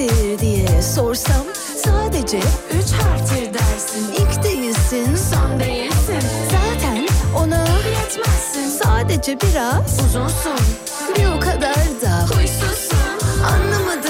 nedir 0.00 0.38
diye 0.38 0.82
sorsam 0.82 1.44
sadece 1.84 2.38
Üç 2.70 2.92
harftir 2.92 3.54
dersin. 3.54 4.12
İlk 4.12 4.44
değilsin 4.44 5.16
Son 5.16 5.60
değilsin. 5.60 6.28
Zaten 6.50 7.06
ona 7.36 7.64
Yetmezsin. 7.88 8.68
Sadece 8.84 9.38
biraz 9.40 10.00
Uzunsun. 10.04 10.60
Bir 11.16 11.26
o 11.36 11.40
kadar 11.40 11.74
da 12.02 12.36
Huysuzsun. 12.36 12.98
Anlamadım 13.44 14.09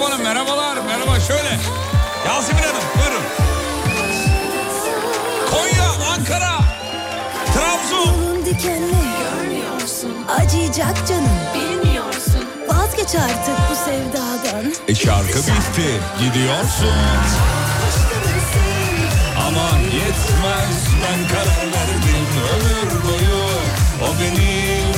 Serap 0.00 0.12
Hanım 0.12 0.24
merhabalar. 0.24 0.76
Merhaba 0.86 1.20
şöyle. 1.20 1.58
Yasemin 2.26 2.62
Hanım 2.62 2.82
buyurun. 2.98 3.24
Konya, 5.50 5.90
Ankara, 6.12 6.58
Trabzon. 7.54 8.06
Yolun 8.12 8.44
dikenli 8.46 8.94
Görmüyorsun 9.20 10.12
acıyacak 10.38 11.08
canım 11.08 11.30
Bilmiyorsun 11.54 12.44
Vazgeç 12.68 13.14
artık 13.14 13.56
bu 13.70 13.74
sevdadan 13.74 14.72
E 14.88 14.94
şarkı 14.94 15.38
bitti. 15.38 16.00
Gidiyorsun. 16.18 16.94
Aman 19.38 19.78
yetmez 19.80 20.76
ben 21.02 21.28
karar 21.28 21.66
verdim 21.72 22.26
ömür 22.54 23.02
boyu 23.04 23.44
o 24.02 24.20
benim 24.20 24.89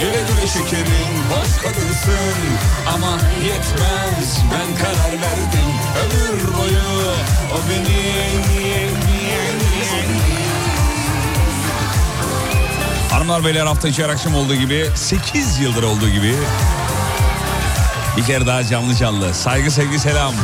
Güle 0.00 0.10
güle 0.10 0.46
şekerim 0.46 1.14
hoş 1.30 1.62
kadınsın. 1.62 2.38
Ama 2.94 3.18
yetmez 3.44 4.38
ben 4.52 4.76
karar 4.84 5.12
verdim. 5.12 5.68
Ömür 6.04 6.58
boyu 6.58 7.12
o 7.52 7.70
benim 7.70 8.48
Hanımlar 13.10 13.44
beyler 13.44 13.66
hafta 13.66 13.88
içi 13.88 14.06
akşam 14.06 14.34
olduğu 14.34 14.54
gibi 14.54 14.86
8 14.94 15.58
yıldır 15.60 15.82
olduğu 15.82 16.08
gibi 16.08 16.34
bir 18.16 18.24
kere 18.24 18.46
daha 18.46 18.64
canlı 18.64 18.94
canlı. 18.94 19.34
Saygı 19.34 19.70
sevgi 19.70 19.98
selam. 19.98 20.34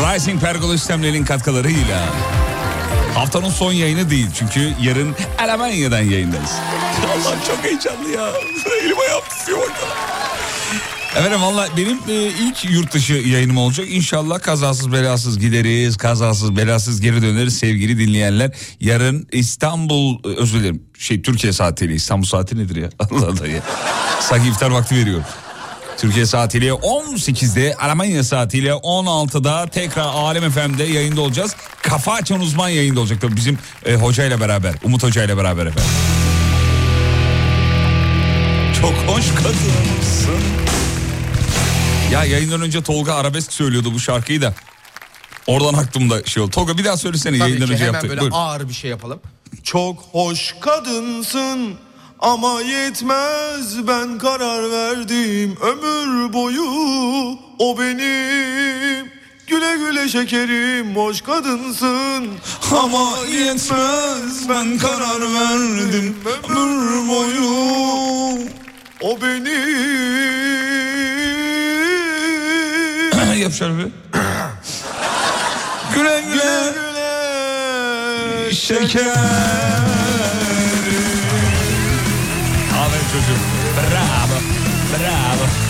Rising 0.00 0.40
Pergola 0.40 0.78
sistemlerinin 0.78 1.24
katkılarıyla. 1.24 2.08
Haftanın 3.14 3.50
son 3.50 3.72
yayını 3.72 4.10
değil 4.10 4.28
çünkü 4.34 4.72
yarın 4.80 5.14
Almanya'dan 5.38 6.02
yayındayız. 6.02 6.52
Allah'ım 7.12 7.38
çok 7.46 7.64
heyecanlı 7.64 8.10
ya. 8.10 8.32
Elim 8.82 8.98
ayağım 8.98 9.22
tutuyor 9.38 9.58
bakalım. 9.58 9.88
Efendim 11.16 11.42
valla 11.42 11.68
benim 11.76 11.98
e, 12.08 12.14
ilk 12.14 12.64
yurt 12.64 12.92
dışı 12.94 13.12
yayınım 13.12 13.56
olacak. 13.56 13.86
İnşallah 13.90 14.42
kazasız 14.42 14.92
belasız 14.92 15.38
gideriz. 15.38 15.96
Kazasız 15.96 16.56
belasız 16.56 17.00
geri 17.00 17.22
döneriz 17.22 17.58
sevgili 17.58 17.98
dinleyenler. 17.98 18.50
Yarın 18.80 19.28
İstanbul 19.32 20.18
e, 20.24 20.40
özür 20.40 20.60
dilerim. 20.60 20.82
Şey 20.98 21.22
Türkiye 21.22 21.52
saatiyle 21.52 21.94
İstanbul 21.94 22.26
saati 22.26 22.58
nedir 22.58 22.76
ya? 22.76 22.88
Allah 23.10 23.26
Allah 23.26 23.46
ya. 23.46 23.62
Sanki 24.20 24.48
iftar 24.48 24.70
vakti 24.70 24.96
veriyorum. 24.96 25.24
Türkiye 25.98 26.26
saatiyle 26.26 26.68
18'de 26.70 27.74
Almanya 27.80 28.24
saatiyle 28.24 28.70
16'da 28.70 29.66
tekrar 29.66 30.02
Alem 30.02 30.50
FM'de 30.50 30.84
yayında 30.84 31.20
olacağız. 31.20 31.56
Kafa 31.82 32.12
açan 32.12 32.40
uzman 32.40 32.68
yayında 32.68 33.00
olacak 33.00 33.20
tabii 33.20 33.36
bizim 33.36 33.58
e, 33.86 33.94
hocayla 33.94 34.40
beraber. 34.40 34.74
Umut 34.84 35.02
hocayla 35.02 35.36
beraber 35.36 35.66
efendim. 35.66 35.90
Çok 38.82 38.92
hoş 38.92 39.30
kadınsın. 39.34 40.42
Ya 42.12 42.24
yayından 42.24 42.60
önce 42.62 42.82
Tolga 42.82 43.14
arabesk 43.14 43.52
söylüyordu 43.52 43.94
bu 43.94 44.00
şarkıyı 44.00 44.42
da. 44.42 44.54
Oradan 45.46 45.74
aklımda 45.74 46.24
şey 46.24 46.42
oldu. 46.42 46.50
Tolga 46.50 46.78
bir 46.78 46.84
daha 46.84 46.96
söylesene 46.96 47.38
Tabii 47.38 47.48
yayından 47.50 47.66
ki 47.68 47.72
önce 47.72 47.82
hemen 47.84 47.92
yaptık. 47.92 48.10
böyle 48.10 48.20
Buyur. 48.20 48.32
ağır 48.34 48.68
bir 48.68 48.74
şey 48.74 48.90
yapalım. 48.90 49.20
Çok 49.62 49.98
hoş 50.12 50.54
kadınsın 50.60 51.74
ama 52.18 52.60
yetmez 52.60 53.86
ben 53.88 54.18
karar 54.18 54.70
verdim 54.70 55.56
ömür 55.62 56.32
boyu 56.32 56.64
o 57.58 57.78
benim 57.78 59.06
güle 59.46 59.76
güle 59.76 60.08
şekerim 60.08 60.96
hoş 60.96 61.20
kadınsın 61.20 62.28
ama 62.82 63.10
yetmez 63.32 64.48
ben 64.48 64.78
karar 64.78 65.20
verdim 65.34 66.16
ömür 66.48 67.08
boyu 67.08 67.52
o 69.02 69.20
benim 69.20 69.52
Yap 73.42 73.52
şöyle 73.52 73.78
bir. 73.78 73.82
güle 73.82 73.90
güle. 75.94 76.22
güle 76.34 76.70
güle 76.70 78.54
şeker. 78.54 79.06
Aferin 82.72 83.06
çocuğum. 83.12 83.42
Bravo. 83.76 84.38
Bravo. 84.92 85.61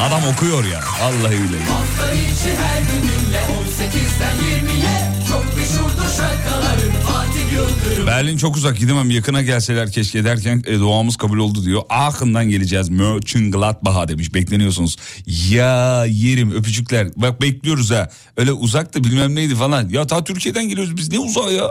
Adam 0.00 0.20
okuyor 0.24 0.64
ya. 0.64 0.80
Vallahi 1.00 1.32
billahi. 1.32 1.62
Hafta 1.62 2.12
içi 2.12 2.56
her 2.56 2.80
gününle 2.80 3.38
18'den 3.38 4.36
20'ye 4.36 5.12
Çok 5.28 5.56
meşhurdur 5.56 6.16
şarkıların 6.16 6.92
Fatih 7.06 7.52
Yıldırım 7.52 8.06
Berlin 8.06 8.36
çok 8.36 8.56
uzak 8.56 8.78
gidemem 8.78 9.10
yakına 9.10 9.42
gelseler 9.42 9.92
keşke 9.92 10.24
derken 10.24 10.62
e, 10.66 10.78
duamız 10.78 11.16
kabul 11.16 11.38
oldu 11.38 11.64
diyor. 11.64 11.82
Aachen'dan 11.88 12.48
geleceğiz 12.48 12.88
Mönchengladbach'a 12.88 14.08
demiş 14.08 14.34
bekleniyorsunuz. 14.34 14.96
Ya 15.50 16.04
yerim 16.04 16.52
öpücükler 16.52 17.08
bak 17.16 17.42
bekliyoruz 17.42 17.90
ha. 17.90 18.08
Öyle 18.36 18.52
uzak 18.52 18.94
da 18.94 19.04
bilmem 19.04 19.34
neydi 19.34 19.54
falan. 19.54 19.88
Ya 19.88 20.06
ta 20.06 20.24
Türkiye'den 20.24 20.68
geliyoruz 20.68 20.96
biz 20.96 21.12
ne 21.12 21.18
uzağı 21.18 21.52
ya. 21.52 21.70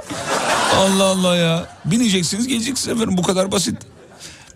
Allah 0.77 1.03
Allah 1.03 1.35
ya. 1.35 1.67
Bineceksiniz 1.85 2.47
geleceksiniz 2.47 2.95
efendim 2.97 3.17
bu 3.17 3.23
kadar 3.23 3.51
basit. 3.51 3.77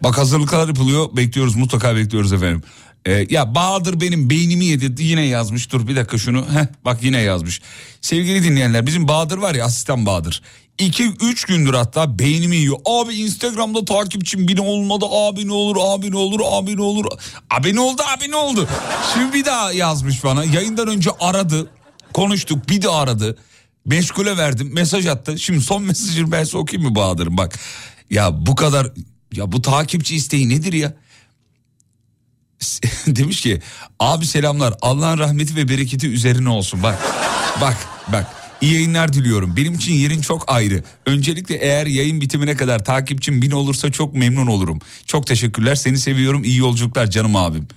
Bak 0.03 0.17
hazırlıklar 0.17 0.67
yapılıyor 0.67 1.17
bekliyoruz 1.17 1.55
mutlaka 1.55 1.95
bekliyoruz 1.95 2.33
efendim. 2.33 2.63
Ee, 3.07 3.27
ya 3.29 3.55
Bahadır 3.55 4.01
benim 4.01 4.29
beynimi 4.29 4.65
yedi 4.65 5.03
yine 5.03 5.25
yazmış 5.25 5.71
dur 5.71 5.87
bir 5.87 5.95
dakika 5.95 6.17
şunu 6.17 6.39
Heh, 6.39 6.65
bak 6.85 7.03
yine 7.03 7.21
yazmış. 7.21 7.61
Sevgili 8.01 8.43
dinleyenler 8.43 8.85
bizim 8.85 9.07
Bahadır 9.07 9.37
var 9.37 9.55
ya 9.55 9.65
asistan 9.65 10.05
Bahadır. 10.05 10.41
2-3 10.79 11.47
gündür 11.47 11.73
hatta 11.73 12.19
beynimi 12.19 12.55
yiyor. 12.55 12.77
Abi 12.85 13.15
Instagram'da 13.15 13.85
takipçim 13.85 14.47
bini 14.47 14.61
olmadı 14.61 15.05
abi 15.11 15.47
ne 15.47 15.53
olur 15.53 15.77
abi 15.79 16.11
ne 16.11 16.17
olur 16.17 16.39
abi 16.51 16.77
ne 16.77 16.81
olur. 16.81 17.05
Abi 17.49 17.75
ne 17.75 17.79
oldu 17.79 18.01
abi 18.17 18.31
ne 18.31 18.35
oldu. 18.35 18.67
Şimdi 19.13 19.33
bir 19.33 19.45
daha 19.45 19.71
yazmış 19.71 20.23
bana 20.23 20.43
yayından 20.43 20.87
önce 20.87 21.09
aradı 21.19 21.69
konuştuk 22.13 22.69
bir 22.69 22.81
daha 22.81 22.99
aradı. 22.99 23.37
Meşgule 23.85 24.37
verdim 24.37 24.69
mesaj 24.73 25.07
attı. 25.07 25.39
Şimdi 25.39 25.61
son 25.61 25.83
mesajını 25.87 26.31
ben 26.31 26.43
size 26.43 26.57
okuyayım 26.57 26.89
mı 26.89 26.95
Bahadır'ım 26.95 27.37
bak. 27.37 27.59
Ya 28.09 28.45
bu 28.45 28.55
kadar 28.55 28.91
ya 29.33 29.51
bu 29.51 29.61
takipçi 29.61 30.15
isteği 30.15 30.49
nedir 30.49 30.73
ya? 30.73 30.93
Demiş 33.07 33.41
ki 33.41 33.61
abi 33.99 34.25
selamlar 34.25 34.73
Allah'ın 34.81 35.17
rahmeti 35.17 35.55
ve 35.55 35.67
bereketi 35.67 36.07
üzerine 36.07 36.49
olsun 36.49 36.83
bak 36.83 36.99
bak 37.61 37.77
bak 38.07 38.27
iyi 38.61 38.73
yayınlar 38.73 39.13
diliyorum 39.13 39.55
benim 39.57 39.73
için 39.73 39.93
yerin 39.93 40.21
çok 40.21 40.51
ayrı 40.51 40.83
öncelikle 41.05 41.55
eğer 41.55 41.85
yayın 41.85 42.21
bitimine 42.21 42.55
kadar 42.55 42.85
takipçim 42.85 43.41
bin 43.41 43.51
olursa 43.51 43.91
çok 43.91 44.15
memnun 44.15 44.47
olurum 44.47 44.79
çok 45.05 45.27
teşekkürler 45.27 45.75
seni 45.75 45.97
seviyorum 45.97 46.43
iyi 46.43 46.57
yolculuklar 46.57 47.09
canım 47.09 47.35
abim 47.35 47.67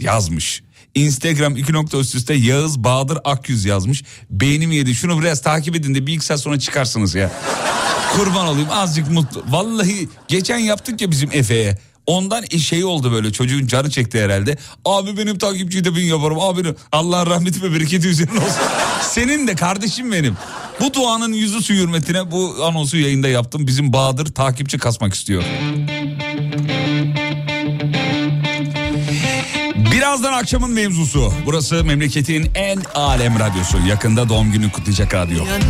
yazmış. 0.00 0.62
Instagram 0.94 1.56
iki 1.56 1.72
nokta 1.72 1.98
üst 1.98 2.14
üste 2.14 2.34
Yağız 2.34 2.84
Bahadır 2.84 3.18
Akyüz 3.24 3.64
yazmış. 3.64 4.04
Beynim 4.30 4.72
yedi. 4.72 4.94
Şunu 4.94 5.20
biraz 5.20 5.42
takip 5.42 5.76
edin 5.76 5.94
de 5.94 6.06
bir 6.06 6.14
iki 6.14 6.24
saat 6.24 6.40
sonra 6.40 6.58
çıkarsınız 6.58 7.14
ya. 7.14 7.32
Kurban 8.16 8.46
olayım 8.46 8.68
azıcık 8.70 9.10
mutlu. 9.10 9.44
Vallahi 9.48 10.08
geçen 10.28 10.58
yaptık 10.58 11.00
ya 11.00 11.10
bizim 11.10 11.30
Efe'ye. 11.32 11.78
Ondan 12.06 12.44
şey 12.44 12.84
oldu 12.84 13.12
böyle 13.12 13.32
çocuğun 13.32 13.66
canı 13.66 13.90
çekti 13.90 14.22
herhalde. 14.24 14.56
Abi 14.84 15.16
benim 15.16 15.38
takipçiyi 15.38 15.84
de 15.84 15.94
bin 15.94 16.04
yaparım. 16.04 16.40
Abi 16.40 16.74
Allah'ın 16.92 17.26
rahmeti 17.26 17.62
ve 17.62 17.72
bereketi 17.72 18.08
üzerine 18.08 18.38
olsun. 18.38 18.62
Senin 19.02 19.46
de 19.46 19.54
kardeşim 19.56 20.12
benim. 20.12 20.36
Bu 20.80 20.94
duanın 20.94 21.32
yüzü 21.32 21.62
su 21.62 21.74
hürmetine 21.74 22.30
bu 22.30 22.56
anonsu 22.64 22.96
yayında 22.96 23.28
yaptım. 23.28 23.66
Bizim 23.66 23.92
Bahadır 23.92 24.26
takipçi 24.34 24.78
kasmak 24.78 25.14
istiyor. 25.14 25.42
Birazdan 29.92 30.32
akşamın 30.32 30.70
mevzusu. 30.70 31.32
Burası 31.46 31.84
memleketin 31.84 32.50
en 32.54 32.78
alem 32.94 33.38
radyosu. 33.38 33.78
Yakında 33.88 34.28
doğum 34.28 34.52
günü 34.52 34.72
kutlayacak 34.72 35.14
radyo. 35.14 35.44
Uyanır 35.44 35.60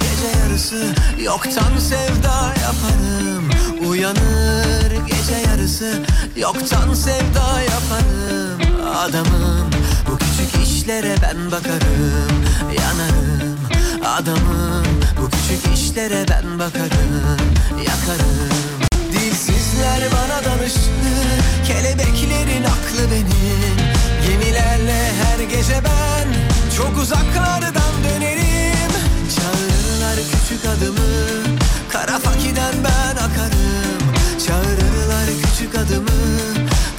gece 0.00 0.38
yarısı 0.38 0.94
yoktan 1.24 1.78
sevda 1.78 2.54
yaparım 2.62 3.33
Uyanır 3.88 4.90
gece 5.06 5.48
yarısı 5.48 6.02
yoktan 6.36 6.94
sevda 6.94 7.60
yaparım 7.62 8.60
Adamım. 8.96 9.70
Bu 10.10 10.18
küçük 10.18 10.66
işlere 10.66 11.14
ben 11.22 11.50
bakarım 11.50 12.44
Yanarım 12.80 13.58
adamım. 14.04 14.84
Bu 15.20 15.30
küçük 15.30 15.74
işlere 15.74 16.26
ben 16.30 16.58
bakarım 16.58 17.38
Yakarım. 17.78 18.50
Dilsizler 19.12 20.02
bana 20.12 20.44
danıştı 20.44 20.80
Kelebeklerin 21.66 22.64
aklı 22.64 23.10
benim. 23.10 23.76
Gemilerle 24.26 25.12
her 25.22 25.44
gece 25.44 25.80
ben 25.84 26.28
Çok 26.76 26.98
uzaklardan 26.98 27.92
dönerim. 28.04 28.92
Çağırırlar 29.36 30.16
küçük 30.16 30.64
adımı 30.64 31.43
Kara 31.94 32.18
fakiden 32.18 32.74
ben 32.84 33.16
akarım 33.16 33.98
Çağırırlar 34.46 35.26
küçük 35.26 35.74
adımı 35.74 36.10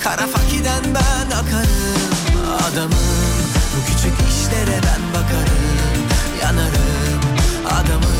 Kara 0.03 0.27
fakiden 0.27 0.83
ben 0.85 1.37
akarım 1.37 2.59
Adamım 2.71 2.97
bu 3.75 3.85
küçük 3.85 4.13
işlere 4.29 4.77
ben 4.83 5.13
bakarım 5.13 5.65
Yanarım 6.41 7.21
Adamım 7.65 8.15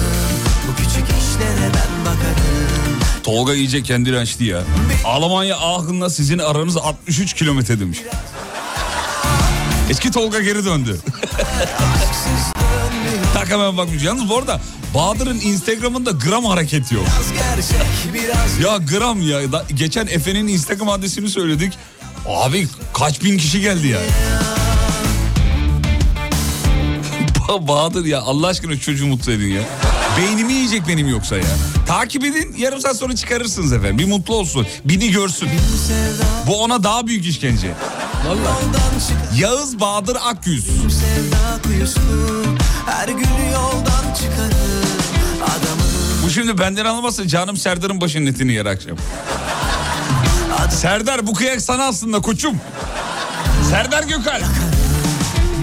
bu 0.68 0.76
küçük 0.76 1.06
işlere 1.10 1.66
ben 1.74 2.06
bakarım 2.06 3.00
Tolga 3.24 3.54
iyice 3.54 3.84
kendini 3.84 4.18
açtı 4.18 4.44
ya. 4.44 4.64
Almanya 5.06 5.58
Aachen'la 5.58 6.10
sizin 6.10 6.40
aranız 6.40 6.78
63 6.78 7.34
kilometre 7.34 7.80
demiş. 7.80 8.00
Eski 9.90 10.12
Tolga 10.12 10.42
geri 10.42 10.66
döndü. 10.66 11.00
tak 13.36 13.50
hemen 13.52 13.78
bakmış. 13.78 14.04
Yalnız 14.04 14.30
bu 14.30 14.38
arada 14.38 14.62
Bahadır'ın 14.94 15.40
Instagram'ında 15.40 16.12
gram 16.12 16.46
hareket 16.46 16.92
yok. 16.92 17.06
Ya 18.64 18.78
gram 18.78 19.22
ya. 19.22 19.42
Geçen 19.74 20.08
Efe'nin 20.08 20.48
Instagram 20.48 20.90
adresini 20.90 21.30
söyledik. 21.30 21.74
Abi 22.28 22.68
kaç 22.94 23.24
bin 23.24 23.38
kişi 23.38 23.62
geldi 23.62 23.88
ya. 23.88 24.00
Ba- 27.48 27.68
Bahadır 27.68 28.06
ya 28.06 28.22
Allah 28.22 28.48
aşkına 28.48 28.78
çocuğu 28.80 29.08
mutlu 29.08 29.32
edin 29.32 29.48
ya. 29.48 29.62
Beynimi 30.18 30.54
yiyecek 30.54 30.88
benim 30.88 31.08
yoksa 31.08 31.36
ya. 31.36 31.44
Takip 31.88 32.24
edin 32.26 32.56
yarım 32.58 32.82
saat 32.82 32.98
sonra 32.98 33.16
çıkarırsınız 33.16 33.74
efendim. 33.74 33.98
Bir 34.00 34.06
mutlu 34.06 34.36
olsun. 34.36 34.68
Bini 34.86 35.12
görsün. 35.12 35.50
Bu 36.48 36.64
ona 36.64 36.84
daha 36.84 37.08
büyük 37.08 37.26
işkence. 37.26 37.68
Çıkar 39.08 39.40
Yağız 39.40 39.80
Bahadır 39.80 40.18
Akyüz. 40.26 40.66
Kuyusu 41.62 42.00
Her 42.86 43.08
gün 43.08 43.52
yoldan 43.54 44.14
çıkarım 44.16 44.86
Adamım 45.44 45.86
Bu 46.26 46.30
şimdi 46.30 46.58
benden 46.58 46.86
anlamazsa 46.86 47.28
canım 47.28 47.58
Serdar'ın 47.58 48.02
başının 48.02 48.26
etini 48.26 48.54
yer 48.54 48.66
akşam. 48.66 48.98
Serdar 50.72 51.28
bu 51.28 51.34
kıyak 51.34 51.62
sana 51.62 51.84
aslında 51.88 52.22
koçum. 52.22 52.56
Serdar 53.70 54.04
Gökal. 54.04 54.42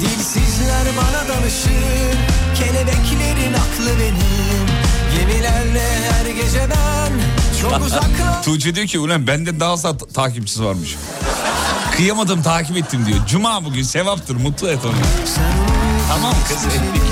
Dilsizler 0.00 0.86
bana 0.96 1.28
danışır 1.28 2.16
Kelebeklerin 2.58 3.52
aklı 3.52 3.90
benim 4.00 4.66
Gemilerle 5.18 5.88
her 6.12 6.26
gece 6.30 6.60
ben 6.70 7.12
Çok 7.60 7.86
uzaklar 7.86 8.42
Tuğçe 8.42 8.74
diyor 8.74 8.86
ki 8.86 8.98
ulan 8.98 9.26
bende 9.26 9.60
daha 9.60 9.72
az 9.72 9.82
ta- 9.82 9.96
takipçisi 9.96 10.64
varmış. 10.64 10.96
Kıyamadım 12.02 12.42
takip 12.42 12.76
ettim 12.76 13.06
diyor. 13.06 13.18
Cuma 13.26 13.64
bugün 13.64 13.82
sevaptır 13.82 14.36
mutlu 14.36 14.68
et 14.68 14.84
onu. 14.84 14.94
Tamam 16.08 16.34
kız 16.48 16.66
ettik. 16.66 17.11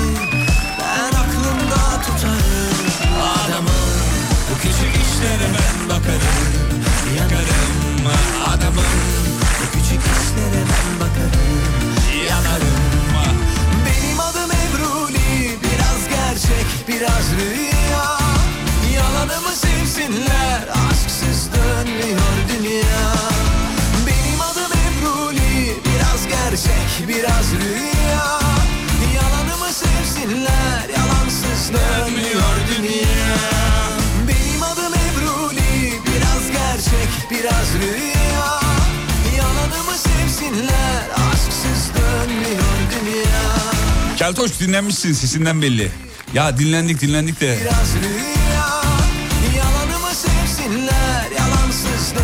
Keltoş 44.35 44.59
dinlenmişsin 44.59 45.13
sesinden 45.13 45.61
belli. 45.61 45.91
Ya 46.33 46.57
dinlendik 46.57 47.01
dinlendik 47.01 47.41
de. 47.41 47.57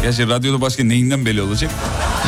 Gerçi 0.02 0.28
radyoda 0.28 0.62
başka 0.62 0.84
neyinden 0.84 1.26
belli 1.26 1.42
olacak? 1.42 1.72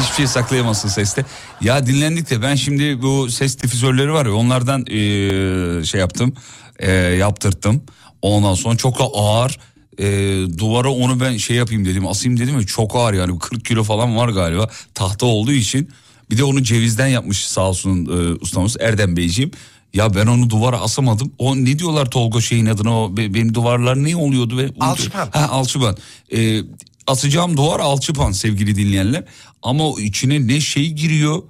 Hiçbir 0.02 0.16
şey 0.16 0.28
saklayamazsın 0.28 0.90
seste. 0.90 1.26
Ya 1.62 1.86
dinlendik 1.86 2.30
de 2.30 2.42
ben 2.42 2.56
şimdi 2.56 3.02
bu 3.02 3.30
ses 3.32 3.60
difüzörleri 3.64 4.14
var 4.14 4.26
ya 4.26 4.34
onlardan 4.34 4.86
eee, 4.86 5.86
şey 5.86 6.00
yaptım. 6.00 6.34
eee, 6.82 6.90
yaptırttım. 6.92 7.82
Ondan 8.22 8.54
sonra 8.54 8.78
çok 8.78 9.00
da 9.00 9.04
ağır. 9.04 9.60
eee, 9.98 10.58
duvara 10.58 10.90
onu 10.92 11.20
ben 11.20 11.38
şey 11.38 11.56
yapayım 11.58 11.86
dedim 11.86 12.08
asayım 12.08 12.40
dedim 12.40 12.60
ya 12.60 12.66
çok 12.66 12.96
ağır 12.96 13.14
yani 13.14 13.40
40 13.40 13.66
kilo 13.66 13.84
falan 13.84 14.18
var 14.18 14.30
galiba 14.30 14.70
tahta 14.94 15.26
olduğu 15.26 15.52
için 15.52 15.90
bir 16.32 16.38
de 16.38 16.44
onu 16.44 16.64
cevizden 16.64 17.08
yapmış 17.08 17.46
sağ 17.46 17.70
olsun 17.70 18.06
eee, 18.06 18.38
ustamız 18.42 18.76
Erdem 18.80 19.18
Beyciğim 19.18 19.52
ya 19.94 20.14
ben 20.16 20.28
onu 20.28 20.50
duvara 20.50 20.80
asamadım. 20.80 21.32
O 21.38 21.56
ne 21.56 21.80
diyorlar 21.80 22.10
Tolga 22.12 22.42
şeyin 22.42 22.66
adına 22.66 23.02
o 23.04 23.18
be- 23.18 23.34
benim 23.34 23.54
duvarlar 23.54 24.04
ne 24.04 24.16
oluyordu 24.16 24.58
ve 24.58 24.70
Alçıpan. 24.80 25.30
Ha 25.34 25.48
alçıpan. 25.50 25.98
Ee, 26.36 26.62
asacağım 27.08 27.58
duvar 27.58 27.80
alçıpan 27.80 28.32
sevgili 28.32 28.76
dinleyenler. 28.76 29.24
Ama 29.62 29.88
o 29.90 30.00
içine 30.00 30.48
ne 30.48 30.60
şey 30.62 30.92
giriyor 30.92 31.44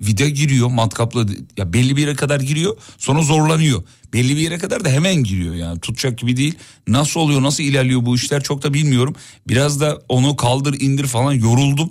vida 0.00 0.28
giriyor 0.28 0.68
matkapla 0.68 1.26
ya 1.56 1.72
belli 1.72 1.96
bir 1.96 2.00
yere 2.02 2.14
kadar 2.14 2.40
giriyor 2.40 2.76
sonra 2.98 3.22
zorlanıyor. 3.22 3.82
Belli 4.12 4.36
bir 4.36 4.40
yere 4.40 4.58
kadar 4.58 4.84
da 4.84 4.88
hemen 4.88 5.14
giriyor 5.14 5.54
yani 5.54 5.80
tutacak 5.80 6.18
gibi 6.18 6.36
değil. 6.36 6.54
Nasıl 6.88 7.20
oluyor 7.20 7.42
nasıl 7.42 7.62
ilerliyor 7.62 8.06
bu 8.06 8.16
işler 8.16 8.42
çok 8.42 8.62
da 8.62 8.74
bilmiyorum. 8.74 9.14
Biraz 9.48 9.80
da 9.80 9.98
onu 10.08 10.36
kaldır 10.36 10.80
indir 10.80 11.06
falan 11.06 11.32
yoruldum. 11.32 11.90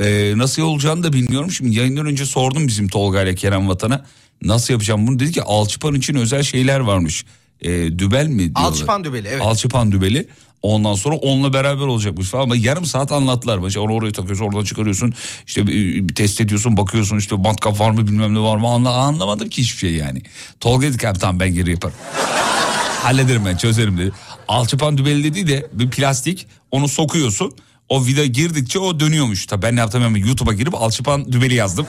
Ee, 0.00 0.32
nasıl 0.36 0.62
olacağını 0.62 1.02
da 1.02 1.12
bilmiyorum. 1.12 1.50
Şimdi 1.50 1.78
yayından 1.78 2.06
önce 2.06 2.26
sordum 2.26 2.68
bizim 2.68 2.88
Tolga 2.88 3.22
ile 3.22 3.34
Kerem 3.34 3.68
Vatan'a. 3.68 4.04
Nasıl 4.42 4.74
yapacağım 4.74 5.06
bunu 5.06 5.18
dedi 5.18 5.32
ki 5.32 5.42
alçıpan 5.42 5.94
için 5.94 6.14
özel 6.14 6.42
şeyler 6.42 6.80
varmış. 6.80 7.24
Ee, 7.60 7.70
dübel 7.98 8.26
mi 8.26 8.38
diyorlar? 8.38 8.62
Alçıpan 8.70 9.04
dübeli, 9.04 9.28
evet. 9.28 9.42
Alçıpan 9.42 9.92
dübeli. 9.92 10.28
Ondan 10.62 10.94
sonra 10.94 11.16
onunla 11.16 11.52
beraber 11.52 11.86
olacakmış 11.86 12.28
falan 12.28 12.42
ama 12.42 12.56
yarım 12.56 12.84
saat 12.84 13.12
anlattılar. 13.12 13.58
Mesela 13.58 13.84
onu 13.84 13.92
oraya 13.92 14.12
takıyorsun 14.12 14.44
oradan 14.44 14.64
çıkarıyorsun 14.64 15.14
işte 15.46 15.66
bir, 15.66 16.08
bir 16.08 16.14
test 16.14 16.40
ediyorsun 16.40 16.76
bakıyorsun 16.76 17.18
işte 17.18 17.36
matkap 17.36 17.80
var 17.80 17.90
mı 17.90 18.06
bilmem 18.06 18.34
ne 18.34 18.38
var 18.40 18.56
mı 18.56 18.68
Anla, 18.68 18.90
anlamadım 18.90 19.48
ki 19.48 19.62
hiçbir 19.62 19.78
şey 19.78 19.92
yani. 19.92 20.22
Tolga 20.60 20.86
dedi 20.86 20.98
ki 20.98 21.08
"Abi 21.08 21.18
tamam 21.18 21.40
ben 21.40 21.54
geri 21.54 21.70
yaparım. 21.70 21.94
Hallederim 23.02 23.42
ben 23.46 23.56
çözerim 23.56 23.98
dedi. 23.98 24.12
Alçıpan 24.48 24.98
dübeli 24.98 25.24
dediği 25.24 25.46
de 25.46 25.66
bir 25.72 25.90
plastik 25.90 26.46
onu 26.70 26.88
sokuyorsun. 26.88 27.52
O 27.88 28.06
vida 28.06 28.24
girdikçe 28.26 28.78
o 28.78 29.00
dönüyormuş. 29.00 29.46
Tabii 29.46 29.62
ben 29.62 29.76
ne 29.76 29.80
yaptım 29.80 30.02
hemen 30.02 30.20
YouTube'a 30.26 30.52
girip 30.52 30.74
alçıpan 30.74 31.32
dübeli 31.32 31.54
yazdım. 31.54 31.86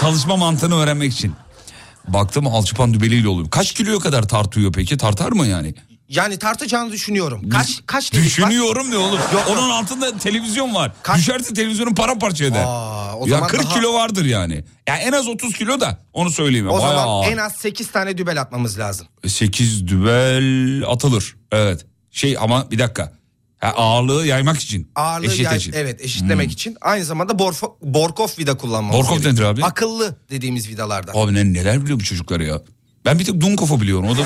Çalışma 0.00 0.36
mantığını 0.36 0.74
öğrenmek 0.76 1.12
için. 1.12 1.32
Baktım 2.08 2.46
alçıpan 2.46 2.94
dübeliyle 2.94 3.28
oluyor. 3.28 3.50
Kaç 3.50 3.72
kiloya 3.72 3.98
kadar 3.98 4.28
tartıyor 4.28 4.72
peki? 4.72 4.96
Tartar 4.96 5.32
mı 5.32 5.46
yani? 5.46 5.74
Yani 6.08 6.38
tartacağını 6.38 6.92
düşünüyorum. 6.92 7.48
Kaç 7.48 7.80
kaç 7.86 8.12
dedik? 8.12 8.24
Düşünüyorum 8.24 8.90
ne 8.90 8.96
oğlum? 8.96 9.18
Yok, 9.32 9.44
Onun 9.50 9.68
yok. 9.68 9.72
altında 9.72 10.18
televizyon 10.18 10.74
var. 10.74 10.92
Kaç- 11.02 11.18
Düşerse 11.18 11.54
televizyonun 11.54 11.94
paramparça 11.94 12.44
eder. 12.44 12.64
Aa, 12.66 13.14
o 13.16 13.26
ya 13.26 13.30
zaman 13.30 13.48
40 13.48 13.64
daha- 13.64 13.74
kilo 13.74 13.94
vardır 13.94 14.24
yani. 14.24 14.64
Yani 14.88 15.00
en 15.00 15.12
az 15.12 15.28
30 15.28 15.52
kilo 15.54 15.80
da 15.80 15.98
onu 16.12 16.30
söyleyeyim. 16.30 16.68
O 16.68 16.72
Bayağı 16.72 16.88
zaman 16.94 17.08
ağır. 17.08 17.32
en 17.32 17.36
az 17.36 17.52
8 17.52 17.90
tane 17.90 18.18
dübel 18.18 18.40
atmamız 18.40 18.78
lazım. 18.78 19.06
8 19.26 19.86
dübel 19.86 20.82
atılır. 20.88 21.36
Evet. 21.52 21.86
Şey 22.10 22.36
ama 22.40 22.70
bir 22.70 22.78
dakika. 22.78 23.12
Ha, 23.60 23.68
ağırlığı 23.76 24.26
yaymak 24.26 24.58
için. 24.58 24.90
Ağırlığı 24.94 25.26
Eşit 25.26 25.40
yay- 25.44 25.56
eşit. 25.56 25.74
evet 25.74 26.00
eşitlemek 26.00 26.52
için. 26.52 26.76
Aynı 26.80 27.04
zamanda 27.04 27.38
Borfo, 27.38 27.76
Borkov 27.82 28.28
vida 28.38 28.56
kullanmamız 28.56 28.98
Borkov 29.08 29.20
nedir 29.30 29.42
abi? 29.42 29.64
Akıllı 29.64 30.16
dediğimiz 30.30 30.68
vidalardan. 30.68 31.12
Abi 31.16 31.34
ne, 31.34 31.52
neler 31.52 31.82
biliyor 31.84 32.00
bu 32.00 32.04
çocuklar 32.04 32.40
ya. 32.40 32.60
Ben 33.04 33.18
bir 33.18 33.24
tek 33.24 33.40
Dunkov'u 33.40 33.80
biliyorum. 33.80 34.08
O 34.08 34.16
da 34.16 34.20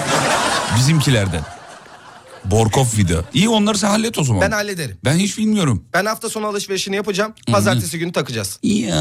bizimkilerden. 0.79 1.41
Borkov 2.45 2.85
vida. 2.99 3.25
İyi 3.35 3.49
onları 3.49 3.79
sen 3.79 3.89
hallet 3.89 4.19
o 4.19 4.25
zaman. 4.25 4.43
Ben 4.43 4.51
hallederim. 4.51 4.97
Ben 5.05 5.15
hiç 5.17 5.39
bilmiyorum. 5.39 5.85
Ben 5.93 6.07
hafta 6.07 6.29
sonu 6.29 6.47
alışverişini 6.47 6.97
yapacağım. 6.97 7.33
Pazartesi 7.53 7.99
günü 7.99 8.13
takacağız. 8.13 8.59
Ya 8.63 8.97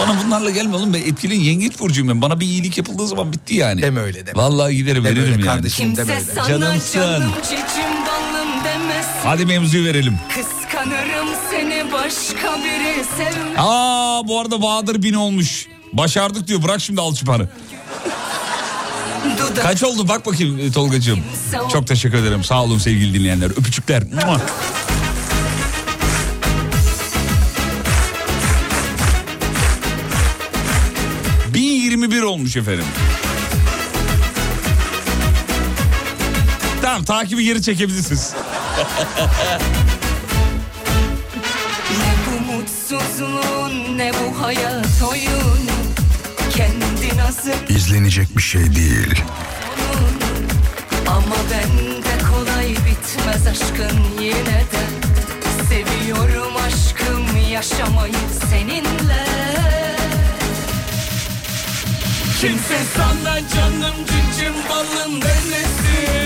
bana 0.00 0.24
bunlarla 0.24 0.50
gelme 0.50 0.76
oğlum 0.76 0.94
ben 0.94 0.98
etkili 1.00 1.36
yengeç 1.44 1.80
burcuyum 1.80 2.08
ben. 2.08 2.22
Bana 2.22 2.40
bir 2.40 2.46
iyilik 2.46 2.78
yapıldığı 2.78 3.06
zaman 3.08 3.32
bitti 3.32 3.54
yani. 3.54 3.82
Deme 3.82 4.00
öyle 4.00 4.26
deme. 4.26 4.38
Vallahi 4.38 4.76
giderim 4.76 5.04
Deme 5.04 5.10
veririm 5.16 5.32
öyle 5.32 5.46
yani. 5.46 5.56
kardeşim 5.56 5.96
deme 5.96 6.14
Kimse 6.14 6.30
öyle. 6.32 6.34
sana 6.34 6.48
Canımsın. 6.48 6.98
canım 7.00 7.22
demez. 7.22 7.50
Hadi 9.24 9.46
mevzuyu 9.46 9.84
verelim. 9.84 10.18
Kıskanırım 10.28 11.28
seni 11.50 11.92
başka 11.92 12.58
biri 12.58 13.04
sevmez. 13.16 13.54
Aa 13.58 14.28
bu 14.28 14.40
arada 14.40 14.62
Bahadır 14.62 15.02
bin 15.02 15.14
olmuş. 15.14 15.66
Başardık 15.92 16.48
diyor 16.48 16.62
bırak 16.62 16.80
şimdi 16.80 17.00
alçıpanı. 17.00 17.48
Dudak 19.38 19.62
Kaç 19.62 19.82
oldu 19.82 20.08
bak 20.08 20.26
bakayım 20.26 20.58
e, 20.58 20.72
Tolgacığım. 20.72 21.20
Çok 21.72 21.86
teşekkür 21.86 22.18
ederim 22.18 22.44
sağ 22.44 22.62
olun 22.64 22.78
sevgili 22.78 23.14
dinleyenler. 23.18 23.50
Öpücükler. 23.50 24.02
Mua. 24.02 24.40
...1021 31.54 32.22
olmuş 32.22 32.56
efendim. 32.56 32.84
Tamam 36.82 37.04
takibi 37.04 37.44
geri 37.44 37.62
çekebilirsiniz. 37.62 38.34
Ne 41.90 42.12
bu 42.26 42.52
mutsuzluğun 42.52 43.98
ne 43.98 44.12
bu 44.12 44.42
hayat 44.42 45.02
oyunu 45.10 45.76
Kendin 46.56 47.18
hazır 47.18 47.54
İzlenecek 47.68 48.36
bir 48.36 48.42
şey 48.42 48.74
değil. 48.74 49.22
Ama 51.06 51.36
bende 51.50 52.24
kolay 52.32 52.68
bitmez 52.68 53.46
aşkın 53.46 53.98
yine 54.20 54.62
de. 54.72 54.86
Seviyorum 55.68 56.56
aşkım 56.66 57.50
yaşamayı 57.50 58.12
seninle. 58.50 59.26
Kimse 62.40 62.78
sana 62.96 63.38
canım 63.48 63.94
cicim 64.06 64.54
balım 64.70 65.22
demesin 65.22 66.25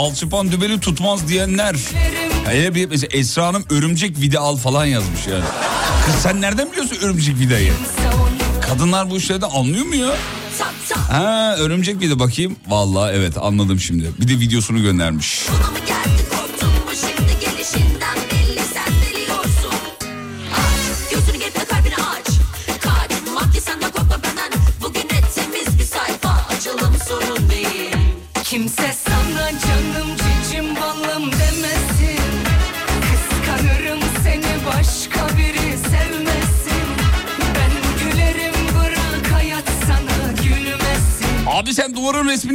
Alçıpan 0.00 0.52
dübeli 0.52 0.80
tutmaz 0.80 1.28
diyenler. 1.28 1.76
Hele 2.46 2.74
bir 2.74 2.88
mesela 2.88 3.08
Esra 3.12 3.46
Hanım 3.46 3.64
örümcek 3.70 4.20
vida 4.20 4.40
al 4.40 4.56
falan 4.56 4.84
yazmış 4.84 5.26
yani. 5.26 5.44
Kız 6.06 6.14
sen 6.14 6.40
nereden 6.40 6.72
biliyorsun 6.72 6.96
örümcek 7.02 7.38
vidayı? 7.38 7.72
Kadınlar 8.60 9.10
bu 9.10 9.16
işlerden 9.16 9.48
anlıyor 9.50 9.84
mu 9.84 9.94
ya? 9.94 10.14
Ha 11.08 11.56
örümcek 11.58 12.00
vida 12.00 12.18
bakayım. 12.18 12.56
Vallahi 12.68 13.12
evet 13.16 13.38
anladım 13.40 13.80
şimdi. 13.80 14.10
Bir 14.20 14.28
de 14.28 14.32
videosunu 14.40 14.82
göndermiş. 14.82 15.42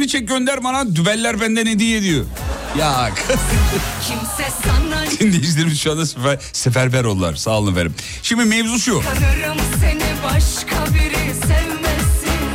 Resmini 0.06 0.08
çek 0.08 0.28
gönder 0.28 0.64
bana. 0.64 0.96
Dübeller 0.96 1.40
benden 1.40 1.66
hediye 1.66 1.98
ediyor. 1.98 2.24
Ya 2.78 3.10
dinleyicilerimiz 5.20 5.80
şu 5.80 5.92
anda 5.92 6.06
sefer, 6.06 6.38
seferber 6.52 7.04
oldular. 7.04 7.34
Sağ 7.34 7.58
olun 7.58 7.72
efendim. 7.72 7.94
Şimdi 8.22 8.44
mevzu 8.44 8.78
şu. 8.78 9.00
Kanırım 9.02 9.58
seni 9.80 10.04
başka 10.24 10.94
biri 10.94 11.34
sevmesin 11.46 12.46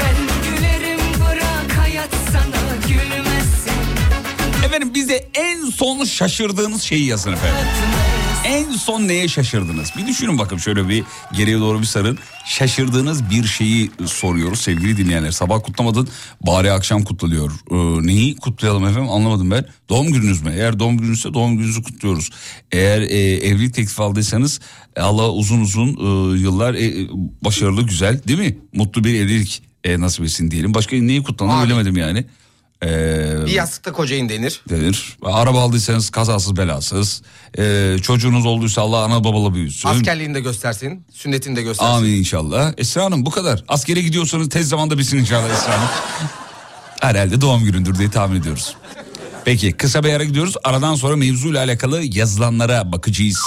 Ben 0.00 0.16
gülerim 0.44 1.00
bırak 1.20 1.78
hayat 1.78 2.10
sana 2.32 2.76
gülmesin 2.88 4.64
Efendim 4.64 4.94
bize 4.94 5.28
en 5.34 5.70
son 5.70 6.04
şaşırdığınız 6.04 6.82
şeyi 6.82 7.06
yazın 7.06 7.32
efendim. 7.32 7.66
En 8.44 8.72
son 8.72 9.08
neye 9.08 9.28
şaşırdınız? 9.28 9.92
Bir 9.96 10.06
düşünün 10.06 10.38
bakın 10.38 10.56
şöyle 10.56 10.88
bir 10.88 11.04
geriye 11.32 11.58
doğru 11.58 11.80
bir 11.80 11.86
sarın. 11.86 12.18
Şaşırdığınız 12.44 13.30
bir 13.30 13.44
şeyi 13.44 13.90
soruyoruz 14.06 14.60
sevgili 14.60 14.96
dinleyenler. 14.96 15.30
Sabah 15.30 15.62
kutlamadın 15.62 16.08
bari 16.46 16.72
akşam 16.72 17.04
kutlanıyor. 17.04 17.52
Ee, 17.70 18.06
neyi 18.06 18.36
kutlayalım 18.36 18.86
efendim 18.86 19.10
anlamadım 19.10 19.50
ben. 19.50 19.66
Doğum 19.88 20.12
gününüz 20.12 20.42
mü? 20.42 20.52
Eğer 20.54 20.78
doğum 20.78 20.98
gününüzse 20.98 21.34
doğum 21.34 21.56
gününüzü 21.56 21.82
kutluyoruz. 21.82 22.30
Eğer 22.72 23.00
e, 23.02 23.36
evlilik 23.46 23.74
teklifi 23.74 24.02
aldıysanız 24.02 24.60
e, 24.96 25.00
Allah 25.00 25.30
uzun 25.30 25.60
uzun 25.60 25.88
e, 25.88 26.38
yıllar 26.38 26.74
e, 26.74 27.08
başarılı 27.44 27.82
güzel 27.82 28.20
değil 28.28 28.38
mi? 28.38 28.58
Mutlu 28.72 29.04
bir 29.04 29.14
evlilik 29.14 29.62
e, 29.84 30.00
nasip 30.00 30.24
etsin 30.24 30.50
diyelim. 30.50 30.74
Başka 30.74 30.96
neyi 30.96 31.22
kutlanır 31.22 31.66
bilemedim 31.66 31.96
yani. 31.96 32.24
Ee, 32.84 33.46
Bir 33.46 33.50
yastıkta 33.50 33.92
kocayın 33.92 34.28
denir. 34.28 34.60
denir. 34.68 35.16
Araba 35.22 35.60
aldıysanız 35.62 36.10
kazasız 36.10 36.56
belasız. 36.56 37.22
Ee, 37.58 37.96
çocuğunuz 38.02 38.46
olduysa 38.46 38.82
Allah 38.82 38.98
ana 39.04 39.24
babalı 39.24 39.54
büyüsün. 39.54 39.88
Askerliğini 39.88 40.34
de 40.34 40.40
göstersin. 40.40 41.06
Sünnetini 41.12 41.56
de 41.56 41.62
göstersin. 41.62 41.92
Amin 41.92 42.12
inşallah. 42.12 42.72
Esra 42.78 43.04
Hanım 43.04 43.26
bu 43.26 43.30
kadar. 43.30 43.64
Askere 43.68 44.00
gidiyorsanız 44.00 44.48
tez 44.48 44.68
zamanda 44.68 44.98
bitsin 44.98 45.18
inşallah 45.18 45.48
Esra 45.50 45.72
Hanım. 45.78 45.88
Herhalde 47.00 47.40
doğum 47.40 47.64
günündür 47.64 47.98
diye 47.98 48.10
tahmin 48.10 48.40
ediyoruz. 48.40 48.76
Peki 49.44 49.72
kısa 49.72 50.04
bir 50.04 50.12
ara 50.12 50.24
gidiyoruz. 50.24 50.54
Aradan 50.64 50.94
sonra 50.94 51.16
mevzuyla 51.16 51.64
alakalı 51.64 52.02
yazılanlara 52.02 52.92
bakacağız. 52.92 53.38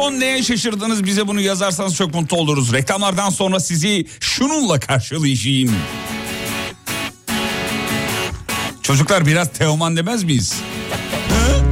Son 0.00 0.20
neye 0.20 0.42
şaşırdınız 0.42 1.04
bize 1.04 1.28
bunu 1.28 1.40
yazarsanız 1.40 1.96
çok 1.96 2.14
mutlu 2.14 2.36
oluruz. 2.36 2.72
Reklamlardan 2.72 3.30
sonra 3.30 3.60
sizi 3.60 4.06
şununla 4.20 4.80
karşılayacağım. 4.80 5.76
Çocuklar 8.82 9.26
biraz 9.26 9.52
Teoman 9.52 9.96
demez 9.96 10.24
miyiz? 10.24 10.54
Hı? 11.28 11.64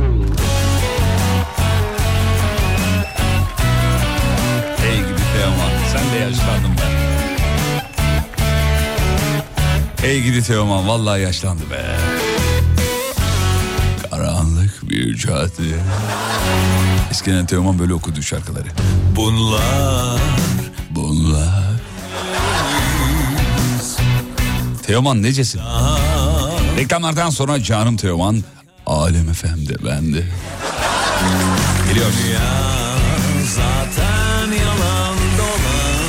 Hey 4.83 4.97
gidi 4.97 5.23
Teoman 5.33 5.71
sen 5.93 6.13
de 6.13 6.25
yaşlandın 6.25 6.77
be. 6.77 6.83
Hey 10.01 10.23
gidi 10.23 10.43
Teoman 10.43 10.89
vallahi 10.89 11.23
yaşlandı 11.23 11.63
be. 11.71 11.97
Karanlık 14.11 14.91
bir 14.91 15.17
cadde. 15.17 15.79
Eskiden 17.11 17.47
Teoman 17.47 17.79
böyle 17.79 17.95
okudu 17.95 18.23
şarkıları. 18.23 18.69
Bunlar 19.17 20.21
Bunlar. 20.91 21.65
Teoman 24.83 25.23
necesin? 25.23 25.61
Reklamlardan 26.77 27.31
sonra 27.31 27.63
canım 27.63 27.97
Teoman. 27.97 28.45
Alem 28.87 29.33
FM'de 29.33 29.85
bende. 29.85 30.25
Geliyor. 31.89 32.07
zaten 33.57 34.53
yalan 34.53 35.17
dolan 35.39 36.09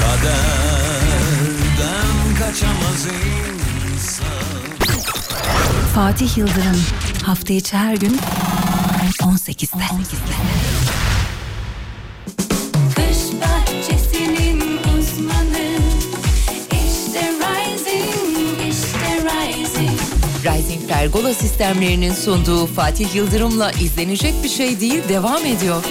Kaderden 0.00 0.44
kaçamaz 2.38 3.06
insan 3.94 4.26
Fatih 5.94 6.38
Yıldırım 6.38 6.82
hafta 7.22 7.52
içi 7.52 7.76
her 7.76 7.96
gün 7.96 8.20
18'de. 9.52 10.32
Kış 12.94 13.40
bahçesinin 13.40 14.60
uzmanı 14.78 15.68
İşte 16.70 17.32
Rising, 17.40 18.72
işte 18.72 19.24
Rising 19.24 20.00
Rising 20.44 20.88
Pergola 20.88 21.34
sistemlerinin 21.34 22.14
sunduğu 22.14 22.66
Fatih 22.66 23.14
Yıldırım'la 23.14 23.72
izlenecek 23.72 24.34
bir 24.42 24.48
şey 24.48 24.80
değil 24.80 25.02
devam 25.08 25.46
ediyor. 25.46 25.84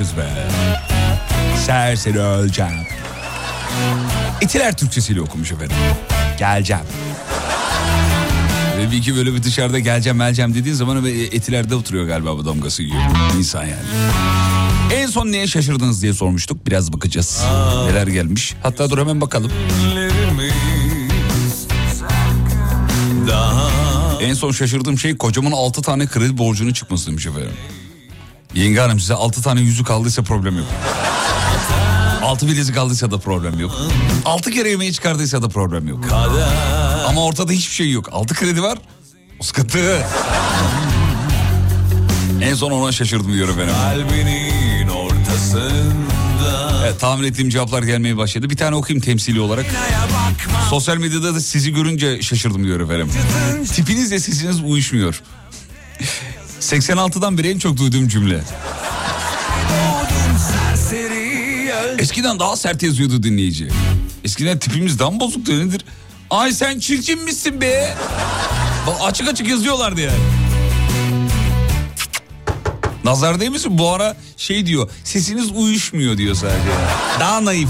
Özlemişiz 0.00 0.16
be. 0.16 0.28
Serseri 1.66 2.20
öleceğim. 2.20 2.72
İtiler 4.40 4.76
Türkçesiyle 4.76 5.20
okumuş 5.20 5.52
efendim. 5.52 5.76
Geleceğim. 6.38 6.82
Ve 8.78 8.90
bir 8.90 8.96
iki 8.96 9.16
böyle 9.16 9.34
bir 9.34 9.42
dışarıda 9.42 9.78
geleceğim 9.78 10.18
geleceğim 10.18 10.54
dediğin 10.54 10.74
zaman 10.74 11.06
etilerde 11.06 11.74
oturuyor 11.74 12.06
galiba 12.06 12.38
bu 12.38 12.44
damgası 12.44 12.82
yiyor. 12.82 13.02
İnsan 13.38 13.62
yani. 13.62 13.86
En 14.94 15.06
son 15.06 15.32
neye 15.32 15.46
şaşırdınız 15.46 16.02
diye 16.02 16.12
sormuştuk. 16.12 16.66
Biraz 16.66 16.92
bakacağız. 16.92 17.42
Neler 17.86 18.06
gelmiş. 18.06 18.54
Hatta 18.62 18.90
dur 18.90 18.98
hemen 18.98 19.20
bakalım. 19.20 19.52
En 24.20 24.34
son 24.34 24.52
şaşırdığım 24.52 24.98
şey 24.98 25.16
kocamın 25.16 25.52
6 25.52 25.82
tane 25.82 26.06
kredi 26.06 26.38
borcunun 26.38 26.72
çıkması 26.72 27.10
demiş 27.10 27.26
efendim. 27.26 27.52
Yenge 28.56 28.80
hanım 28.80 29.00
size 29.00 29.14
6 29.14 29.42
tane 29.42 29.60
yüzük 29.60 29.90
aldıysa 29.90 30.22
problem 30.22 30.56
yok. 30.58 30.66
6 32.22 32.48
bilezik 32.48 32.76
aldıysa 32.76 33.10
da 33.10 33.18
problem 33.18 33.60
yok. 33.60 33.80
6 34.24 34.50
kere 34.50 34.70
yemeği 34.70 34.92
çıkardıysa 34.92 35.42
da 35.42 35.48
problem 35.48 35.88
yok. 35.88 36.04
Ama 37.08 37.24
ortada 37.24 37.52
hiçbir 37.52 37.74
şey 37.74 37.90
yok. 37.90 38.08
6 38.12 38.34
kredi 38.34 38.62
var. 38.62 38.78
O 39.40 39.44
sıkıntı. 39.44 40.02
en 42.42 42.54
son 42.54 42.70
ona 42.70 42.92
şaşırdım 42.92 43.32
diyor 43.32 43.48
efendim. 43.48 43.74
Kalbinin 43.74 44.88
ortasında 44.88 46.82
Evet, 46.84 47.00
tahmin 47.00 47.24
ettiğim 47.28 47.48
cevaplar 47.48 47.82
gelmeye 47.82 48.16
başladı. 48.16 48.50
Bir 48.50 48.56
tane 48.56 48.76
okuyayım 48.76 49.04
temsili 49.04 49.40
olarak. 49.40 49.66
Sosyal 50.70 50.96
medyada 50.96 51.34
da 51.34 51.40
sizi 51.40 51.72
görünce 51.74 52.22
şaşırdım 52.22 52.64
diyor 52.64 52.80
efendim. 52.80 53.10
Tipinizle 53.72 54.18
sesiniz 54.20 54.60
uyuşmuyor. 54.64 55.22
86'dan 56.66 57.38
beri 57.38 57.48
en 57.48 57.58
çok 57.58 57.76
duyduğum 57.76 58.08
cümle. 58.08 58.40
Eskiden 61.98 62.38
daha 62.38 62.56
sert 62.56 62.82
yazıyordu 62.82 63.22
dinleyici. 63.22 63.68
Eskiden 64.24 64.58
tipimiz 64.58 64.98
daha 64.98 65.10
mı 65.10 65.20
bozuktu 65.20 65.68
nedir? 65.68 65.84
Ay 66.30 66.52
sen 66.52 66.78
çirkin 66.78 67.24
misin 67.24 67.60
be? 67.60 67.94
Açık 69.02 69.28
açık 69.28 69.48
yazıyorlardı 69.48 70.00
yani. 70.00 70.18
Nazar 73.04 73.40
değil 73.40 73.50
misin? 73.50 73.78
Bu 73.78 73.90
ara 73.92 74.16
şey 74.36 74.66
diyor. 74.66 74.90
Sesiniz 75.04 75.50
uyuşmuyor 75.50 76.16
diyor 76.18 76.34
sadece. 76.34 76.70
Daha 77.20 77.44
naif. 77.44 77.68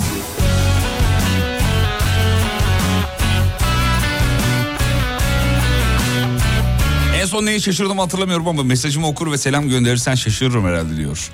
Son 7.37 7.47
neyi 7.47 7.61
şaşırdım 7.61 7.99
hatırlamıyorum 7.99 8.49
ama 8.49 8.63
mesajımı 8.63 9.07
okur 9.07 9.33
ve 9.33 9.39
selam 9.39 9.69
gönderirsen 9.69 10.15
şaşırırım 10.15 10.67
herhalde 10.67 10.97
diyor. 10.97 11.31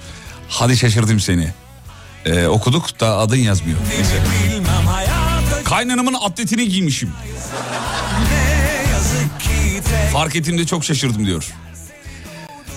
Hadi 0.48 0.76
şaşırdım 0.76 1.20
seni. 1.20 1.48
Ee, 2.26 2.46
okuduk 2.46 3.00
da 3.00 3.18
adın 3.18 3.36
yazmıyor. 3.36 3.78
Neyse. 3.88 4.22
Kaynanamın 5.64 6.14
atletini 6.14 6.68
giymişim. 6.68 7.10
Fark 10.12 10.36
ettiğimde 10.36 10.66
çok 10.66 10.84
şaşırdım 10.84 11.26
diyor. 11.26 11.52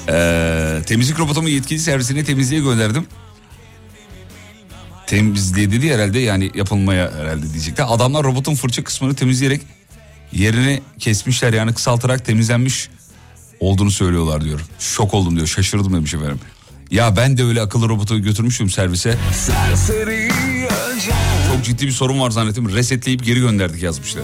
Ee, 0.10 0.82
temizlik 0.86 1.20
robotumu 1.20 1.50
yetkili 1.50 1.80
servisine 1.80 2.24
temizliğe 2.24 2.62
gönderdim. 2.62 3.08
Temizliğe 5.08 5.72
dedi 5.72 5.94
herhalde 5.94 6.20
yani 6.20 6.52
yapılmaya 6.56 7.12
herhalde 7.12 7.54
diyecekti. 7.54 7.84
Adamlar 7.84 8.24
robotun 8.24 8.56
fırça 8.56 8.84
kısmını 8.84 9.16
temizleyerek 9.16 9.62
yerini 10.32 10.82
kesmişler 11.00 11.54
yani 11.54 11.74
kısaltarak 11.74 12.26
temizlenmiş 12.26 12.90
olduğunu 13.66 13.92
söylüyorlar 13.92 14.44
diyor. 14.44 14.60
Şok 14.80 15.14
oldum 15.14 15.36
diyor 15.36 15.48
şaşırdım 15.48 15.94
demiş 15.94 16.14
efendim. 16.14 16.40
Ya 16.92 17.18
ben 17.18 17.38
de 17.38 17.44
öyle 17.44 17.62
akıllı 17.62 17.90
robotu 17.90 18.22
götürmüştüm 18.22 18.70
servise. 18.70 19.18
Çok 21.54 21.64
ciddi 21.64 21.88
bir 21.88 21.92
sorun 21.92 22.20
var 22.20 22.30
zannettim. 22.32 22.76
Resetleyip 22.76 23.24
geri 23.24 23.40
gönderdik 23.40 23.84
yazmışlar. 23.84 24.24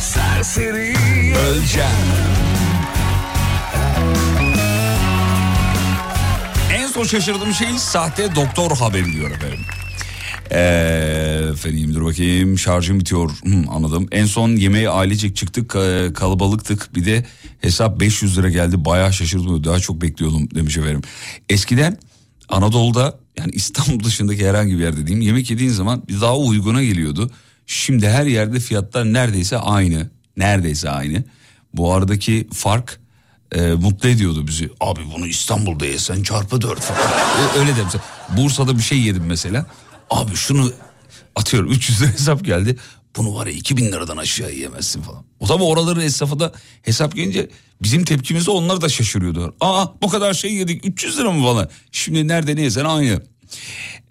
Serseri 0.00 0.94
Öleceğim. 1.36 1.88
En 6.72 6.86
son 6.86 7.04
şaşırdığım 7.04 7.54
şey 7.54 7.78
sahte 7.78 8.34
doktor 8.34 8.76
haberi 8.76 9.12
diyor 9.12 9.30
efendim. 9.30 9.60
Ee, 10.52 11.46
efendim 11.52 11.94
dur 11.94 12.04
bakayım 12.04 12.58
şarjım 12.58 13.00
bitiyor 13.00 13.30
Hmm, 13.42 13.68
anladım. 13.68 14.08
En 14.12 14.26
son 14.26 14.56
yemeğe 14.56 14.88
ailecek 14.88 15.36
çıktık 15.36 15.70
ka- 15.70 16.12
kalabalıktık 16.12 16.94
bir 16.94 17.04
de 17.04 17.26
hesap 17.60 18.00
500 18.00 18.38
lira 18.38 18.48
geldi 18.50 18.84
bayağı 18.84 19.12
şaşırdım 19.12 19.64
daha 19.64 19.80
çok 19.80 20.02
bekliyordum 20.02 20.48
demiş 20.54 20.76
efendim. 20.76 21.02
Eskiden 21.48 21.98
Anadolu'da 22.48 23.18
yani 23.38 23.50
İstanbul 23.52 24.04
dışındaki 24.04 24.48
herhangi 24.48 24.78
bir 24.78 24.82
yerde 24.82 25.06
diyeyim 25.06 25.26
yemek 25.26 25.50
yediğin 25.50 25.70
zaman 25.70 26.02
daha 26.20 26.36
uyguna 26.36 26.82
geliyordu. 26.82 27.30
Şimdi 27.66 28.08
her 28.08 28.26
yerde 28.26 28.60
fiyatlar 28.60 29.12
neredeyse 29.12 29.58
aynı 29.58 30.10
neredeyse 30.36 30.90
aynı. 30.90 31.24
Bu 31.74 31.92
aradaki 31.94 32.48
fark 32.52 33.00
e, 33.52 33.60
mutlu 33.60 34.08
ediyordu 34.08 34.46
bizi. 34.46 34.70
Abi 34.80 35.00
bunu 35.16 35.26
İstanbul'da 35.26 35.86
yesen 35.86 36.22
çarpı 36.22 36.60
dört 36.60 36.92
Öyle 37.58 37.76
de 37.76 37.82
mesela. 37.84 38.04
Bursa'da 38.36 38.78
bir 38.78 38.82
şey 38.82 38.98
yedim 38.98 39.24
mesela. 39.26 39.66
Abi 40.10 40.34
şunu 40.34 40.72
atıyorum 41.36 41.72
300 41.72 42.02
lira 42.02 42.12
hesap 42.12 42.44
geldi. 42.44 42.76
Bunu 43.16 43.34
var 43.34 43.46
ya 43.46 43.52
2000 43.52 43.86
liradan 43.86 44.16
aşağı 44.16 44.52
yiyemezsin 44.52 45.02
falan. 45.02 45.24
O 45.40 45.46
zaman 45.46 45.66
oraların 45.66 46.00
esnafı 46.00 46.40
da 46.40 46.52
hesap 46.82 47.16
gelince 47.16 47.48
bizim 47.82 48.04
tepkimize 48.04 48.50
onlar 48.50 48.80
da 48.80 48.88
şaşırıyordu. 48.88 49.54
Aa 49.60 49.86
bu 50.02 50.08
kadar 50.08 50.34
şey 50.34 50.54
yedik 50.54 50.86
300 50.86 51.18
lira 51.18 51.32
mı 51.32 51.42
falan. 51.42 51.68
Şimdi 51.92 52.28
nerede 52.28 52.56
ne 52.56 52.82
aynı. 52.82 53.22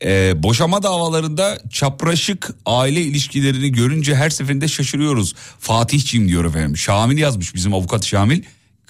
Ee, 0.04 0.44
boşama 0.44 0.84
davalarında 0.84 1.58
çapraşık 1.72 2.50
aile 2.66 3.02
ilişkilerini 3.02 3.72
görünce 3.72 4.16
her 4.16 4.30
seferinde 4.30 4.68
şaşırıyoruz. 4.68 5.36
Fatihciğim 5.60 6.28
diyor 6.28 6.46
efendim. 6.46 6.78
Şamil 6.78 7.18
yazmış 7.18 7.56
bizim 7.56 7.74
avukat 7.74 8.06
Şamil. 8.06 8.44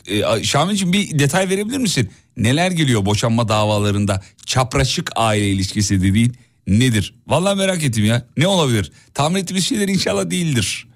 Ee, 0.07 0.43
Şamilciğim 0.43 0.93
bir 0.93 1.19
detay 1.19 1.49
verebilir 1.49 1.77
misin? 1.77 2.09
Neler 2.37 2.71
geliyor 2.71 3.05
boşanma 3.05 3.47
davalarında 3.47 4.21
çapraşık 4.45 5.11
aile 5.15 5.49
ilişkisi 5.49 6.01
dediğin 6.01 6.35
nedir? 6.69 7.13
Vallahi 7.27 7.57
merak 7.57 7.83
ettim 7.83 8.05
ya. 8.05 8.25
Ne 8.37 8.47
olabilir? 8.47 8.91
Tahmin 9.13 9.39
ettiğimiz 9.41 9.65
şeyler 9.67 9.87
inşallah 9.87 10.29
değildir. 10.29 10.87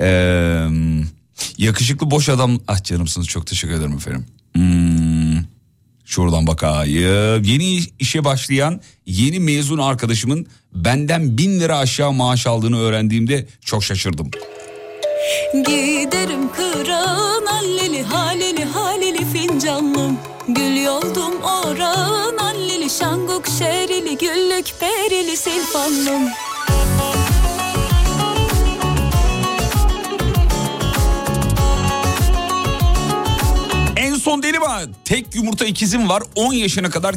Ee, 0.00 0.66
yakışıklı 1.58 2.10
boş 2.10 2.28
adam. 2.28 2.60
Ah 2.68 2.84
canımsınız 2.84 3.26
çok 3.26 3.46
teşekkür 3.46 3.74
ederim 3.74 3.96
efendim. 3.96 4.26
Hmm. 4.54 5.44
Şuradan 6.04 6.46
bakayım. 6.46 7.44
Yeni 7.44 7.78
işe 7.98 8.24
başlayan 8.24 8.80
yeni 9.06 9.40
mezun 9.40 9.78
arkadaşımın 9.78 10.46
benden 10.74 11.38
bin 11.38 11.60
lira 11.60 11.78
aşağı 11.78 12.12
maaş 12.12 12.46
aldığını 12.46 12.78
öğrendiğimde 12.78 13.46
çok 13.60 13.84
şaşırdım. 13.84 14.30
Giderim 15.54 16.52
kırağın 16.52 17.46
alleli 17.46 18.02
haleli 18.02 18.64
haleli 18.64 19.32
fincanlım 19.32 20.18
Gül 20.48 20.82
yoldum 20.82 21.42
orağın 21.42 22.38
alleli 22.84 22.90
şanguk 22.90 23.46
şerili 23.58 24.18
güllük 24.18 24.66
perili 24.80 25.36
silfanlım 25.36 26.28
En 33.96 34.14
son 34.14 34.42
dedim 34.42 34.62
ha 34.62 34.82
tek 35.04 35.34
yumurta 35.34 35.64
ikizim 35.64 36.08
var 36.08 36.22
10 36.34 36.52
yaşına 36.52 36.90
kadar 36.90 37.14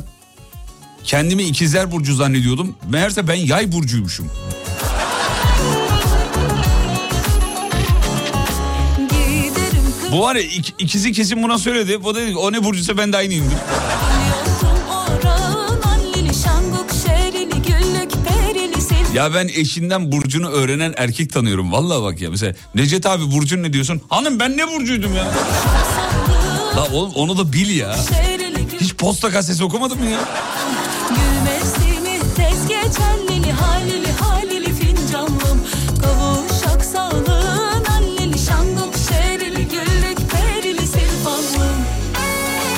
kendimi 1.03 1.43
ikizler 1.43 1.91
burcu 1.91 2.15
zannediyordum. 2.15 2.75
Meğerse 2.89 3.27
ben 3.27 3.35
yay 3.35 3.71
burcuymuşum. 3.71 4.31
Bu 10.11 10.21
var 10.21 10.35
ya 10.35 10.41
ik- 10.41 10.73
ikizi 10.79 11.11
kesin 11.11 11.43
buna 11.43 11.57
söyledi. 11.57 11.97
O 12.03 12.15
da 12.15 12.19
dedi 12.21 12.31
ki, 12.31 12.37
o 12.37 12.51
ne 12.51 12.63
burcuysa 12.63 12.97
ben 12.97 13.13
de 13.13 13.17
aynıyımdır. 13.17 13.57
Ya 19.17 19.33
ben 19.33 19.47
eşinden 19.47 20.11
burcunu 20.11 20.49
öğrenen 20.49 20.93
erkek 20.97 21.33
tanıyorum. 21.33 21.71
Vallahi 21.71 22.03
bak 22.03 22.21
ya 22.21 22.29
mesela 22.29 22.53
Necdet 22.75 23.05
abi 23.05 23.31
burcun 23.31 23.63
ne 23.63 23.73
diyorsun? 23.73 24.01
Hanım 24.09 24.39
ben 24.39 24.57
ne 24.57 24.67
burcuydum 24.67 25.15
ya? 25.15 25.25
La 26.75 26.87
oğlum 26.93 27.11
onu 27.15 27.37
da 27.37 27.53
bil 27.53 27.69
ya. 27.77 27.95
Hiç 28.81 28.93
posta 28.95 29.29
gazetesi 29.29 29.63
okumadın 29.63 29.99
mı 29.99 30.09
ya? 30.09 30.19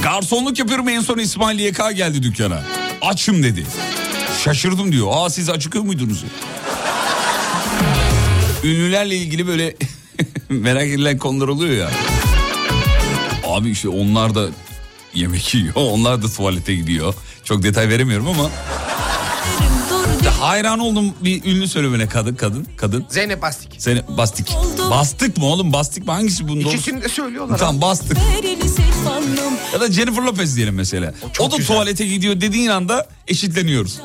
Garsonluk 0.04 0.60
yapıyorum 0.60 0.90
en 0.90 1.02
son 1.02 1.18
İsmail 1.18 1.60
YK 1.60 1.82
geldi 1.96 2.24
dükkana. 2.24 2.64
Açım 3.02 3.44
dedi. 3.44 3.66
Şaşırdım 4.44 4.92
diyor. 4.92 5.08
Aa 5.12 5.30
siz 5.30 5.50
acıkıyor 5.50 5.84
muydunuz? 5.84 6.24
Ünlülerle 8.64 9.16
ilgili 9.16 9.48
böyle 9.48 9.76
merak 10.50 10.88
edilen 10.88 11.18
konular 11.18 11.48
oluyor 11.48 11.74
ya. 11.78 11.92
Abi 13.48 13.70
işte 13.70 13.90
onlar 13.90 14.36
da 14.36 14.48
yemek 15.14 15.54
yiyor. 15.56 15.74
Onlar 15.76 16.24
da 16.24 16.28
tuvalete 16.28 16.76
gidiyor. 16.76 17.14
Çok 17.44 17.64
detay 17.64 17.90
veremiyorum 17.90 18.28
ama 18.28 18.50
hayran 20.40 20.80
oldum 20.80 21.14
bir 21.22 21.44
ünlü 21.46 21.68
söylemene 21.68 22.08
kadın 22.08 22.36
kadın 22.36 22.68
kadın. 22.78 23.06
Zeynep 23.10 23.42
Bastik. 23.42 23.76
Seni 23.78 24.02
bastik. 24.18 24.56
Bastık 24.92 25.38
mı 25.38 25.46
oğlum 25.46 25.74
bastık 25.74 26.06
mı 26.06 26.12
hangisi 26.12 26.48
bunun? 26.48 26.60
İkisini 26.60 27.02
de 27.04 27.10
söylüyorlar. 27.10 27.58
Tamam 27.58 27.82
bastık. 27.82 28.18
perili 28.36 28.70
silfanlım 28.70 29.54
Ya 29.74 29.80
da 29.82 29.92
Jennifer 29.92 30.22
Lopez 30.24 30.56
diyelim 30.56 30.76
mesela. 30.76 31.14
çok 31.34 31.48
O 31.48 31.52
da 31.52 31.58
güzel. 31.58 31.76
tuvalete 31.76 32.06
gidiyor 32.08 32.42
dediğin 32.42 32.70
anda 32.70 33.08
eşitleniyoruz. 33.28 34.00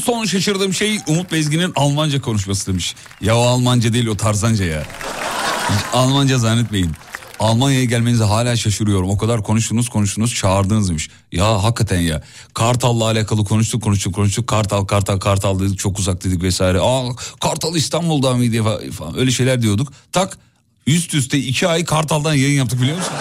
Son 0.00 0.24
şaşırdığım 0.24 0.74
şey 0.74 0.98
Umut 1.06 1.32
Bezgin'in 1.32 1.72
Almanca 1.76 2.20
konuşması 2.20 2.66
demiş. 2.66 2.94
Ya 3.20 3.36
o 3.36 3.40
Almanca 3.40 3.92
değil 3.92 4.06
o 4.06 4.16
Tarzanca 4.16 4.64
ya. 4.64 4.82
Hiç 5.70 5.80
Almanca 5.92 6.38
zannetmeyin. 6.38 6.92
Almanya'ya 7.40 7.84
gelmenize 7.84 8.24
hala 8.24 8.56
şaşırıyorum. 8.56 9.10
O 9.10 9.16
kadar 9.16 9.42
konuştunuz 9.42 9.88
konuştunuz 9.88 10.34
çağırdınız 10.34 10.88
demiş. 10.88 11.08
Ya 11.32 11.62
hakikaten 11.62 12.00
ya. 12.00 12.22
Kartal'la 12.54 13.04
alakalı 13.04 13.44
konuştuk 13.44 13.82
konuştuk 13.82 14.14
konuştuk. 14.14 14.46
Kartal 14.46 14.84
Kartal 14.84 15.18
Kartal 15.18 15.60
dedik 15.60 15.78
çok 15.78 15.98
uzak 15.98 16.24
dedik 16.24 16.42
vesaire. 16.42 16.78
Aa 16.80 17.02
Kartal 17.40 17.76
İstanbul'da 17.76 18.34
mıydı 18.34 18.56
fa- 18.56 18.90
falan 18.90 19.18
öyle 19.18 19.30
şeyler 19.30 19.62
diyorduk. 19.62 19.92
Tak 20.12 20.38
üst 20.86 21.14
üste 21.14 21.38
iki 21.38 21.68
ay 21.68 21.84
Kartal'dan 21.84 22.34
yayın 22.34 22.58
yaptık 22.58 22.82
biliyor 22.82 22.96
musun? 22.96 23.12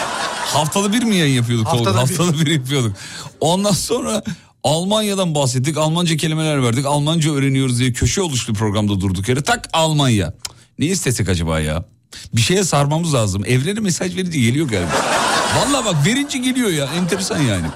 Haftada 0.53 0.93
bir 0.93 1.03
mi 1.03 1.15
yayın 1.15 1.35
yapıyorduk? 1.35 1.67
Haftada 1.67 1.95
Haftada, 1.95 2.09
bir. 2.09 2.17
Haftada 2.17 2.45
bir 2.45 2.51
yapıyorduk. 2.51 2.95
Ondan 3.39 3.71
sonra 3.71 4.23
Almanya'dan 4.63 5.35
bahsettik. 5.35 5.77
Almanca 5.77 6.17
kelimeler 6.17 6.63
verdik. 6.63 6.85
Almanca 6.85 7.31
öğreniyoruz 7.33 7.79
diye 7.79 7.93
köşe 7.93 8.21
oluştu 8.21 8.53
programda 8.53 9.01
durduk 9.01 9.29
yere. 9.29 9.41
Tak 9.41 9.69
Almanya. 9.73 10.33
Ne 10.79 10.85
istesek 10.85 11.29
acaba 11.29 11.59
ya? 11.59 11.85
Bir 12.33 12.41
şeye 12.41 12.63
sarmamız 12.63 13.13
lazım. 13.13 13.45
Evrene 13.45 13.79
mesaj 13.79 14.15
verince 14.15 14.39
geliyor 14.39 14.67
galiba. 14.67 14.91
Vallahi 15.57 15.85
bak 15.85 16.05
verince 16.05 16.37
geliyor 16.37 16.69
ya. 16.69 16.85
Enteresan 16.85 17.39
yani. 17.41 17.67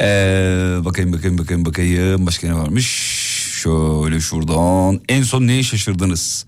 Ee, 0.00 0.84
bakayım 0.84 1.12
bakayım 1.12 1.38
bakayım 1.38 1.64
bakayım. 1.64 2.26
Başka 2.26 2.46
ne 2.46 2.54
varmış? 2.54 2.86
Şöyle 3.62 4.20
şuradan. 4.20 5.00
En 5.08 5.22
son 5.22 5.46
neye 5.46 5.62
şaşırdınız? 5.62 6.46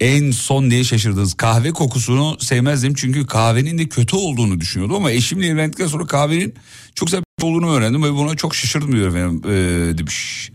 En 0.00 0.30
son 0.30 0.70
neye 0.70 0.84
şaşırdınız? 0.84 1.34
Kahve 1.34 1.70
kokusunu 1.70 2.36
sevmezdim 2.40 2.94
çünkü 2.94 3.26
kahvenin 3.26 3.78
de 3.78 3.88
kötü 3.88 4.16
olduğunu 4.16 4.60
düşünüyordum 4.60 4.96
ama 4.96 5.10
eşimle 5.10 5.46
evlendikten 5.46 5.86
sonra 5.86 6.06
kahvenin 6.06 6.54
çok 6.94 7.08
güzel 7.08 7.22
olduğunu 7.42 7.70
öğrendim 7.70 8.02
ve 8.02 8.12
buna 8.12 8.36
çok 8.36 8.54
şaşırdım 8.54 8.92
diyor 8.92 9.08
efendim 9.08 9.42
ee, 9.44 9.98
demiş. 9.98 10.50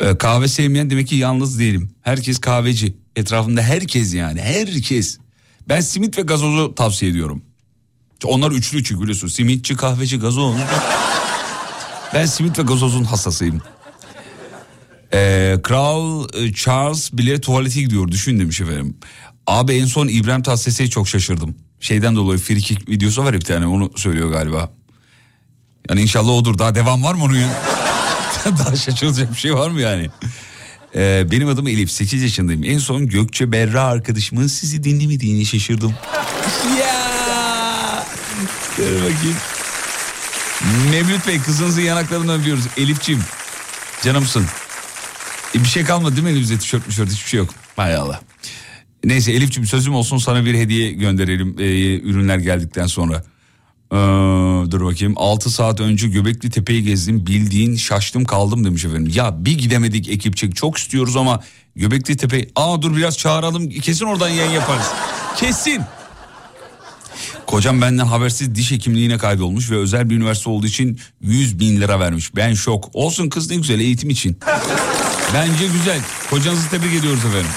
Ee, 0.00 0.18
kahve 0.18 0.48
sevmeyen 0.48 0.90
demek 0.90 1.08
ki 1.08 1.16
yalnız 1.16 1.58
değilim. 1.58 1.90
Herkes 2.02 2.38
kahveci. 2.38 2.96
Etrafımda 3.16 3.62
herkes 3.62 4.14
yani 4.14 4.40
herkes. 4.40 5.18
Ben 5.68 5.80
simit 5.80 6.18
ve 6.18 6.22
gazozu 6.22 6.74
tavsiye 6.74 7.10
ediyorum. 7.10 7.42
Onlar 8.24 8.50
üçlü 8.50 8.84
çünkü 8.84 9.02
biliyorsun. 9.02 9.28
Simitçi, 9.28 9.76
kahveci, 9.76 10.18
gazoz. 10.18 10.56
ben 12.14 12.26
simit 12.26 12.58
ve 12.58 12.62
gazozun 12.62 13.04
hassasıyım. 13.04 13.62
Ee, 15.12 15.56
Kral 15.62 16.28
e, 16.34 16.52
Charles 16.52 17.12
bile 17.12 17.40
tuvalete 17.40 17.80
gidiyor 17.80 18.08
düşün 18.08 18.40
demiş 18.40 18.60
efendim. 18.60 18.96
Abi 19.46 19.72
en 19.74 19.86
son 19.86 20.08
İbrahim 20.08 20.42
Tatlıses'e 20.42 20.90
çok 20.90 21.08
şaşırdım. 21.08 21.54
Şeyden 21.80 22.16
dolayı 22.16 22.38
frikik 22.38 22.88
videosu 22.88 23.24
var 23.24 23.32
ya 23.32 23.40
bir 23.40 23.44
tane 23.44 23.66
onu 23.66 23.90
söylüyor 23.96 24.30
galiba. 24.30 24.70
Yani 25.88 26.02
inşallah 26.02 26.32
odur. 26.32 26.58
Daha 26.58 26.74
devam 26.74 27.02
var 27.04 27.14
mı 27.14 27.24
onun? 27.24 27.36
Daha 28.58 28.76
şaşıracak 28.76 29.32
bir 29.32 29.38
şey 29.38 29.54
var 29.54 29.70
mı 29.70 29.80
yani? 29.80 30.10
Ee, 30.94 31.26
benim 31.30 31.48
adım 31.48 31.68
Elif 31.68 31.90
8 31.90 32.22
yaşındayım. 32.22 32.64
En 32.64 32.78
son 32.78 33.06
Gökçe 33.08 33.52
Berra 33.52 33.82
arkadaşımın 33.82 34.46
sizi 34.46 34.84
dinlemediğini 34.84 35.46
şaşırdım. 35.46 35.94
ya. 36.80 38.06
Dur 38.78 38.84
bakayım. 38.84 39.36
Mevlüt 40.90 41.26
Bey 41.26 41.40
kızınızın 41.40 41.82
yanaklarından 41.82 42.40
öpüyoruz. 42.40 42.64
Elifçim 42.76 43.20
canımsın. 44.04 44.46
E, 45.54 45.60
bir 45.60 45.68
şey 45.68 45.84
kalmadı 45.84 46.12
değil 46.16 46.24
mi 46.24 46.30
elimizde 46.30 46.58
tişört 46.58 46.86
tişört 46.86 47.10
hiçbir 47.10 47.28
şey 47.28 47.38
yok. 47.38 47.50
Hay 47.76 47.94
Allah. 47.94 48.20
Neyse 49.04 49.32
Elifçim 49.32 49.66
sözüm 49.66 49.94
olsun 49.94 50.18
sana 50.18 50.44
bir 50.44 50.54
hediye 50.54 50.92
gönderelim 50.92 51.56
e, 51.58 51.98
ürünler 51.98 52.38
geldikten 52.38 52.86
sonra. 52.86 53.24
Ee, 53.92 53.96
dur 54.70 54.84
bakayım 54.84 55.14
6 55.16 55.50
saat 55.50 55.80
önce 55.80 56.08
Göbekli 56.08 56.50
Tepe'yi 56.50 56.84
gezdim 56.84 57.26
bildiğin 57.26 57.76
şaştım 57.76 58.24
kaldım 58.24 58.64
demiş 58.64 58.84
efendim. 58.84 59.12
Ya 59.14 59.44
bir 59.44 59.58
gidemedik 59.58 60.08
ekipçek 60.08 60.56
çok 60.56 60.78
istiyoruz 60.78 61.16
ama 61.16 61.40
Göbekli 61.76 62.16
Tepe 62.16 62.48
aa 62.56 62.82
dur 62.82 62.96
biraz 62.96 63.18
çağıralım 63.18 63.68
kesin 63.68 64.04
oradan 64.04 64.28
yayın 64.28 64.50
yaparız. 64.50 64.86
Kesin. 65.36 65.82
Kocam 67.46 67.80
benden 67.80 68.06
habersiz 68.06 68.54
diş 68.54 68.70
hekimliğine 68.70 69.18
kaydolmuş 69.18 69.70
ve 69.70 69.76
özel 69.76 70.10
bir 70.10 70.16
üniversite 70.16 70.50
olduğu 70.50 70.66
için 70.66 71.00
100 71.20 71.58
bin 71.58 71.80
lira 71.80 72.00
vermiş. 72.00 72.36
Ben 72.36 72.54
şok. 72.54 72.90
Olsun 72.92 73.28
kız 73.28 73.50
ne 73.50 73.56
güzel 73.56 73.80
eğitim 73.80 74.10
için. 74.10 74.38
Bence 75.34 75.66
güzel. 75.66 76.00
Kocanızı 76.30 76.70
tebrik 76.70 76.94
ediyoruz 76.94 77.24
efendim. 77.24 77.50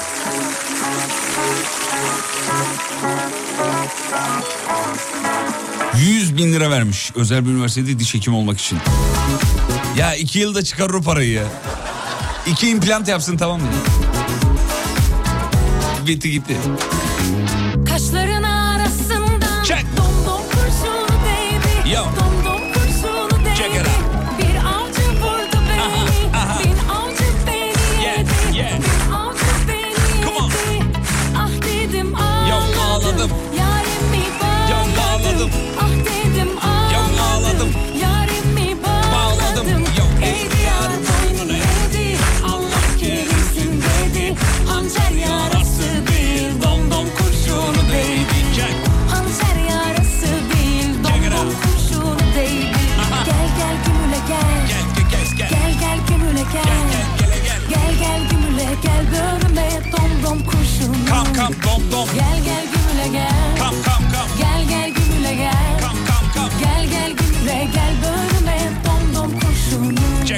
Yüz 6.00 6.38
bin 6.38 6.54
lira 6.54 6.70
vermiş 6.72 7.12
özel 7.16 7.46
bir 7.46 7.50
üniversitede 7.50 8.00
diş 8.00 8.14
hekimi 8.14 8.36
olmak 8.36 8.60
için. 8.60 8.78
Ya 9.98 10.16
iki 10.16 10.40
yılda 10.40 10.64
çıkarır 10.64 10.94
o 10.94 11.02
parayı 11.02 11.32
ya. 11.32 11.44
İki 12.48 12.70
implant 12.70 13.08
yapsın 13.08 13.38
tamam 13.38 13.62
mı? 13.62 13.68
Bitti 16.08 16.32
gitti. 16.32 16.58
Kaşların 17.90 18.44
Yo. 21.92 22.31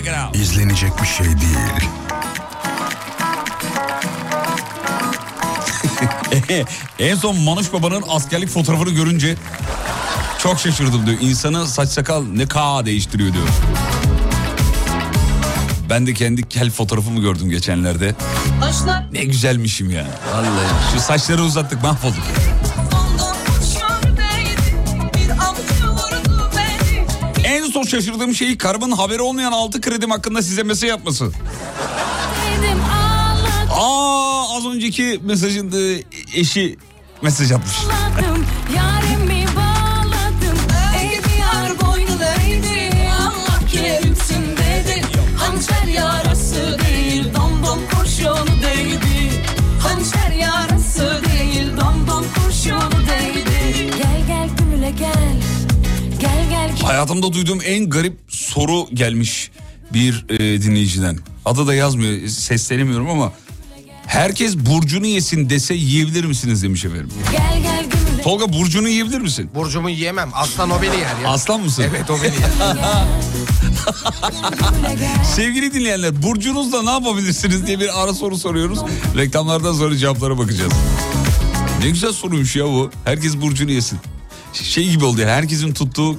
Check 0.03 0.15
it 0.15 0.23
out. 0.25 0.35
İzlenecek 0.35 0.91
bir 1.01 1.07
şey 1.07 1.25
değil. 1.25 1.89
en 6.99 7.15
son 7.15 7.37
Manuş 7.37 7.73
Baba'nın 7.73 8.03
askerlik 8.09 8.49
fotoğrafını 8.49 8.89
görünce 8.89 9.35
çok 10.39 10.59
şaşırdım 10.59 11.05
diyor. 11.05 11.17
İnsanı 11.21 11.67
saç 11.67 11.89
sakal 11.89 12.23
ne 12.23 12.47
ka 12.47 12.85
değiştiriyor 12.85 13.33
diyor. 13.33 13.47
Ben 15.89 16.07
de 16.07 16.13
kendi 16.13 16.49
kel 16.49 16.71
fotoğrafımı 16.71 17.21
gördüm 17.21 17.49
geçenlerde. 17.49 18.15
Ne 19.11 19.23
güzelmişim 19.23 19.89
ya. 19.89 20.05
Vallahi 20.33 20.93
şu 20.93 20.99
saçları 20.99 21.41
uzattık 21.43 21.83
mahvolduk. 21.83 22.23
Son 27.83 27.99
şaşırdığım 27.99 28.35
şey 28.35 28.57
karımın 28.57 28.91
haberi 28.91 29.21
olmayan 29.21 29.51
altı 29.51 29.81
kredim 29.81 30.09
hakkında 30.09 30.41
size 30.41 30.63
mesaj 30.63 30.89
ağladım. 30.89 31.33
Aa 33.71 34.57
az 34.57 34.65
önceki 34.65 35.19
mesajın 35.23 35.71
e, 35.71 36.03
eşi 36.39 36.77
mesaj 37.21 37.51
atmış. 37.51 37.73
Hayatımda 56.83 57.33
duyduğum 57.33 57.59
en 57.65 57.89
garip 57.89 58.17
soru 58.27 58.87
gelmiş 58.93 59.51
bir 59.93 60.25
e, 60.29 60.61
dinleyiciden. 60.61 61.17
Adı 61.45 61.67
da 61.67 61.73
yazmıyor, 61.75 62.27
seslenemiyorum 62.27 63.09
ama 63.09 63.31
herkes 64.07 64.57
burcunu 64.57 65.05
yesin 65.05 65.49
dese 65.49 65.73
yiyebilir 65.73 66.25
misiniz 66.25 66.63
demiş 66.63 66.85
efendim. 66.85 67.09
gel 67.31 67.61
gel 67.61 67.83
Tolga 68.23 68.53
burcunu 68.53 68.89
yiyebilir 68.89 69.21
misin? 69.21 69.49
Burcumu 69.55 69.89
yiyemem. 69.89 70.29
Aslan 70.33 70.69
o 70.69 70.81
beni 70.81 70.95
yer 70.95 71.19
ya. 71.23 71.29
Aslan 71.29 71.61
mısın? 71.61 71.85
Evet 71.89 72.09
o 72.09 72.17
beni 72.17 72.33
yer. 72.35 72.51
Sevgili 75.35 75.73
dinleyenler 75.73 76.23
burcunuzla 76.23 76.83
ne 76.83 76.89
yapabilirsiniz 76.89 77.67
diye 77.67 77.79
bir 77.79 78.03
ara 78.03 78.13
soru 78.13 78.37
soruyoruz. 78.37 78.79
Reklamlardan 79.17 79.73
sonra 79.73 79.97
cevaplara 79.97 80.37
bakacağız. 80.37 80.73
Ne 81.83 81.89
güzel 81.89 82.13
soruymuş 82.13 82.55
ya 82.55 82.65
bu. 82.65 82.91
Herkes 83.05 83.37
burcunu 83.37 83.71
yesin. 83.71 83.99
Şey 84.53 84.89
gibi 84.89 85.05
oldu 85.05 85.21
ya 85.21 85.27
herkesin 85.27 85.73
tuttuğu... 85.73 86.17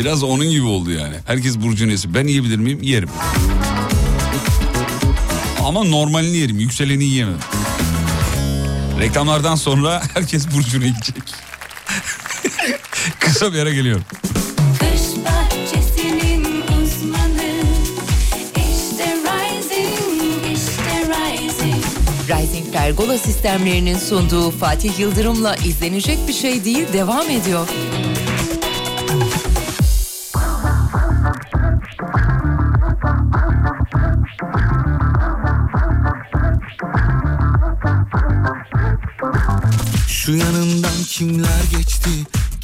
Biraz 0.00 0.22
onun 0.22 0.50
gibi 0.50 0.66
oldu 0.66 0.90
yani. 0.90 1.14
Herkes 1.26 1.58
burcunu 1.58 1.90
yesin. 1.90 2.14
Ben 2.14 2.26
yiyebilir 2.26 2.56
miyim? 2.58 2.78
Yerim. 2.82 3.08
Ama 5.64 5.84
normalini 5.84 6.36
yerim. 6.36 6.58
Yükseleni 6.58 7.04
yiyemem. 7.04 7.38
Reklamlardan 9.00 9.54
sonra 9.54 10.02
herkes 10.14 10.46
burcunu 10.56 10.84
yiyecek. 10.84 11.22
Kısa 13.20 13.52
bir 13.52 13.58
ara 13.58 13.70
geliyorum. 13.70 14.04
Uzmanı 16.82 17.62
İşte 18.56 19.16
Rising, 19.16 20.56
işte 20.56 21.08
Rising 21.08 21.84
Rising 22.28 22.72
Pergola 22.72 23.18
sistemlerinin 23.18 23.98
sunduğu 23.98 24.50
Fatih 24.50 24.98
Yıldırım'la 24.98 25.56
izlenecek 25.56 26.18
bir 26.28 26.32
şey 26.32 26.64
değil 26.64 26.86
devam 26.92 27.30
ediyor. 27.30 27.68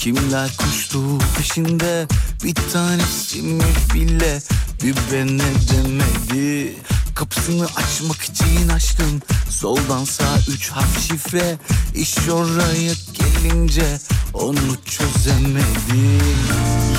Kimler 0.07 0.57
koştu 0.57 1.19
peşinde? 1.37 2.07
Bir 2.45 2.55
tanesi 2.73 3.43
mi 3.43 3.65
bile? 3.95 4.41
Bir 4.83 4.95
bana 4.95 5.45
demedi? 5.73 6.75
Kapısını 7.15 7.65
açmak 7.65 8.23
için 8.23 8.69
açtım. 8.69 9.23
Soldan 9.51 10.05
sağ 10.05 10.39
üç 10.49 10.71
harf 10.71 11.09
şifre. 11.09 11.59
İş 11.95 12.29
oraya 12.29 12.93
gelince 13.13 13.99
Onu 14.35 14.77
çözemedim. 14.85 16.21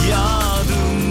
Yağdım 0.09 1.06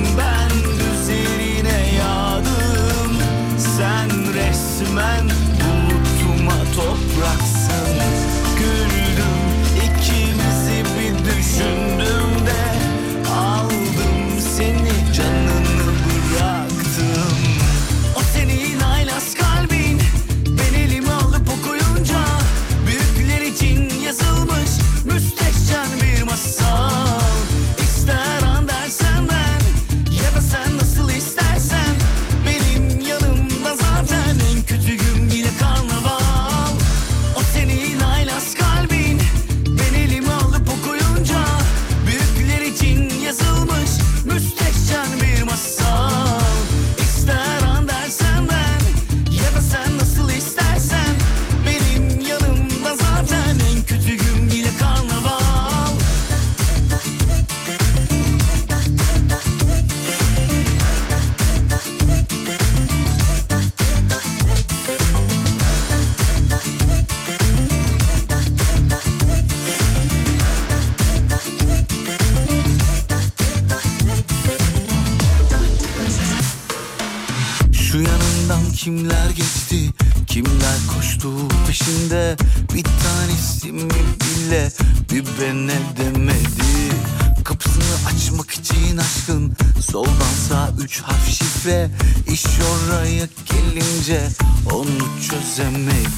için 88.97 88.99
aşkın 88.99 89.57
Soldan 89.93 90.35
sağ 90.49 90.71
üç 90.85 91.01
harf 91.01 91.29
şifre 91.29 91.91
İş 92.33 92.45
oraya 92.47 93.29
gelince 93.47 94.29
Onu 94.75 95.09
çözemedim 95.31 96.13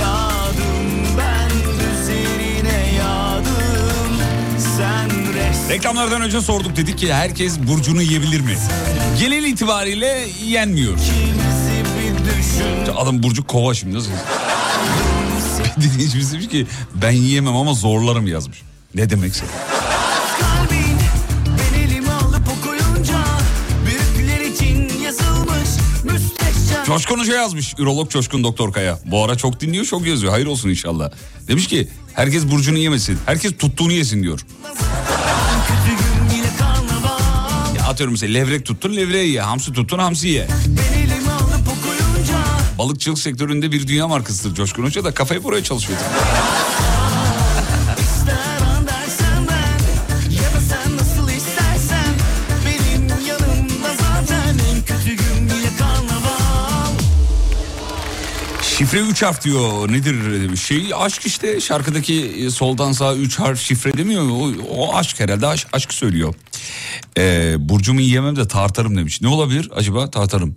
Yağdım 0.00 1.18
ben 1.18 1.50
üzerine 1.92 2.94
yağdım 2.98 4.16
Sen 4.76 5.10
resmen 5.34 5.68
Reklamlardan 5.70 6.22
önce 6.22 6.40
sorduk 6.40 6.76
dedik 6.76 6.98
ki 6.98 7.14
herkes 7.14 7.58
burcunu 7.58 8.02
yiyebilir 8.02 8.40
mi? 8.40 8.58
Genel 9.20 9.44
itibariyle 9.44 10.26
yenmiyor. 10.46 10.98
Adam 12.96 13.22
burcu 13.22 13.46
kova 13.46 13.74
şimdi 13.74 13.94
nasıl? 13.96 14.10
Dinleyicimiz 15.80 16.32
demiş 16.32 16.48
ki 16.48 16.66
ben 16.94 17.10
yiyemem 17.10 17.56
ama 17.56 17.74
zorlarım 17.74 18.26
yazmış. 18.26 18.62
Ne 18.94 19.10
demekse. 19.10 19.44
Müstehcen 26.86 26.98
Coşkun 26.98 27.18
Hoca 27.18 27.34
yazmış. 27.34 27.74
Ürolog 27.78 28.10
Coşkun 28.10 28.44
Doktor 28.44 28.72
Kaya. 28.72 28.98
Bu 29.04 29.24
ara 29.24 29.36
çok 29.36 29.60
dinliyor 29.60 29.84
çok 29.84 30.06
yazıyor. 30.06 30.32
Hayır 30.32 30.46
olsun 30.46 30.68
inşallah. 30.68 31.10
Demiş 31.48 31.66
ki 31.66 31.88
herkes 32.14 32.50
burcunu 32.50 32.78
yemesin. 32.78 33.18
Herkes 33.26 33.56
tuttuğunu 33.58 33.92
yesin 33.92 34.22
diyor. 34.22 34.40
Ya 37.76 37.84
atıyorum 37.84 38.12
mesela 38.12 38.32
levrek 38.32 38.66
tuttun 38.66 38.96
levreği 38.96 39.32
ye. 39.32 39.40
Hamsi 39.40 39.72
tuttun 39.72 39.98
hamsi 39.98 40.28
ye. 40.28 40.48
Balıkçılık 42.78 43.18
sektöründe 43.18 43.72
bir 43.72 43.86
dünya 43.88 44.08
markasıdır 44.08 44.54
Coşkun 44.54 44.84
Hoca 44.84 45.04
da 45.04 45.14
kafayı 45.14 45.44
buraya 45.44 45.62
çalışıyor. 45.64 45.98
Şifre 58.86 59.00
3 59.00 59.22
harf 59.22 59.44
diyor. 59.44 59.92
Nedir. 59.92 60.56
Şey 60.56 60.90
aşk 60.94 61.26
işte 61.26 61.60
şarkıdaki 61.60 62.14
e, 62.24 62.50
soldan 62.50 62.92
sağa 62.92 63.14
3 63.14 63.38
harf 63.38 63.60
şifre 63.60 63.92
demiyor 63.98 64.22
mu? 64.22 64.52
O, 64.70 64.74
o 64.76 64.96
aşk 64.96 65.20
herhalde 65.20 65.46
aşk, 65.46 65.68
aşk 65.72 65.92
söylüyor. 65.94 66.34
Ee, 67.18 67.54
burcumu 67.58 68.00
yiyemem 68.00 68.36
de 68.36 68.48
tartarım 68.48 68.96
demiş. 68.96 69.20
Ne 69.22 69.28
olabilir 69.28 69.70
acaba 69.74 70.10
tartarım? 70.10 70.54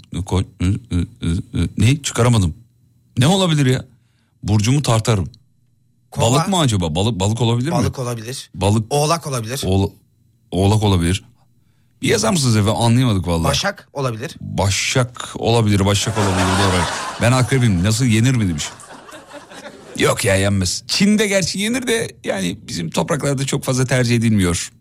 Ne 1.77 2.01
çıkaramadım. 2.03 2.53
Ne 3.17 3.27
olabilir 3.27 3.65
ya? 3.65 3.85
Burcumu 4.43 4.81
tartarım. 4.81 5.29
Kova. 6.11 6.25
Balık 6.25 6.47
mı 6.47 6.59
acaba? 6.59 6.95
Balık 6.95 7.19
balık 7.19 7.41
olabilir 7.41 7.69
mi? 7.69 7.75
Balık 7.75 7.99
olabilir. 7.99 8.49
Balık 8.55 8.85
Oğlak 8.89 9.27
olabilir. 9.27 9.61
oğla- 9.65 9.91
oğlak 10.51 10.83
olabilir. 10.83 11.23
Bir 12.01 12.07
yazar 12.07 12.31
mısınız 12.31 12.55
efendim? 12.55 12.81
Anlayamadık 12.81 13.27
vallahi. 13.27 13.43
Başak 13.43 13.89
olabilir. 13.93 14.35
Başak 14.41 15.29
olabilir, 15.35 15.85
başak 15.85 16.17
olabilir 16.17 16.45
doğru. 16.63 16.81
Ben 17.21 17.31
akrebim 17.31 17.83
nasıl 17.83 18.05
yenir 18.05 18.35
mi 18.35 18.49
demiş. 18.49 18.65
Yok 19.97 20.25
ya 20.25 20.35
yenmez. 20.35 20.83
Çin'de 20.87 21.27
gerçi 21.27 21.59
yenir 21.59 21.87
de 21.87 22.07
yani 22.23 22.59
bizim 22.67 22.89
topraklarda 22.89 23.45
çok 23.45 23.63
fazla 23.63 23.85
tercih 23.85 24.15
edilmiyor. 24.15 24.71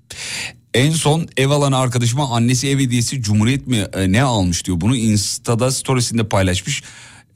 En 0.74 0.90
son 0.90 1.28
ev 1.36 1.50
alan 1.50 1.72
arkadaşıma 1.72 2.36
annesi 2.36 2.68
ev 2.68 2.78
hediyesi 2.78 3.22
Cumhuriyet 3.22 3.66
mi 3.66 3.84
e, 3.92 4.12
ne 4.12 4.22
almış 4.22 4.64
diyor. 4.64 4.80
Bunu 4.80 4.96
Insta'da 4.96 5.70
storiesinde 5.70 6.28
paylaşmış. 6.28 6.82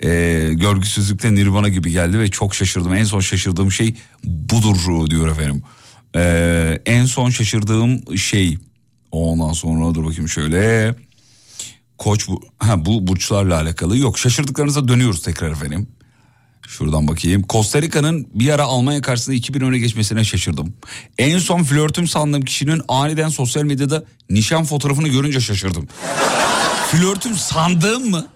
E, 0.01 0.09
görgüsüzlükte 0.53 1.35
Nirvana 1.35 1.69
gibi 1.69 1.93
geldi 1.93 2.19
ve 2.19 2.31
çok 2.31 2.55
şaşırdım. 2.55 2.95
En 2.95 3.05
son 3.05 3.21
şaşırdığım 3.21 3.73
şey 3.73 3.95
budur 4.25 5.11
diyor 5.11 5.29
efendim. 5.29 5.63
E, 6.17 6.81
en 6.87 7.05
son 7.05 7.31
şaşırdığım 7.31 8.19
şey 8.19 8.59
ondan 9.13 9.53
sonra 9.53 9.95
dur 9.95 10.05
bakayım 10.05 10.29
şöyle. 10.29 10.95
Koç 11.99 12.29
bu, 12.29 12.41
ha, 12.59 12.85
bu 12.85 13.07
burçlarla 13.07 13.61
alakalı 13.61 13.99
yok. 13.99 14.19
Şaşırdıklarınıza 14.19 14.89
dönüyoruz 14.89 15.23
tekrar 15.23 15.51
efendim. 15.51 15.89
Şuradan 16.67 17.09
bakayım. 17.09 17.45
Costa 17.49 17.83
Rica'nın 17.83 18.29
bir 18.35 18.49
ara 18.49 18.63
Almanya 18.63 19.01
karşısında 19.03 19.37
2000 19.37 19.61
öne 19.61 19.79
geçmesine 19.79 20.25
şaşırdım. 20.25 20.75
En 21.19 21.39
son 21.39 21.63
flörtüm 21.63 22.09
sandığım 22.09 22.43
kişinin 22.43 22.83
aniden 22.89 23.29
sosyal 23.29 23.63
medyada 23.63 24.05
nişan 24.31 24.65
fotoğrafını 24.65 25.09
görünce 25.09 25.41
şaşırdım. 25.41 25.89
flörtüm 26.91 27.35
sandığım 27.35 28.11
mı? 28.11 28.27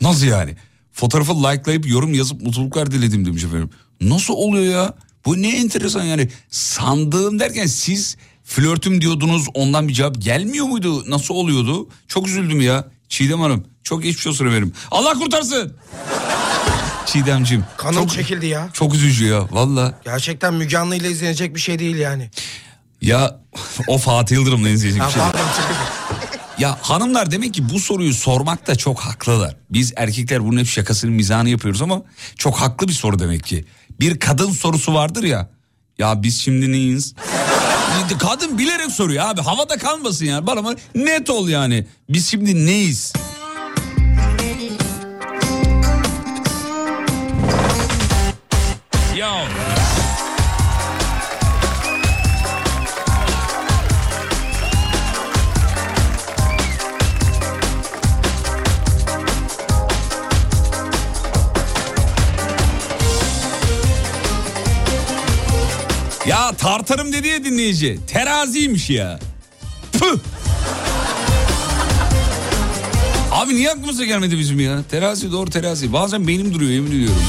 Nasıl 0.00 0.26
yani? 0.26 0.56
Fotoğrafı 0.92 1.34
likelayıp 1.42 1.88
yorum 1.88 2.14
yazıp 2.14 2.42
mutluluklar 2.42 2.90
diledim 2.90 3.24
demiş 3.26 3.44
efendim. 3.44 3.70
Nasıl 4.00 4.34
oluyor 4.34 4.72
ya? 4.74 4.94
Bu 5.26 5.42
ne 5.42 5.56
enteresan 5.56 6.04
yani. 6.04 6.28
Sandığım 6.50 7.38
derken 7.38 7.66
siz 7.66 8.16
flörtüm 8.46 9.00
diyordunuz 9.00 9.46
ondan 9.54 9.88
bir 9.88 9.94
cevap 9.94 10.22
gelmiyor 10.22 10.66
muydu? 10.66 11.10
Nasıl 11.10 11.34
oluyordu? 11.34 11.88
Çok 12.08 12.28
üzüldüm 12.28 12.60
ya. 12.60 12.84
Çiğdem 13.08 13.40
Hanım 13.40 13.64
çok 13.82 14.02
geçmiş 14.02 14.26
olsun 14.26 14.46
efendim. 14.46 14.72
Allah 14.90 15.12
kurtarsın. 15.14 15.76
Çiğdemciğim. 17.06 17.64
Kanım 17.76 17.94
çok, 17.94 18.10
çekildi 18.10 18.46
ya. 18.46 18.68
çok 18.72 18.94
üzücü 18.94 19.26
ya 19.26 19.46
valla. 19.50 19.98
Gerçekten 20.04 20.54
Müge 20.54 20.78
Anlı 20.78 20.96
ile 20.96 21.10
izlenecek 21.10 21.54
bir 21.54 21.60
şey 21.60 21.78
değil 21.78 21.96
yani. 21.96 22.30
Ya 23.02 23.40
o 23.88 23.98
Fatih 23.98 24.36
Yıldırım'la 24.36 24.68
izleyecek 24.68 25.02
Ha, 25.02 25.08
bir 25.08 25.12
şey. 25.12 25.22
değil. 25.22 25.34
Ya 26.58 26.78
hanımlar 26.82 27.30
demek 27.30 27.54
ki 27.54 27.68
bu 27.68 27.80
soruyu 27.80 28.14
sormakta 28.14 28.74
çok 28.76 29.00
haklılar. 29.00 29.56
Biz 29.70 29.92
erkekler 29.96 30.44
bunun 30.44 30.58
hep 30.60 30.66
şakasını 30.68 31.10
mizahını 31.10 31.48
yapıyoruz 31.48 31.82
ama 31.82 32.02
çok 32.36 32.56
haklı 32.56 32.88
bir 32.88 32.92
soru 32.92 33.18
demek 33.18 33.44
ki. 33.44 33.64
Bir 34.00 34.18
kadın 34.20 34.50
sorusu 34.52 34.94
vardır 34.94 35.22
ya. 35.22 35.50
Ya 35.98 36.22
biz 36.22 36.40
şimdi 36.40 36.72
neyiz? 36.72 37.14
Kadın 38.18 38.58
bilerek 38.58 38.90
soruyor 38.90 39.24
abi 39.28 39.40
havada 39.40 39.76
kalmasın 39.78 40.24
yani. 40.26 40.46
Bana 40.46 40.62
mı 40.62 40.74
net 40.94 41.30
ol 41.30 41.48
yani. 41.48 41.86
Biz 42.08 42.30
şimdi 42.30 42.66
neyiz? 42.66 43.12
Yo. 49.16 49.26
Tartarım 66.52 67.12
dedi 67.12 67.28
ya 67.28 67.44
dinleyici. 67.44 67.98
Teraziymiş 68.06 68.90
ya. 68.90 69.18
Püh. 69.92 70.18
Abi 73.32 73.54
niye 73.54 73.70
aklımıza 73.70 74.04
gelmedi 74.04 74.38
bizim 74.38 74.60
ya? 74.60 74.82
Terazi 74.90 75.32
doğru 75.32 75.50
terazi. 75.50 75.92
Bazen 75.92 76.26
beynim 76.28 76.54
duruyor 76.54 76.70
yemin 76.70 76.90
ediyorum. 76.90 77.22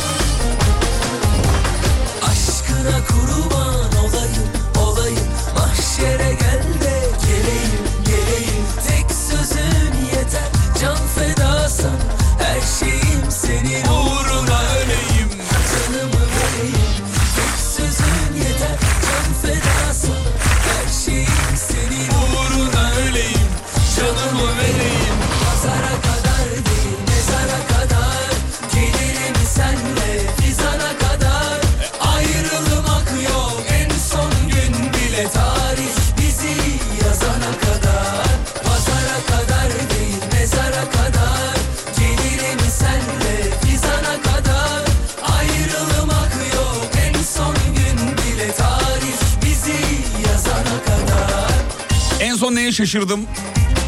Neye 52.68 52.72
şaşırdım? 52.72 53.20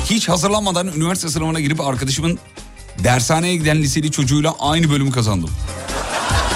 Hiç 0.10 0.30
hazırlanmadan 0.30 0.88
üniversite 0.88 1.30
sınavına 1.30 1.60
girip 1.60 1.82
arkadaşımın 1.82 2.40
dershaneye 3.04 3.56
giden 3.56 3.82
liseli 3.82 4.12
çocuğuyla 4.12 4.56
aynı 4.60 4.90
bölümü 4.90 5.12
kazandım. 5.12 5.50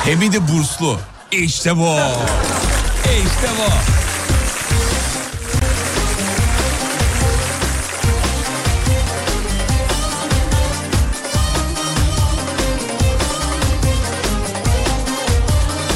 Hem 0.05 0.21
de 0.21 0.47
burslu. 0.47 0.99
İşte 1.31 1.77
bu. 1.77 1.97
İşte 3.03 3.47
bu. 3.57 3.71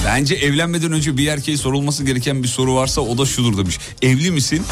Bence 0.05 0.36
evlenmeden 0.36 0.91
önce 0.91 1.17
bir 1.17 1.28
erkeğe 1.28 1.57
sorulması 1.57 2.03
gereken 2.03 2.43
bir 2.43 2.47
soru 2.47 2.75
varsa 2.75 3.01
o 3.01 3.17
da 3.17 3.25
şudur 3.25 3.57
demiş. 3.57 3.80
Evli 4.01 4.32
misin? 4.32 4.63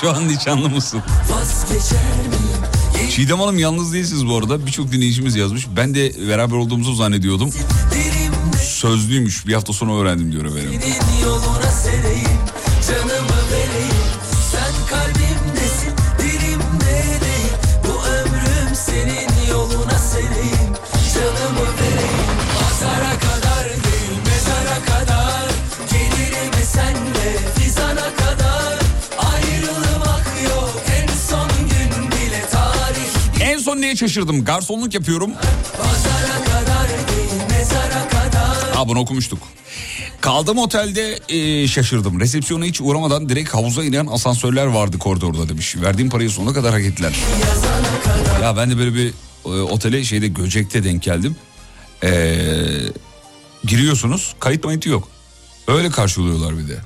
Şu 0.00 0.10
an 0.10 0.28
nişanlı 0.28 0.68
mısın? 0.70 1.02
Çiğdem 3.10 3.40
Hanım 3.40 3.58
yalnız 3.58 3.92
değilsiniz 3.92 4.26
bu 4.28 4.36
arada. 4.36 4.66
Birçok 4.66 4.92
dinleyicimiz 4.92 5.36
yazmış. 5.36 5.66
Ben 5.76 5.94
de 5.94 6.28
beraber 6.28 6.56
olduğumuzu 6.56 6.94
zannediyordum. 6.94 7.50
Sözlüymüş. 8.62 9.46
Bir 9.46 9.54
hafta 9.54 9.72
sonra 9.72 9.92
öğrendim 9.92 10.32
diyor 10.32 10.44
efendim. 10.44 10.80
Canımı 12.88 13.17
şaşırdım? 33.98 34.44
Garsonluk 34.44 34.94
yapıyorum. 34.94 35.30
Ha 38.74 38.88
bunu 38.88 38.98
okumuştuk. 38.98 39.38
Kaldığım 40.20 40.58
otelde 40.58 41.18
e, 41.28 41.68
şaşırdım. 41.68 42.20
Resepsiyona 42.20 42.64
hiç 42.64 42.80
uğramadan 42.80 43.28
direkt 43.28 43.54
havuza 43.54 43.84
inen 43.84 44.06
asansörler 44.06 44.66
vardı 44.66 44.98
koridorda 44.98 45.48
demiş. 45.48 45.76
Verdiğim 45.76 46.10
parayı 46.10 46.30
sonuna 46.30 46.52
kadar 46.52 46.72
hak 46.72 46.82
ettiler. 46.82 47.16
Ya 48.42 48.56
ben 48.56 48.70
de 48.70 48.78
böyle 48.78 48.94
bir 48.94 49.12
e, 49.44 49.48
otele 49.48 50.04
şeyde 50.04 50.28
Göcek'te 50.28 50.84
denk 50.84 51.02
geldim. 51.02 51.36
E, 52.02 52.36
giriyorsunuz 53.64 54.34
kayıt 54.40 54.64
mayıtı 54.64 54.88
yok. 54.88 55.08
Öyle 55.68 55.90
karşılıyorlar 55.90 56.58
bir 56.58 56.68
de. 56.68 56.78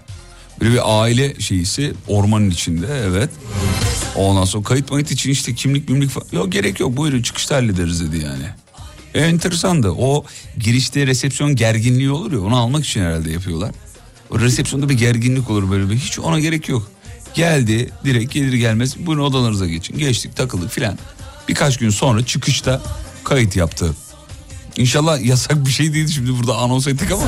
Böyle 0.63 0.75
bir 0.75 0.81
aile 0.85 1.41
şeyisi 1.41 1.93
ormanın 2.09 2.51
içinde 2.51 2.87
evet. 3.09 3.31
Ondan 4.17 4.45
sonra 4.45 4.65
kayıt 4.65 4.91
mayıt 4.91 5.11
için 5.11 5.31
işte 5.31 5.55
kimlik 5.55 5.89
mimlik 5.89 6.11
falan. 6.11 6.27
Yok 6.33 6.53
gerek 6.53 6.81
yok 6.81 6.97
buyurun 6.97 7.23
çıkışta 7.23 7.57
hallederiz 7.57 8.01
dedi 8.01 8.25
yani. 8.25 8.45
E, 9.15 9.21
enteresandı. 9.21 9.91
O 9.91 10.25
girişte 10.59 11.07
resepsiyon 11.07 11.57
gerginliği 11.57 12.11
olur 12.11 12.33
ya 12.33 12.41
onu 12.41 12.57
almak 12.57 12.85
için 12.85 13.01
herhalde 13.01 13.31
yapıyorlar. 13.31 13.71
O 14.31 14.41
resepsiyonda 14.41 14.89
bir 14.89 14.95
gerginlik 14.95 15.51
olur 15.51 15.71
böyle 15.71 15.91
bir. 15.91 15.97
Hiç 15.97 16.19
ona 16.19 16.41
gerek 16.41 16.69
yok. 16.69 16.91
Geldi 17.35 17.91
direkt 18.05 18.33
gelir 18.33 18.53
gelmez 18.53 19.07
buyurun 19.07 19.25
odalarınıza 19.25 19.67
geçin. 19.67 19.99
Geçtik 19.99 20.37
takıldık 20.37 20.71
filan. 20.71 20.99
Birkaç 21.49 21.79
gün 21.79 21.91
sonra 21.91 22.27
çıkışta 22.27 22.83
kayıt 23.25 23.57
yaptı. 23.57 23.95
İnşallah 24.77 25.25
yasak 25.25 25.67
bir 25.67 25.71
şey 25.71 25.95
değil 25.95 26.09
şimdi 26.09 26.39
burada 26.39 26.57
anons 26.57 26.87
ettik 26.87 27.13
ama. 27.13 27.25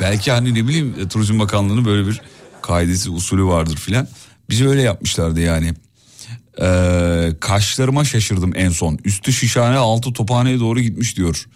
Belki 0.00 0.32
hani 0.32 0.54
ne 0.54 0.68
bileyim 0.68 0.94
e, 1.00 1.08
Turizm 1.08 1.38
Bakanlığı'nın 1.38 1.84
böyle 1.84 2.06
bir 2.08 2.20
kaidesi 2.62 3.10
usulü 3.10 3.44
vardır 3.44 3.76
filan. 3.76 4.08
Bizi 4.50 4.68
öyle 4.68 4.82
yapmışlardı 4.82 5.40
yani. 5.40 5.74
Ee, 6.60 7.32
kaşlarıma 7.40 8.04
şaşırdım 8.04 8.52
en 8.54 8.68
son. 8.68 8.98
Üstü 9.04 9.32
şişhane 9.32 9.76
altı 9.76 10.12
tophaneye 10.12 10.60
doğru 10.60 10.80
gitmiş 10.80 11.16
diyor. 11.16 11.46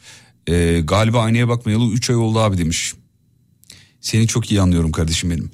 Ee, 0.46 0.80
galiba 0.84 1.20
aynaya 1.22 1.48
bakmayalı 1.48 1.92
3 1.92 2.10
ay 2.10 2.16
oldu 2.16 2.38
abi 2.38 2.58
demiş. 2.58 2.94
Seni 4.00 4.26
çok 4.26 4.50
iyi 4.50 4.60
anlıyorum 4.60 4.92
kardeşim 4.92 5.30
benim. 5.30 5.50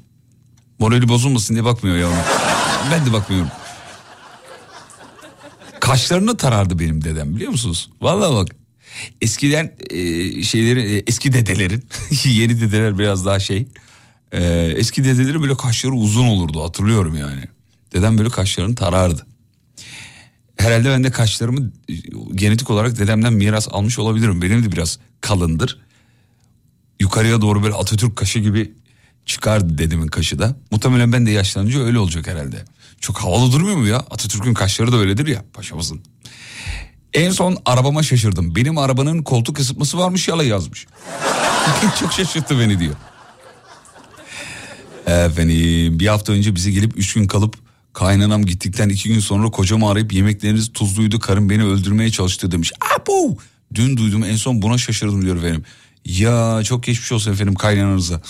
Morali 0.78 1.08
bozulmasın 1.08 1.54
diye 1.54 1.64
bakmıyor 1.64 1.96
ya 1.96 2.08
ona. 2.08 2.24
Ben 2.92 3.06
de 3.06 3.12
bakmıyorum. 3.12 3.50
Kaşlarını 5.80 6.36
tarardı 6.36 6.78
benim 6.78 7.04
dedem 7.04 7.36
biliyor 7.36 7.50
musunuz? 7.50 7.90
Vallahi 8.00 8.34
bak. 8.34 8.56
Eskiden 9.20 9.74
e, 9.90 10.42
şeyleri 10.42 10.94
e, 10.94 11.02
eski 11.06 11.32
dedelerin 11.32 11.84
yeni 12.24 12.60
dedeler 12.60 12.98
biraz 12.98 13.26
daha 13.26 13.40
şey. 13.40 13.68
E, 14.32 14.44
eski 14.76 15.04
dedelerin 15.04 15.42
böyle 15.42 15.56
kaşları 15.56 15.92
uzun 15.92 16.26
olurdu 16.26 16.64
hatırlıyorum 16.64 17.16
yani. 17.16 17.44
Dedem 17.92 18.18
böyle 18.18 18.28
kaşlarını 18.28 18.74
tarardı. 18.74 19.26
Herhalde 20.56 20.88
ben 20.88 21.04
de 21.04 21.10
kaşlarımı 21.10 21.72
e, 21.88 21.94
genetik 22.34 22.70
olarak 22.70 22.98
dedemden 22.98 23.32
miras 23.32 23.68
almış 23.70 23.98
olabilirim. 23.98 24.42
Benim 24.42 24.64
de 24.64 24.72
biraz 24.72 24.98
kalındır. 25.20 25.78
Yukarıya 27.00 27.40
doğru 27.40 27.62
böyle 27.62 27.74
Atatürk 27.74 28.16
kaşı 28.16 28.38
gibi 28.38 28.72
çıkardı 29.26 29.78
dedemin 29.78 30.06
kaşı 30.06 30.38
da. 30.38 30.56
Muhtemelen 30.70 31.12
ben 31.12 31.26
de 31.26 31.30
yaşlanınca 31.30 31.80
öyle 31.80 31.98
olacak 31.98 32.26
herhalde. 32.26 32.64
Çok 33.00 33.18
havalı 33.18 33.52
durmuyor 33.52 33.76
mu 33.76 33.86
ya? 33.86 33.96
Atatürk'ün 33.96 34.54
kaşları 34.54 34.92
da 34.92 34.96
öyledir 34.96 35.26
ya 35.26 35.44
paşamızın. 35.52 36.00
En 37.14 37.30
son 37.30 37.56
arabama 37.66 38.02
şaşırdım. 38.02 38.56
Benim 38.56 38.78
arabanın 38.78 39.22
koltuk 39.22 39.58
ısıtması 39.58 39.98
varmış 39.98 40.28
yala 40.28 40.44
yazmış. 40.44 40.86
Çok 42.00 42.12
şaşırttı 42.12 42.58
beni 42.58 42.78
diyor. 42.78 42.94
Efendim 45.06 46.00
bir 46.00 46.06
hafta 46.06 46.32
önce 46.32 46.54
bize 46.54 46.70
gelip 46.70 46.98
üç 46.98 47.14
gün 47.14 47.26
kalıp 47.26 47.54
kaynanam 47.92 48.44
gittikten 48.44 48.88
iki 48.88 49.08
gün 49.08 49.20
sonra 49.20 49.50
kocamı 49.50 49.90
arayıp 49.90 50.12
yemekleriniz 50.12 50.72
tuzluydu 50.72 51.20
karım 51.20 51.50
beni 51.50 51.64
öldürmeye 51.64 52.10
çalıştı 52.10 52.50
demiş. 52.50 52.72
Abu! 52.96 53.38
Dün 53.74 53.96
duydum 53.96 54.24
en 54.24 54.36
son 54.36 54.62
buna 54.62 54.78
şaşırdım 54.78 55.22
diyor 55.22 55.36
efendim. 55.36 55.64
Ya 56.04 56.60
çok 56.64 56.82
geçmiş 56.82 57.12
olsun 57.12 57.32
efendim 57.32 57.54
kaynananıza. 57.54 58.22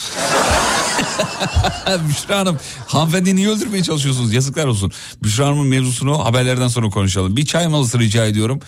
Büşra 2.08 2.38
Hanım 2.38 2.58
hanımefendi 2.86 3.36
niye 3.36 3.48
öldürmeye 3.48 3.82
çalışıyorsunuz 3.82 4.32
yazıklar 4.32 4.66
olsun. 4.66 4.92
Büşra 5.22 5.46
Hanım'ın 5.46 5.66
mevzusunu 5.66 6.24
haberlerden 6.24 6.68
sonra 6.68 6.90
konuşalım. 6.90 7.36
Bir 7.36 7.46
çay 7.46 7.68
molası 7.68 7.98
rica 7.98 8.26
ediyorum. 8.26 8.60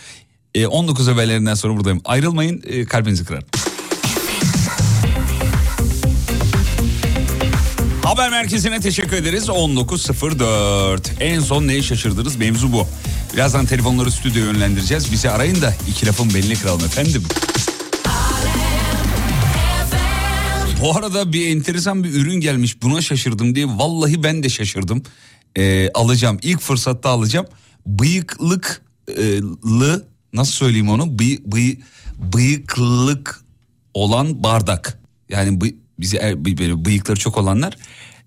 E, 0.54 0.66
19 0.66 1.08
haberlerinden 1.08 1.54
sonra 1.54 1.76
buradayım. 1.76 2.00
Ayrılmayın 2.04 2.62
e, 2.66 2.84
kalbinizi 2.84 3.24
kırar. 3.24 3.42
Haber 8.04 8.30
merkezine 8.30 8.80
teşekkür 8.80 9.16
ederiz. 9.16 9.48
19.04. 9.48 11.00
En 11.20 11.40
son 11.40 11.66
neye 11.66 11.82
şaşırdınız? 11.82 12.36
Mevzu 12.36 12.72
bu. 12.72 12.86
Birazdan 13.34 13.66
telefonları 13.66 14.10
stüdyoya 14.10 14.46
yönlendireceğiz. 14.46 15.12
Bizi 15.12 15.30
arayın 15.30 15.62
da 15.62 15.74
iki 15.88 16.06
lafın 16.06 16.34
belini 16.34 16.54
kıralım 16.54 16.84
efendim. 16.84 17.22
Bu 20.84 20.96
arada 20.96 21.32
bir 21.32 21.56
enteresan 21.56 22.04
bir 22.04 22.14
ürün 22.14 22.40
gelmiş 22.40 22.82
buna 22.82 23.02
şaşırdım 23.02 23.54
diye 23.54 23.66
vallahi 23.66 24.22
ben 24.22 24.42
de 24.42 24.48
şaşırdım. 24.48 25.02
Ee, 25.56 25.90
alacağım 25.94 26.38
ilk 26.42 26.60
fırsatta 26.60 27.10
alacağım. 27.10 27.46
Bıyıklıklı 27.86 30.06
nasıl 30.32 30.52
söyleyeyim 30.52 30.88
onu 30.88 31.18
Bıy, 31.18 31.38
bıy, 31.46 31.76
bıyıklık 32.32 33.44
olan 33.94 34.42
bardak. 34.42 35.00
Yani 35.28 35.60
bıy, 35.60 35.74
bize 36.00 36.16
er- 36.16 36.44
böyle 36.44 36.84
bıyıkları 36.84 37.18
çok 37.18 37.38
olanlar 37.38 37.76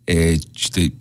e, 0.08 0.36
işte 0.56 0.92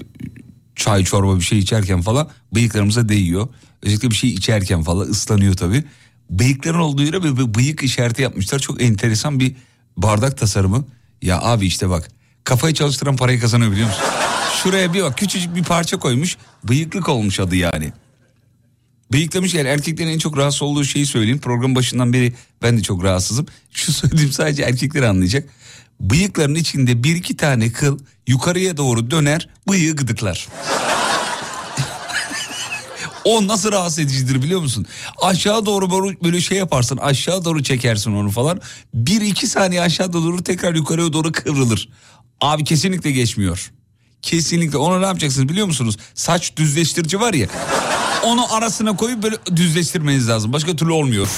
çay 0.74 1.04
çorba 1.04 1.36
bir 1.36 1.44
şey 1.44 1.58
içerken 1.58 2.02
falan 2.02 2.28
bıyıklarımıza 2.54 3.08
değiyor. 3.08 3.48
Özellikle 3.82 4.10
bir 4.10 4.14
şey 4.14 4.30
içerken 4.30 4.82
falan 4.82 5.08
ıslanıyor 5.08 5.54
tabii. 5.54 5.84
Bıyıkların 6.30 6.78
olduğu 6.78 7.02
yere 7.02 7.22
bir 7.22 7.54
bıyık 7.54 7.82
işareti 7.82 8.22
yapmışlar. 8.22 8.58
Çok 8.58 8.82
enteresan 8.82 9.40
bir 9.40 9.56
bardak 9.96 10.38
tasarımı. 10.38 10.84
Ya 11.22 11.40
abi 11.42 11.66
işte 11.66 11.90
bak 11.90 12.08
kafayı 12.44 12.74
çalıştıran 12.74 13.16
parayı 13.16 13.40
kazanıyor 13.40 13.72
biliyor 13.72 13.88
musun? 13.88 14.04
Şuraya 14.62 14.94
bir 14.94 15.02
bak 15.02 15.18
küçücük 15.18 15.56
bir 15.56 15.64
parça 15.64 15.96
koymuş 15.96 16.36
bıyıklık 16.64 17.08
olmuş 17.08 17.40
adı 17.40 17.56
yani. 17.56 17.92
Bıyıklamış 19.12 19.54
yani 19.54 19.68
erkeklerin 19.68 20.10
en 20.10 20.18
çok 20.18 20.36
rahatsız 20.38 20.62
olduğu 20.62 20.84
şeyi 20.84 21.06
söyleyeyim. 21.06 21.38
Program 21.38 21.74
başından 21.74 22.12
beri 22.12 22.32
ben 22.62 22.78
de 22.78 22.82
çok 22.82 23.04
rahatsızım. 23.04 23.46
Şu 23.72 23.92
söylediğim 23.92 24.32
sadece 24.32 24.62
erkekler 24.62 25.02
anlayacak. 25.02 25.48
Bıyıkların 26.00 26.54
içinde 26.54 27.04
bir 27.04 27.16
iki 27.16 27.36
tane 27.36 27.72
kıl 27.72 27.98
yukarıya 28.26 28.76
doğru 28.76 29.10
döner 29.10 29.48
bıyığı 29.68 29.96
gıdıklar. 29.96 30.48
O 33.26 33.46
nasıl 33.46 33.72
rahatsız 33.72 33.98
edicidir 33.98 34.42
biliyor 34.42 34.60
musun? 34.60 34.86
Aşağı 35.22 35.66
doğru 35.66 36.16
böyle- 36.22 36.40
şey 36.40 36.58
yaparsın 36.58 36.96
aşağı 36.96 37.44
doğru 37.44 37.62
çekersin 37.62 38.12
onu 38.12 38.30
falan. 38.30 38.60
Bir 38.94 39.20
iki 39.20 39.46
saniye 39.46 39.82
aşağı 39.82 40.12
doğru 40.12 40.42
tekrar 40.42 40.74
yukarıya 40.74 41.12
doğru 41.12 41.32
kıvrılır. 41.32 41.88
Abi 42.40 42.64
kesinlikle 42.64 43.10
geçmiyor. 43.10 43.72
Kesinlikle 44.22 44.78
onu 44.78 45.02
ne 45.02 45.06
yapacaksınız 45.06 45.48
biliyor 45.48 45.66
musunuz? 45.66 45.96
Saç 46.14 46.56
düzleştirici 46.56 47.20
var 47.20 47.34
ya. 47.34 47.46
Onu 48.24 48.54
arasına 48.54 48.96
koyup 48.96 49.22
böyle 49.22 49.36
düzleştirmeniz 49.56 50.28
lazım. 50.28 50.52
Başka 50.52 50.76
türlü 50.76 50.92
olmuyor. 50.92 51.28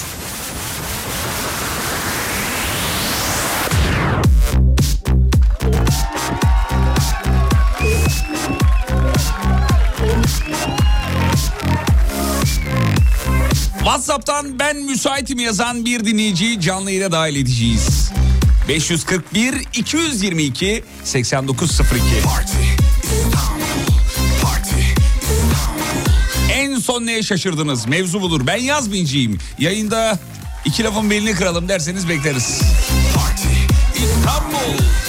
WhatsApp'tan 13.99 14.59
ben 14.59 14.77
müsaitim 14.77 15.39
yazan 15.39 15.85
bir 15.85 16.05
dinleyiciyi 16.05 16.61
canlı 16.61 16.91
yayına 16.91 17.11
dahil 17.11 17.35
edeceğiz. 17.35 18.11
541 18.67 19.55
222 19.73 20.83
8902. 21.03 22.05
En 26.51 26.79
son 26.79 27.05
neye 27.05 27.23
şaşırdınız? 27.23 27.85
Mevzu 27.85 28.21
budur. 28.21 28.47
Ben 28.47 28.57
yazmayacağım. 28.57 29.37
Yayında 29.59 30.19
iki 30.65 30.83
lafın 30.83 31.09
belini 31.09 31.31
kıralım 31.31 31.69
derseniz 31.69 32.09
bekleriz. 32.09 32.61
İstanbul. 33.95 35.08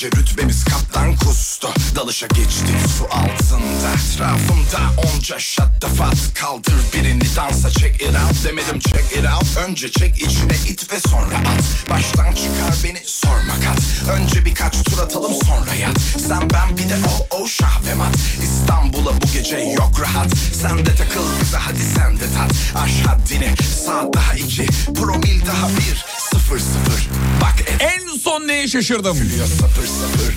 Gece 0.00 0.16
rütbemiz 0.16 0.64
kaptan 0.64 1.16
kustu 1.16 1.68
Dalışa 2.00 2.26
geçtik 2.26 2.76
su 2.98 3.04
altında 3.04 3.90
Etrafımda 4.20 4.80
onca 4.96 5.38
şattafat 5.38 6.34
Kaldır 6.34 6.74
birini 6.94 7.36
dansa 7.36 7.70
check 7.70 8.02
it 8.02 8.08
out 8.08 8.44
Demedim 8.44 8.80
check 8.80 9.12
it 9.12 9.24
out. 9.24 9.68
Önce 9.68 9.90
çek 9.90 10.22
içine 10.22 10.54
it 10.68 10.92
ve 10.92 11.00
sonra 11.00 11.36
at. 11.36 11.90
Baştan 11.90 12.34
çıkar 12.34 12.74
beni 12.84 13.02
sorma 13.06 13.54
kat. 13.64 13.80
Önce 14.10 14.44
birkaç 14.44 14.82
tur 14.82 14.98
atalım 14.98 15.32
sonra 15.34 15.74
yat. 15.74 16.00
Sen 16.28 16.50
ben 16.50 16.78
bir 16.78 16.88
de 16.88 16.96
o 17.08 17.36
o 17.36 17.46
şah 17.46 17.86
ve 17.86 17.94
mat. 17.94 18.16
İstanbul'a 18.42 19.22
bu 19.22 19.26
gece 19.32 19.56
yok 19.56 20.00
rahat. 20.00 20.30
Sen 20.62 20.78
de 20.78 20.94
takıl 20.94 21.24
bize 21.40 21.56
hadi 21.56 21.82
sen 21.82 22.20
de 22.20 22.24
tat. 22.36 22.52
Aş 22.82 23.06
haddini 23.06 23.54
saat 23.86 24.14
daha 24.14 24.34
iki. 24.34 24.66
Promil 24.94 25.46
daha 25.46 25.68
bir 25.68 26.04
sıfır 26.30 26.58
sıfır. 26.58 27.08
Bak 27.40 27.60
et. 27.60 27.82
En 27.82 28.18
son 28.18 28.48
neye 28.48 28.68
şaşırdım? 28.68 29.18
Gülüyor 29.18 29.46
sapır 29.46 29.86
sapır. 29.86 30.34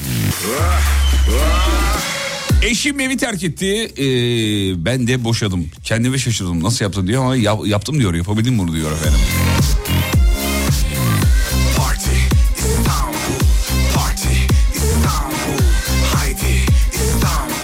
Ah, 0.62 0.82
ah. 1.30 1.53
Eşim 2.62 3.00
evi 3.00 3.18
terk 3.18 3.44
etti. 3.44 3.66
Ee, 3.98 4.06
ben 4.86 5.08
de 5.08 5.24
boşadım. 5.24 5.70
Kendime 5.84 6.18
şaşırdım. 6.18 6.64
Nasıl 6.64 6.86
yaptın 6.86 7.08
diyor 7.08 7.24
ama 7.24 7.36
yap- 7.36 7.68
yaptım 7.68 8.00
diyor. 8.00 8.14
Yapabildim 8.14 8.58
bunu 8.60 8.74
diyor 8.74 8.92
efendim. 8.92 9.20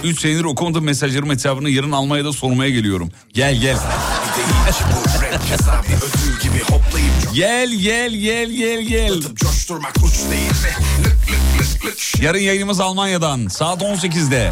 3 0.04 0.20
senedir 0.20 0.44
okumadığım 0.44 0.84
mesajlarım 0.84 1.30
hesabını 1.30 1.70
yarın 1.70 1.92
almaya 1.92 2.24
da 2.24 2.32
sormaya 2.32 2.70
geliyorum. 2.70 3.10
Gel 3.34 3.60
gel. 3.60 3.78
Gel 7.34 7.70
gel 7.82 8.10
gel 8.14 8.50
gel 8.50 8.82
gel. 8.82 9.08
coşturup 9.08 9.38
coşturmak 9.38 9.96
uç 10.04 10.14
değil 10.30 10.50
mi? 10.50 10.89
Yarın 12.20 12.38
yayınımız 12.38 12.80
Almanya'dan 12.80 13.48
saat 13.48 13.82
18'de. 13.82 14.50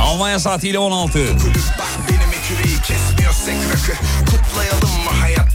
Almanya 0.00 0.38
saatiyle 0.38 0.78
16. 0.78 1.12
Kulüp 1.38 1.56
bak 1.78 1.88
benim 2.08 2.28
eküreyi 2.28 2.76
kesmiyorsek 2.82 3.54
rakı 3.72 3.98
Kutlayalım 4.24 4.89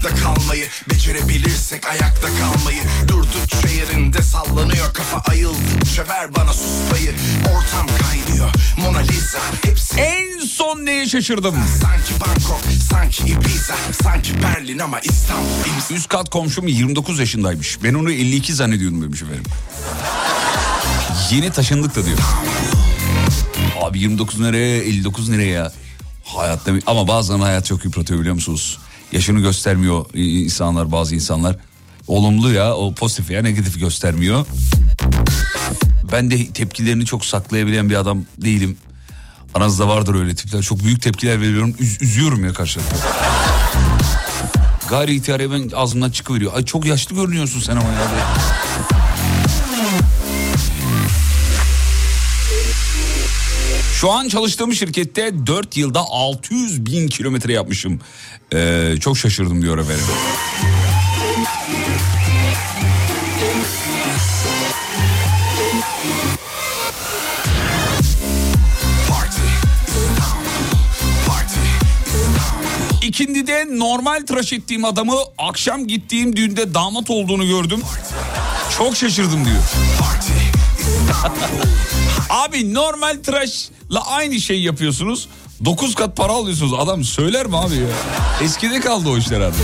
hayatta 0.06 0.24
kalmayı 0.24 0.66
Becerebilirsek 0.90 1.88
ayakta 1.88 2.28
kalmayı 2.28 2.82
Durdukça 3.08 3.68
yerinde 3.68 4.22
sallanıyor 4.22 4.94
kafa 4.94 5.32
ayıldıkça 5.32 6.08
ver 6.08 6.36
bana 6.36 6.54
suspayı 6.54 7.14
Ortam 7.42 7.88
kaynıyor 8.02 8.50
Mona 8.78 9.00
Lisa 9.00 9.40
hepsi 9.62 10.00
En 10.00 10.46
son 10.46 10.86
neye 10.86 11.08
şaşırdım? 11.08 11.56
Sanki 11.82 12.14
Bangkok, 12.22 12.62
sanki 12.92 13.24
Ibiza, 13.24 13.76
sanki 14.04 14.44
Berlin 14.44 14.80
ama 14.80 15.00
İstanbul 15.00 15.74
imza. 15.74 15.94
Üst 15.94 16.10
kat 16.10 16.30
komşum 16.30 16.68
29 16.68 17.20
yaşındaymış. 17.20 17.84
Ben 17.84 17.94
onu 17.94 18.12
52 18.12 18.54
zannediyorum 18.54 19.02
demiş 19.02 19.22
efendim. 19.22 19.44
Yeni 21.32 21.52
taşındık 21.52 21.96
da 21.96 22.06
diyor. 22.06 22.18
Abi 23.82 24.00
29 24.00 24.40
nereye 24.40 24.78
59 24.78 25.30
nereye 25.30 25.52
ya? 25.52 25.72
Hayatta 26.24 26.72
ama 26.86 27.08
bazen 27.08 27.40
hayat 27.40 27.66
çok 27.66 27.86
yıpratıyor 27.86 28.20
biliyor 28.20 28.36
musunuz? 28.36 28.78
Yaşını 29.12 29.40
göstermiyor 29.40 30.06
insanlar 30.14 30.92
bazı 30.92 31.16
insanlar. 31.16 31.56
Olumlu 32.08 32.52
ya 32.54 32.74
o 32.76 32.94
pozitif 32.94 33.32
ya 33.32 33.42
negatif 33.42 33.80
göstermiyor. 33.80 34.46
Ben 36.12 36.32
de 36.32 36.48
tepkilerini 36.48 37.06
çok 37.06 37.26
saklayabilen 37.26 37.90
bir 37.90 37.96
adam 37.96 38.26
değilim. 38.38 38.78
Aranızda 39.54 39.88
vardır 39.88 40.16
öyle 40.16 40.36
tipler. 40.36 40.62
Çok 40.62 40.84
büyük 40.84 41.02
tepkiler 41.02 41.42
veriyorum. 41.42 41.72
Üz- 41.72 42.04
üzüyorum 42.04 42.46
ya 42.46 42.54
karşılıklı. 42.54 42.98
Gayri 44.90 45.16
ihtiyari 45.16 45.52
ben 45.52 45.70
ağzımdan 45.76 46.12
çıkıveriyor. 46.12 46.54
Ay 46.56 46.66
çok 46.66 46.86
yaşlı 46.86 47.16
görünüyorsun 47.16 47.60
sen 47.60 47.76
ama 47.76 47.90
ya. 47.90 48.08
Şu 54.06 54.12
an 54.12 54.28
çalıştığım 54.28 54.74
şirkette 54.74 55.48
4 55.48 55.78
yılda 55.78 56.00
600 56.00 56.86
bin 56.86 57.08
kilometre 57.08 57.54
yapmışım. 57.54 58.00
Ee, 58.54 58.96
çok 59.02 59.18
şaşırdım 59.18 59.62
diyor 59.62 59.78
efendim. 59.78 60.06
İkindide 73.02 73.68
normal 73.70 74.22
tıraş 74.28 74.54
ettiğim 74.54 74.86
adamı 74.86 75.16
akşam 75.38 75.88
gittiğim 75.88 76.36
düğünde 76.36 76.74
damat 76.74 77.10
olduğunu 77.10 77.48
gördüm. 77.48 77.82
Çok 78.78 78.98
şaşırdım 78.98 79.46
diyor. 79.46 79.64
Abi 82.30 82.74
normal 82.74 83.18
tıraşla 83.90 84.12
aynı 84.12 84.40
şey 84.40 84.62
yapıyorsunuz. 84.62 85.28
9 85.66 85.96
kat 85.96 86.18
para 86.18 86.32
alıyorsunuz. 86.34 86.74
Adam 86.74 87.04
söyler 87.04 87.46
mi 87.48 87.58
abi 87.58 87.76
ya? 87.76 87.88
Eskide 88.44 88.80
kaldı 88.80 89.10
o 89.10 89.18
işler 89.18 89.42
abi. 89.42 89.56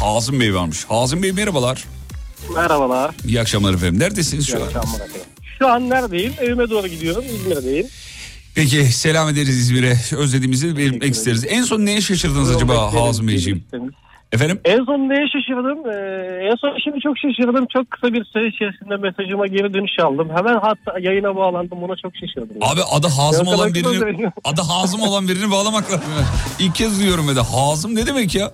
Hazım 0.00 0.40
Bey 0.40 0.54
varmış. 0.54 0.84
Hazım 0.88 1.22
Bey 1.22 1.32
merhabalar. 1.32 1.84
Merhabalar. 2.54 3.14
İyi 3.26 3.40
akşamlar 3.40 3.74
efendim. 3.74 4.00
Neredesiniz 4.00 4.46
şu 4.46 4.56
an? 4.64 4.68
Şu 5.58 5.68
an 5.68 5.90
neredeyim? 5.90 6.32
Evime 6.40 6.70
doğru 6.70 6.86
gidiyorum. 6.88 7.24
İzmir'deyim. 7.34 7.86
Peki 8.54 8.84
selam 8.84 9.28
ederiz 9.28 9.58
İzmir'e. 9.58 9.98
Özlediğimizi 10.16 10.76
belirtmek 10.76 11.14
isteriz. 11.14 11.44
En 11.48 11.62
son 11.62 11.84
neye 11.86 12.00
şaşırdınız 12.00 12.56
acaba 12.56 12.92
Hazım 12.92 13.28
Beyciğim? 13.28 13.64
Efendim? 14.32 14.60
En 14.64 14.84
son 14.84 14.98
neye 15.08 15.26
şaşırdım? 15.32 15.78
Ee, 15.90 16.48
en 16.50 16.56
son 16.60 16.78
şimdi 16.84 17.00
çok 17.00 17.18
şaşırdım. 17.18 17.66
Çok 17.72 17.90
kısa 17.90 18.12
bir 18.12 18.24
süre 18.24 18.46
içerisinde 18.48 18.96
mesajıma 18.96 19.46
geri 19.46 19.74
dönüş 19.74 19.92
aldım. 20.02 20.28
Hemen 20.36 20.54
hatta 20.54 20.98
yayına 21.00 21.36
bağlandım. 21.36 21.82
Buna 21.82 21.96
çok 21.96 22.12
şaşırdım. 22.16 22.56
Abi 22.60 22.80
adı 22.92 23.06
Hazım 23.06 23.46
olan 23.46 23.74
birini 23.74 24.30
adı 24.44 24.60
Hazım 24.60 25.00
olan 25.02 25.28
birini 25.28 25.50
bağlamak 25.50 25.84
lazım. 25.92 26.02
İlk 26.58 26.74
kez 26.74 27.00
duyuyorum 27.00 27.28
öyle. 27.28 27.40
Hazım 27.40 27.94
ne 27.94 28.06
demek 28.06 28.34
ya? 28.34 28.50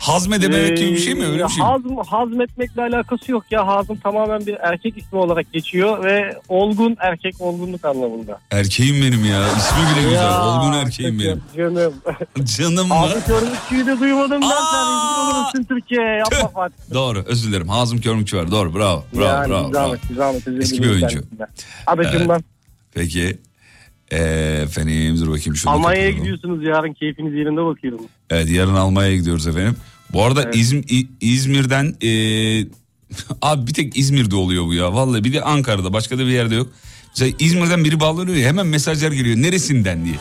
Hazmedememek 0.00 0.76
gibi 0.78 0.90
bir 0.92 0.98
şey 0.98 1.14
mi? 1.14 1.26
Öyle 1.26 1.44
bir 1.44 1.48
şey 1.48 1.64
mi? 1.64 1.70
Hazm, 1.70 1.96
hazmetmekle 2.06 2.82
alakası 2.82 3.32
yok 3.32 3.44
ya. 3.50 3.66
Hazım 3.66 3.96
tamamen 3.96 4.46
bir 4.46 4.54
erkek 4.60 4.98
ismi 4.98 5.18
olarak 5.18 5.52
geçiyor 5.52 6.04
ve 6.04 6.34
olgun 6.48 6.96
erkek 6.98 7.40
olgunluk 7.40 7.84
anlamında. 7.84 8.40
Erkeğim 8.50 8.96
benim 8.96 9.24
ya. 9.24 9.46
İsmi 9.56 9.78
bile 9.94 10.02
güzel. 10.02 10.22
Ya, 10.22 10.44
Olgun 10.46 10.72
erkeğim 10.72 11.18
benim. 11.18 11.42
Canım. 11.56 11.94
Canım 12.58 12.88
mı? 12.88 12.94
Abi 12.94 13.20
körmükçüyü 13.26 13.86
de 13.86 14.00
duymadım 14.00 14.42
ben 14.42 14.48
sen 14.72 14.86
rezil 14.86 15.36
olursun 15.38 15.64
Türkiye'ye. 15.64 16.16
Yapma 16.16 16.48
Fatih. 16.48 16.94
Doğru 16.94 17.22
özür 17.26 17.48
dilerim. 17.48 17.68
Hazım 17.68 18.00
Körmükçü 18.00 18.36
var. 18.36 18.50
Doğru 18.50 18.74
bravo. 18.74 19.04
Bravo 19.14 19.24
yani, 19.24 19.48
bravo. 19.50 19.72
bravo. 19.72 19.94
Zahmet, 20.16 20.48
Eski 20.62 20.82
bir 20.82 20.88
oyuncu. 20.90 21.08
kendisinden. 21.08 21.48
Adacımdan. 21.86 22.44
Peki. 22.94 23.38
Ee, 24.12 24.60
efendim 24.62 25.16
dur 25.20 25.28
bakayım 25.30 25.56
şunu. 25.56 25.72
Almanya'ya 25.72 26.10
gidiyorsunuz 26.10 26.64
yarın 26.64 26.92
keyfiniz 26.92 27.34
yerinde 27.34 27.64
bakıyorum. 27.64 28.00
Evet 28.30 28.50
yarın 28.50 28.74
Almanya'ya 28.74 29.16
gidiyoruz 29.16 29.46
efendim. 29.46 29.76
Bu 30.12 30.24
arada 30.24 30.42
Evet. 30.42 30.54
İzm- 30.56 31.06
İzmir'den 31.20 31.94
ee, 32.02 32.66
abi 33.42 33.66
bir 33.66 33.74
tek 33.74 33.96
İzmir'de 33.96 34.36
oluyor 34.36 34.64
bu 34.64 34.74
ya. 34.74 34.94
Vallahi 34.94 35.24
bir 35.24 35.32
de 35.32 35.42
Ankara'da 35.42 35.92
başka 35.92 36.18
da 36.18 36.22
bir 36.26 36.30
yerde 36.32 36.54
yok. 36.54 36.68
Mesela 37.16 37.36
İzmir'den 37.38 37.84
biri 37.84 38.00
bağlanıyor 38.00 38.36
ya 38.36 38.48
hemen 38.48 38.66
mesajlar 38.66 39.12
geliyor 39.12 39.36
neresinden 39.36 40.04
diye. 40.04 40.14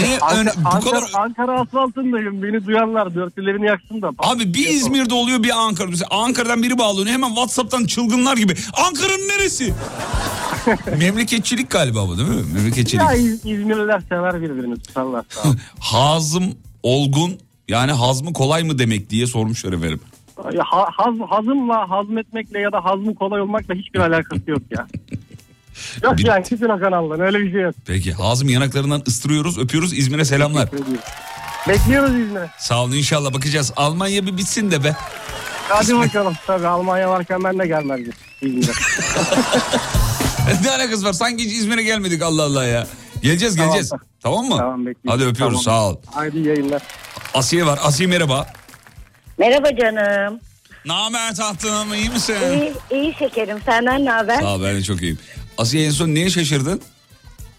Ne 0.00 0.18
Ankara, 0.20 0.40
ön- 0.40 0.46
bu 0.64 0.68
Ankara, 0.68 1.00
kadar 1.00 1.10
Ankara 1.24 1.60
asfaltındayım. 1.60 2.42
Beni 2.42 2.66
duyanlar 2.66 3.14
dörtlerini 3.14 3.66
yaksın 3.66 4.02
da. 4.02 4.10
Abi 4.18 4.54
bir 4.54 4.68
İzmir'de 4.68 5.14
oluyor 5.14 5.42
bir 5.42 5.50
Ankara. 5.66 5.88
Mesela 5.88 6.08
Ankara'dan 6.10 6.62
biri 6.62 6.78
bağlanıyor 6.78 7.14
hemen 7.14 7.28
Whatsapp'tan 7.28 7.84
çılgınlar 7.84 8.36
gibi. 8.36 8.54
Ankara'nın 8.88 9.28
neresi? 9.28 9.74
Memleketçilik 10.98 11.70
galiba 11.70 12.08
bu 12.08 12.18
değil 12.18 12.28
mi? 12.28 12.42
Memleketçilik. 12.54 13.02
Ya 13.04 13.12
İz- 13.14 13.34
İzmirliler 13.44 14.00
sever 14.08 14.42
birbirini 14.42 14.78
tutarlar. 14.78 15.24
Hazım 15.80 16.44
olgun 16.82 17.32
yani 17.70 17.92
hazmı 17.92 18.32
kolay 18.32 18.62
mı 18.64 18.78
demek 18.78 19.10
diye 19.10 19.26
sormuşlar 19.26 19.72
efendim. 19.72 20.00
Ya, 20.52 20.62
ha- 20.66 20.88
haz, 20.92 21.14
hazımla, 21.30 21.90
hazmetmekle 21.90 22.58
ya 22.60 22.72
da 22.72 22.84
hazmı 22.84 23.14
kolay 23.14 23.40
olmakla 23.40 23.74
hiçbir 23.74 23.98
alakası 23.98 24.42
yok 24.46 24.62
ya. 24.70 24.86
Yok 26.02 26.18
Bir- 26.18 26.26
yani 26.26 26.44
kesin 26.44 26.66
kanaldan 26.66 27.20
öyle 27.20 27.38
bir 27.38 27.52
şey 27.52 27.60
yok. 27.60 27.74
Peki 27.86 28.12
Hazım 28.12 28.48
yanaklarından 28.48 29.02
ıstırıyoruz 29.08 29.58
öpüyoruz 29.58 29.98
İzmir'e 29.98 30.24
selamlar. 30.24 30.68
Bekliyoruz 31.68 32.10
İzmir'e. 32.14 32.50
Sağ 32.58 32.82
olun 32.84 32.92
inşallah 32.92 33.34
bakacağız. 33.34 33.72
Almanya 33.76 34.26
bir 34.26 34.36
bitsin 34.36 34.70
de 34.70 34.84
be. 34.84 34.96
Hadi 35.68 35.96
bakalım. 35.98 36.34
Tabii 36.46 36.66
Almanya 36.66 37.10
varken 37.10 37.44
ben 37.44 37.58
de 37.58 37.66
gelmezdim 37.66 38.12
İzmir'e. 38.42 38.72
ne 40.64 40.70
alakası 40.70 41.04
var 41.04 41.12
sanki 41.12 41.44
hiç 41.44 41.52
İzmir'e 41.52 41.82
gelmedik 41.82 42.22
Allah 42.22 42.42
Allah 42.42 42.64
ya. 42.64 42.86
Geleceğiz 43.22 43.56
Tamam. 43.56 43.72
geleceğiz. 43.72 43.92
Tamam 44.22 44.44
mı? 44.44 44.56
Tamam, 44.56 44.86
bekliyorum. 44.86 45.20
Hadi 45.20 45.30
öpüyoruz 45.30 45.64
Tamam. 45.64 45.80
sağ 45.80 45.90
ol. 45.90 45.96
Haydi 46.14 46.38
yayınlar. 46.38 46.82
Asiye 47.34 47.66
var. 47.66 47.78
Asiye 47.82 48.08
merhaba. 48.08 48.46
Merhaba 49.38 49.76
canım. 49.76 50.40
Namer 50.84 51.34
tahtım 51.34 51.94
iyi 51.94 52.10
misin? 52.10 52.34
İyi, 52.52 52.72
iyi 53.00 53.14
şekerim. 53.18 53.58
Senden 53.66 54.04
ne 54.04 54.10
haber? 54.10 54.40
Sağ 54.40 54.54
ol 54.54 54.62
ben 54.62 54.76
de 54.76 54.82
çok 54.82 55.02
iyiyim. 55.02 55.18
Asiye 55.58 55.86
en 55.86 55.90
son 55.90 56.08
neye 56.08 56.30
şaşırdın? 56.30 56.80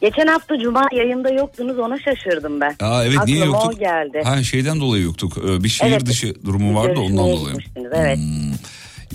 Geçen 0.01 0.27
hafta 0.27 0.59
Cuma 0.59 0.87
yayında 0.91 1.29
yoktunuz 1.29 1.79
ona 1.79 1.97
şaşırdım 1.99 2.61
ben. 2.61 2.75
Aa, 2.79 3.05
evet 3.05 3.17
niye 3.25 3.41
Aklıma 3.41 3.57
yoktuk? 3.57 3.73
o 3.75 3.79
geldi. 3.79 4.21
Ha 4.23 4.43
şeyden 4.43 4.79
dolayı 4.81 5.03
yoktuk. 5.03 5.37
Ee, 5.37 5.63
Bir 5.63 5.69
şehir 5.69 5.91
Evet. 5.91 6.05
dışı 6.05 6.35
durumu 6.45 6.75
vardı 6.81 6.99
ondan 6.99 7.17
dolayı. 7.31 7.55
Evet. 7.93 8.19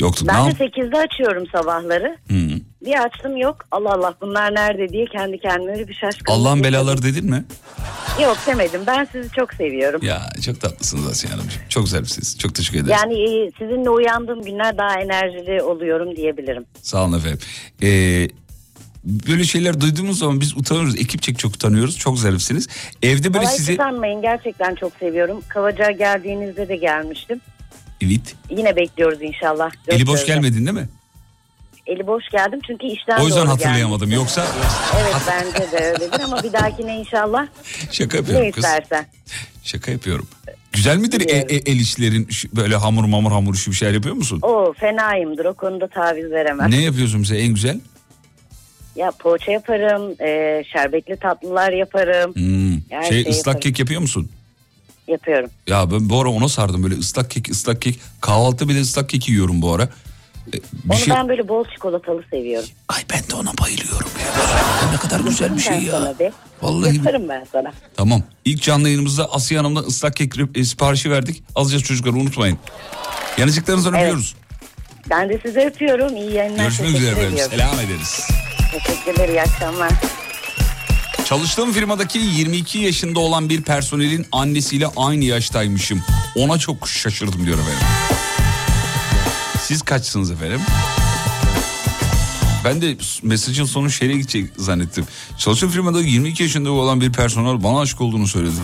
Yoktuk. 0.00 0.28
Ben 0.28 0.48
ne 0.48 0.58
de 0.58 0.64
yap- 0.64 0.72
8'de 0.76 0.98
açıyorum 0.98 1.46
sabahları. 1.52 2.16
Hı. 2.30 2.34
Bir 2.84 3.04
açtım 3.04 3.36
yok. 3.36 3.56
Allah 3.70 3.92
Allah 3.92 4.14
bunlar 4.20 4.54
nerede 4.54 4.88
diye 4.88 5.06
kendi 5.06 5.38
kendime 5.38 5.88
bir 5.88 5.94
şaşkınlık 5.94 6.30
Allah'ın 6.30 6.64
belaları 6.64 7.02
dedin 7.02 7.30
mi? 7.30 7.44
Yok 8.22 8.38
demedim. 8.46 8.80
Ben 8.86 9.08
sizi 9.12 9.30
çok 9.30 9.54
seviyorum. 9.54 10.00
Ya 10.04 10.22
çok 10.44 10.60
tatlısınız 10.60 11.06
Asiye 11.06 11.32
Hanımcığım. 11.32 11.62
Çok 11.68 11.88
zarifsiniz. 11.88 12.38
Çok 12.38 12.54
teşekkür 12.54 12.78
ederiz. 12.78 12.98
Yani 13.02 13.14
e, 13.22 13.50
sizinle 13.58 13.90
uyandığım 13.90 14.42
günler 14.42 14.78
daha 14.78 15.00
enerjili 15.00 15.62
oluyorum 15.62 16.16
diyebilirim. 16.16 16.64
Sağ 16.82 17.04
olun 17.04 17.18
efendim. 17.18 17.38
Ee, 17.82 18.28
böyle 19.04 19.44
şeyler 19.44 19.80
duyduğumuz 19.80 20.18
zaman 20.18 20.40
biz 20.40 20.56
utanıyoruz. 20.56 20.96
Ekipçek 21.00 21.38
çok 21.38 21.54
utanıyoruz. 21.54 21.98
Çok 21.98 22.18
zarifsiniz. 22.18 22.68
Evde 23.02 23.34
böyle 23.34 23.44
Kolay 23.44 23.56
sizi... 23.56 23.76
sanmayın 23.76 24.22
gerçekten 24.22 24.74
çok 24.74 24.92
seviyorum. 25.00 25.40
Kavaca 25.48 25.90
geldiğinizde 25.90 26.68
de 26.68 26.76
gelmiştim. 26.76 27.40
Evet. 28.00 28.34
Yine 28.50 28.76
bekliyoruz 28.76 29.22
inşallah. 29.22 29.70
Eli 29.88 30.06
boş 30.06 30.26
gelmedin 30.26 30.66
değil 30.66 30.76
mi? 30.78 30.88
Eli 31.86 32.06
boş 32.06 32.24
geldim 32.32 32.60
çünkü 32.66 32.86
işten 32.86 33.18
O 33.20 33.26
yüzden 33.26 33.42
doğru 33.42 33.48
hatırlayamadım. 33.50 34.06
geldim. 34.08 34.20
Yoksa 34.20 34.46
Evet 35.00 35.14
bence 35.28 35.72
de 35.72 35.84
öyledir 35.84 36.20
ama 36.24 36.42
bir 36.42 36.52
dahakine 36.52 36.98
inşallah 36.98 37.46
şaka 37.92 38.16
ne 38.16 38.20
yapıyorum 38.20 38.50
kız. 38.50 38.64
istersen. 38.64 39.06
Şaka 39.64 39.90
yapıyorum. 39.92 40.28
Güzel 40.72 40.96
midir 40.96 41.20
e- 41.20 41.54
e- 41.54 41.62
el 41.72 41.80
işlerin 41.80 42.28
şu- 42.28 42.56
böyle 42.56 42.76
hamur 42.76 43.04
mamur 43.04 43.32
hamur 43.32 43.54
işi 43.54 43.70
bir 43.70 43.76
şeyler 43.76 43.94
yapıyor 43.94 44.14
musun? 44.14 44.38
O 44.42 44.72
fenayımdır 44.80 45.44
o 45.44 45.54
konuda 45.54 45.88
taviz 45.88 46.30
veremem. 46.30 46.70
Ne 46.70 46.82
yapıyorsun 46.82 47.20
mesela 47.20 47.40
en 47.40 47.54
güzel? 47.54 47.80
Ya 48.96 49.10
poğaça 49.18 49.52
yaparım, 49.52 50.14
e, 50.20 50.62
şerbetli 50.72 51.16
tatlılar 51.16 51.72
yaparım. 51.72 52.34
Hmm. 52.34 52.80
Her 52.90 53.02
Şey 53.02 53.10
şeyi 53.10 53.28
ıslak 53.28 53.46
yaparım. 53.46 53.60
kek 53.60 53.78
yapıyor 53.78 54.00
musun? 54.00 54.30
Yapıyorum. 55.08 55.50
Ya 55.66 55.90
ben 55.90 56.08
bu 56.10 56.20
ara 56.20 56.28
ona 56.28 56.48
sardım 56.48 56.82
böyle 56.82 56.94
ıslak 56.98 57.30
kek 57.30 57.50
ıslak 57.50 57.82
kek. 57.82 58.00
Kahvaltı 58.20 58.68
bile 58.68 58.80
ıslak 58.80 59.08
kek 59.08 59.28
yiyorum 59.28 59.62
bu 59.62 59.72
ara. 59.74 59.82
E, 59.82 60.52
Bir 60.52 60.60
Onu 60.90 60.98
şey... 60.98 61.14
ben 61.14 61.28
böyle 61.28 61.48
bol 61.48 61.64
çikolatalı 61.74 62.22
seviyorum. 62.30 62.68
Ay 62.88 63.02
ben 63.12 63.18
de 63.30 63.34
ona 63.34 63.58
bayılıyorum 63.58 64.10
ya. 64.20 64.90
Ne 64.90 64.96
kadar 64.96 65.20
güzel 65.20 65.56
bir 65.56 65.60
şey 65.60 65.78
ya. 65.82 66.14
Vallahi 66.62 66.96
Yaparım 66.96 67.28
ben 67.28 67.46
sana. 67.52 67.72
Tamam. 67.96 68.22
İlk 68.44 68.62
canlı 68.62 68.88
yayınımızda 68.88 69.32
Asiye 69.32 69.60
Hanım'dan 69.60 69.84
ıslak 69.84 70.16
kek 70.16 70.32
e, 70.54 70.64
siparişi 70.64 71.10
verdik. 71.10 71.42
Alacağız 71.54 71.82
çocuklar 71.82 72.12
unutmayın. 72.12 72.58
Yanıcıklarınızdan 73.38 73.94
Evet. 73.94 74.02
öpüyoruz. 74.02 74.34
Ben 75.10 75.28
de 75.28 75.38
size 75.42 75.66
öpüyorum. 75.66 76.16
İyi 76.16 76.32
yayınlar. 76.32 76.62
Görüşmek 76.62 76.90
üzere 76.96 77.10
efendim. 77.10 77.38
Selam 77.50 77.80
ederiz. 77.80 78.26
Teşekkürler. 78.72 79.28
iyi 79.28 79.42
akşamlar. 79.42 79.92
Çalıştığım 81.26 81.72
firmadaki 81.72 82.18
22 82.18 82.78
yaşında 82.78 83.20
olan 83.20 83.48
bir 83.48 83.62
personelin 83.62 84.26
annesiyle 84.32 84.86
aynı 84.96 85.24
yaştaymışım. 85.24 86.02
Ona 86.36 86.58
çok 86.58 86.88
şaşırdım 86.88 87.46
diyor 87.46 87.58
efendim. 87.58 87.86
Siz 89.60 89.82
kaçsınız 89.82 90.30
efendim? 90.30 90.60
Ben 92.64 92.82
de 92.82 92.96
mesajın 93.22 93.64
sonu 93.64 93.90
şeye 93.90 94.12
gidecek 94.12 94.50
zannettim. 94.56 95.06
Çalıştığım 95.38 95.70
firmada 95.70 96.00
22 96.00 96.42
yaşında 96.42 96.70
olan 96.70 97.00
bir 97.00 97.12
personel 97.12 97.62
bana 97.64 97.80
aşık 97.80 98.00
olduğunu 98.00 98.26
söyledi. 98.26 98.54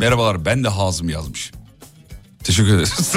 Merhabalar 0.00 0.44
ben 0.44 0.64
de 0.64 0.68
Hazım 0.68 1.08
yazmış. 1.08 1.52
Teşekkür 2.44 2.74
ederiz. 2.74 3.14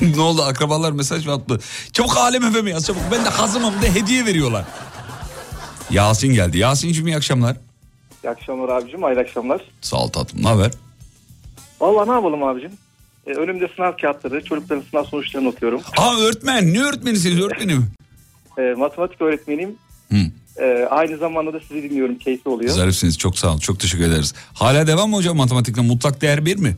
ne 0.00 0.20
oldu 0.20 0.42
akrabalar 0.42 0.92
mesaj 0.92 1.26
mı 1.26 1.32
attı? 1.32 1.60
Çabuk 1.92 2.16
alem 2.16 2.44
efemi 2.44 2.70
yaz 2.70 2.86
çabuk. 2.86 3.02
Ben 3.12 3.24
de 3.24 3.28
Hazım'ım 3.28 3.82
de 3.82 3.94
hediye 3.94 4.26
veriyorlar. 4.26 4.64
Yasin 5.90 6.34
geldi. 6.34 6.58
Yasin'cim 6.58 7.06
iyi 7.06 7.16
akşamlar. 7.16 7.56
İyi 8.24 8.30
akşamlar 8.30 8.68
abicim, 8.68 9.02
hayırlı 9.02 9.20
akşamlar. 9.22 9.60
Sağ 9.80 9.96
ol 9.96 10.08
tatlım. 10.08 10.42
Ne 10.42 10.48
haber? 10.48 10.70
Valla 11.80 12.04
ne 12.06 12.12
yapalım 12.12 12.42
abicim? 12.42 12.70
Ee, 13.26 13.30
önümde 13.30 13.68
sınav 13.76 13.92
kağıtları, 13.96 14.44
çocukların 14.44 14.84
sınav 14.90 15.04
sonuçlarını 15.04 15.48
atıyorum. 15.48 15.80
Aa 15.96 16.16
öğretmen. 16.20 16.74
Ne 16.74 16.82
öğretmenisiniz 16.82 17.40
öğretmenim? 17.44 17.86
Ee, 18.58 18.62
matematik 18.78 19.20
öğretmeniyim. 19.22 19.76
Hı. 20.12 20.18
Ee, 20.60 20.86
aynı 20.90 21.16
zamanda 21.16 21.52
da 21.52 21.60
sizi 21.68 21.82
dinliyorum, 21.90 22.18
keyifli 22.18 22.50
oluyor. 22.50 22.74
Zarifsiniz. 22.74 23.18
Çok 23.18 23.38
sağ 23.38 23.48
olun. 23.50 23.58
Çok 23.58 23.80
teşekkür 23.80 24.04
ederiz. 24.04 24.34
Hala 24.54 24.86
devam 24.86 25.10
mı 25.10 25.16
hocam 25.16 25.36
matematikten? 25.36 25.84
Mutlak 25.84 26.20
değer 26.20 26.44
bir 26.46 26.56
mi? 26.56 26.76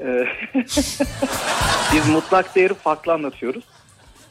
Ee, 0.00 0.04
Biz 1.94 2.06
mutlak 2.08 2.54
değeri 2.56 2.74
farklı 2.74 3.12
anlatıyoruz. 3.12 3.64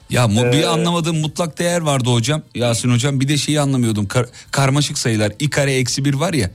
Ya 0.09 0.27
mu, 0.27 0.43
bir 0.43 0.61
Ee, 0.63 0.67
anlamadığım 0.67 1.19
mutlak 1.19 1.59
değer 1.59 1.81
vardı 1.81 2.09
hocam. 2.09 2.41
Yasin 2.55 2.91
hocam 2.91 3.19
bir 3.19 3.27
de 3.27 3.37
şeyi 3.37 3.61
anlamıyordum. 3.61 4.07
Kar- 4.07 4.29
karmaşık 4.51 4.97
sayılar. 4.97 5.31
i 5.39 5.49
kare 5.49 5.73
eksi 5.75 6.05
bir 6.05 6.13
var 6.13 6.33
ya. 6.33 6.51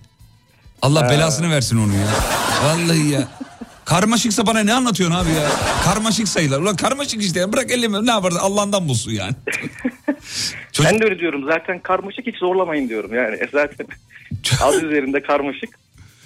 Allah 0.82 1.02
Ha. 1.06 1.10
belasını 1.10 1.50
versin 1.50 1.76
onu 1.78 1.92
ya. 1.94 2.06
Vallahi 2.64 3.08
ya. 3.08 3.28
Karmaşıksa 3.84 4.46
bana 4.46 4.60
ne 4.60 4.74
anlatıyorsun 4.74 5.16
abi 5.16 5.30
ya? 5.30 5.48
Karmaşık 5.84 6.28
sayılar. 6.28 6.60
Ulan 6.60 6.76
karmaşık 6.76 7.22
işte 7.22 7.40
ya. 7.40 7.52
Bırak 7.52 7.70
elimi 7.70 8.06
ne 8.06 8.10
yapardı 8.10 8.38
Allah'ından 8.40 8.88
bulsun 8.88 9.12
yani. 9.12 9.32
Ben 10.84 11.00
de 11.00 11.04
öyle 11.04 11.18
diyorum. 11.18 11.44
Zaten 11.44 11.78
karmaşık 11.78 12.26
hiç 12.26 12.36
zorlamayın 12.36 12.88
diyorum. 12.88 13.14
Yani 13.14 13.36
e, 13.36 13.48
zaten 13.52 13.86
adı 14.62 14.86
üzerinde 14.86 15.22
karmaşık. 15.22 15.78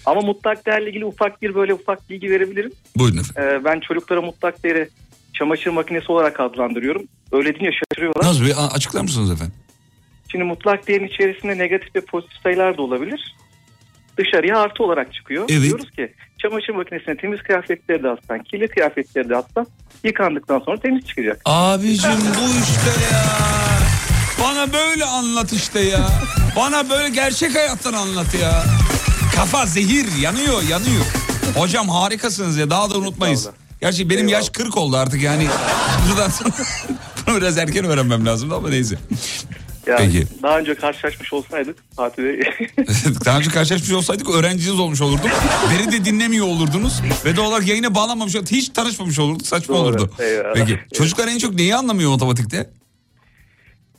Ama 0.07 0.21
mutlak 0.21 0.67
değerle 0.67 0.89
ilgili 0.89 1.05
ufak 1.05 1.43
bir 1.43 1.55
böyle 1.55 1.75
ufak 1.75 2.11
bilgi 2.11 2.31
verebilirim. 2.31 2.73
Buyurun 2.97 3.19
efendim. 3.19 3.61
Ee, 3.61 3.65
ben 3.65 3.81
çocuklara 3.81 4.23
mutlak 4.23 4.65
değeri 4.65 4.89
çamaşır 5.35 5.71
makinesi 5.71 6.13
olarak 6.13 6.41
adlandırıyorum. 6.41 7.03
Öyle 7.33 7.55
deyince 7.55 7.79
şaşırıyorlar. 7.79 8.25
Nasıl 8.25 8.45
bir 8.45 8.55
açıklar 8.75 9.01
mısınız 9.01 9.31
efendim? 9.31 9.55
Şimdi 10.33 10.45
mutlak 10.45 10.89
değerin 10.89 11.07
içerisinde 11.07 11.59
negatif 11.59 11.97
ve 11.97 12.01
pozitif 12.01 12.43
sayılar 12.43 12.77
da 12.79 12.83
olabilir. 12.83 13.35
Dışarıya 14.17 14.59
artı 14.59 14.83
olarak 14.83 15.15
çıkıyor. 15.15 15.45
Evet. 15.49 15.63
Diyoruz 15.63 15.91
ki 15.91 16.13
çamaşır 16.43 16.73
makinesine 16.73 17.17
temiz 17.17 17.43
kıyafetleri 17.43 18.03
de 18.03 18.09
atsan, 18.09 18.43
kirli 18.43 18.69
kıyafetleri 18.69 19.29
de 19.29 19.37
atsan 19.37 19.67
yıkandıktan 20.05 20.59
sonra 20.59 20.81
temiz 20.81 21.05
çıkacak. 21.07 21.41
Abicim 21.45 22.11
bu 22.11 22.61
işte 22.63 23.05
ya. 23.15 23.25
Bana 24.45 24.73
böyle 24.73 25.05
anlat 25.05 25.53
işte 25.53 25.81
ya. 25.81 26.09
Bana 26.57 26.91
böyle 26.91 27.09
gerçek 27.09 27.55
hayattan 27.55 27.93
anlat 27.93 28.35
ya. 28.43 28.65
Kafa 29.37 29.67
zehir 29.67 30.07
yanıyor 30.21 30.63
yanıyor. 30.63 31.05
Hocam 31.57 31.89
harikasınız 31.89 32.57
ya 32.57 32.71
daha 32.71 32.91
da 32.91 32.99
unutmayız. 32.99 33.49
Gerçi 33.81 34.11
benim 34.11 34.29
yaş 34.29 34.51
40 34.51 34.77
oldu 34.77 34.97
artık 34.97 35.23
yani. 35.23 35.47
Buradan 36.09 36.31
sonra 37.27 37.37
biraz 37.37 37.59
erken 37.59 37.85
öğrenmem 37.85 38.27
lazım 38.27 38.53
ama 38.53 38.69
neyse. 38.69 38.99
Yani 39.89 40.13
Peki. 40.13 40.27
daha 40.43 40.59
önce 40.59 40.75
karşılaşmış 40.75 41.33
olsaydık 41.33 41.77
Fatih 41.97 42.23
Bey. 42.25 42.41
Daha 43.25 43.39
önce 43.39 43.51
karşılaşmış 43.51 43.93
olsaydık 43.93 44.31
öğrenciniz 44.31 44.81
olmuş 44.81 45.01
olurdum. 45.01 45.31
Beni 45.71 45.93
de 45.93 46.05
dinlemiyor 46.05 46.47
olurdunuz. 46.47 47.01
Ve 47.25 47.37
doğal 47.37 47.49
olarak 47.49 47.69
yayına 47.69 47.95
bağlanmamış. 47.95 48.35
Hiç 48.51 48.69
tanışmamış 48.69 49.19
olurduk. 49.19 49.47
Saçma 49.47 49.75
Doğru, 49.77 49.85
olurdu. 49.85 50.11
eyvallah. 50.19 50.55
Peki. 50.55 50.79
Çocuklar 50.95 51.29
en 51.29 51.39
çok 51.39 51.55
neyi 51.55 51.75
anlamıyor 51.75 52.11
matematikte? 52.11 52.71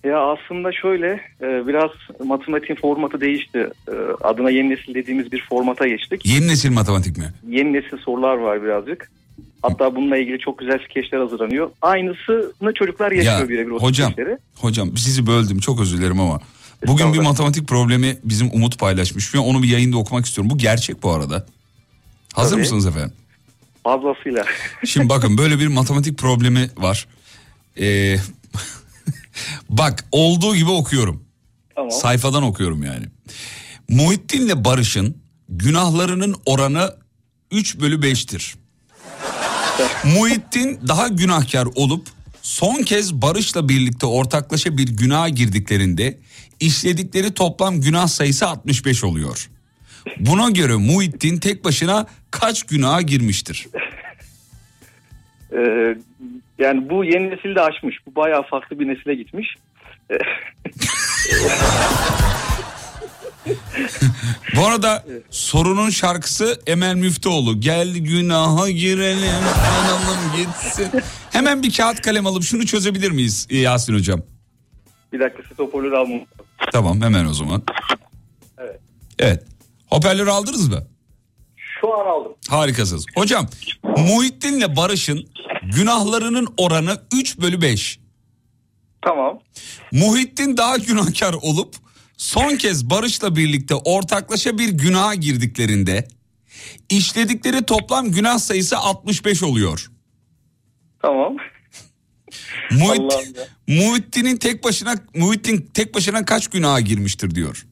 ya 0.04 0.20
aslında 0.20 0.72
şöyle 0.72 1.08
e, 1.42 1.68
biraz 1.68 1.90
matematiğin 2.26 2.80
formatı 2.82 3.22
değişti. 3.22 3.70
E, 3.88 3.92
Adına 4.22 4.50
yeni 4.50 4.70
nesil 4.70 4.94
dediğimiz 4.96 5.32
bir 5.32 5.44
formata 5.50 5.88
geçtik. 5.88 6.26
Yeni 6.26 6.48
nesil 6.48 6.72
matematik 6.72 7.18
mi? 7.18 7.34
Yeni 7.48 7.74
nesil 7.74 7.98
sorular 7.98 8.36
var 8.36 8.64
birazcık. 8.64 9.12
Hatta 9.62 9.96
bununla 9.96 10.18
ilgili 10.18 10.40
çok 10.40 10.60
güzel 10.60 10.80
skeçler 10.90 11.20
hazırlanıyor. 11.20 11.72
Aynısını 11.82 12.74
çocuklar 12.74 13.12
yaşıyor 13.12 13.40
Ya, 13.40 13.50
birebir 13.50 13.72
o 13.72 13.80
hocam, 13.80 14.12
skeçleri. 14.12 14.38
hocam 14.56 14.98
sizi 14.98 15.28
böldüm 15.28 15.60
çok 15.60 15.80
özür 15.82 15.98
dilerim 15.98 16.20
ama 16.20 16.40
bugün 16.88 17.14
bir 17.14 17.20
matematik 17.20 17.68
problemi 17.68 18.18
bizim 18.24 18.50
Umut 18.54 18.80
paylaşmış 18.80 19.36
ve 19.36 19.40
onu 19.40 19.64
bir 19.64 19.68
yayında 19.68 19.98
okumak 19.98 20.26
istiyorum. 20.26 20.50
Bu 20.50 20.58
gerçek 20.58 21.04
bu 21.04 21.12
arada. 21.12 21.46
Hazır 22.34 22.52
Tabii. 22.52 22.62
mısınız 22.62 22.86
efendim? 22.88 23.14
Fazlasıyla. 23.84 24.46
Şimdi 24.86 25.10
bakın 25.10 25.38
böyle 25.38 25.60
bir 25.60 25.68
matematik 25.68 26.18
problemi 26.18 26.70
var. 26.78 27.08
Ee, 27.80 28.16
bak 29.70 30.06
olduğu 30.12 30.56
gibi 30.56 30.70
okuyorum. 30.70 31.24
Tamam. 31.76 31.92
Sayfadan 31.92 32.44
okuyorum 32.44 32.84
yani. 32.84 33.06
Muhittin'le 33.90 34.66
Barış'ın 34.66 35.18
günahlarının 35.50 36.36
oranı 36.46 36.96
3 37.52 37.80
bölü 37.80 37.96
5'tir. 38.00 38.56
Muhittin 40.18 40.80
daha 40.88 41.08
günahkar 41.08 41.68
olup 41.76 42.08
son 42.42 42.84
kez 42.84 43.14
Barış'la 43.14 43.70
birlikte 43.70 44.06
ortaklaşa 44.06 44.78
bir 44.78 44.88
günaha 44.88 45.30
girdiklerinde 45.30 46.18
işledikleri 46.60 47.34
toplam 47.34 47.82
günah 47.82 48.08
sayısı 48.08 48.48
65 48.48 49.04
oluyor. 49.04 49.50
Buna 50.20 50.50
göre 50.50 50.76
Muhittin 50.76 51.40
tek 51.40 51.66
başına 51.66 52.08
kaç 52.32 52.64
günaha 52.64 53.02
girmiştir? 53.02 53.68
E, 55.52 55.60
yani 56.60 56.90
bu 56.90 57.06
yeni 57.06 57.30
nesil 57.30 57.56
de 57.56 57.62
aşmış. 57.62 57.96
Bu 58.08 58.16
bayağı 58.16 58.44
farklı 58.44 58.80
bir 58.80 58.88
nesile 58.88 59.16
gitmiş. 59.16 59.56
Bu 64.56 64.66
arada 64.66 65.06
sorunun 65.30 65.90
şarkısı 65.90 66.62
Emel 66.68 66.96
Müftüoğlu. 66.96 67.60
Gel 67.62 67.96
günaha 67.98 68.70
girelim, 68.70 69.44
analım 69.84 70.36
gitsin. 70.38 70.88
Hemen 71.32 71.64
bir 71.64 71.74
kağıt 71.74 72.02
kalem 72.02 72.28
alıp 72.28 72.44
şunu 72.44 72.66
çözebilir 72.66 73.12
miyiz 73.12 73.48
Yasin 73.52 73.94
hocam? 73.94 74.22
bir 75.14 75.20
dakika 75.20 75.44
siz 75.50 75.60
hoparlörü 75.60 75.96
almam. 75.96 76.20
Tamam 76.72 77.02
hemen 77.02 77.26
o 77.26 77.34
zaman. 77.34 77.64
Evet. 78.58 78.80
Evet. 79.20 79.44
Hoparlörü 79.88 80.30
aldınız 80.30 80.68
mı? 80.70 80.84
Şu 81.82 81.94
an 81.94 82.06
aldım. 82.06 82.32
Harikasınız. 82.50 83.06
Hocam 83.16 83.48
Muhittin'le 83.84 84.76
Barış'ın 84.76 85.30
günahlarının 85.76 86.48
oranı 86.58 87.02
3 87.14 87.38
bölü 87.40 87.62
5. 87.62 88.00
Tamam. 89.02 89.40
Muhittin 89.92 90.58
daha 90.58 90.78
günahkar 90.78 91.34
olup 91.34 91.76
son 92.20 92.56
kez 92.56 92.90
Barış'la 92.90 93.36
birlikte 93.36 93.76
ortaklaşa 93.76 94.58
bir 94.58 94.70
günaha 94.70 95.16
girdiklerinde 95.16 96.08
işledikleri 96.90 97.66
toplam 97.66 98.12
günah 98.12 98.38
sayısı 98.38 98.78
65 98.78 99.44
oluyor. 99.44 99.92
Tamam. 101.02 101.38
Muhit. 102.72 103.14
Muhittin'in 103.68 104.38
tek 104.38 104.64
başına 104.64 104.96
Muhittin 105.16 105.70
tek 105.74 105.96
başına 105.96 106.26
kaç 106.26 106.48
günaha 106.48 106.86
girmiştir 106.86 107.36
diyor. 107.36 107.66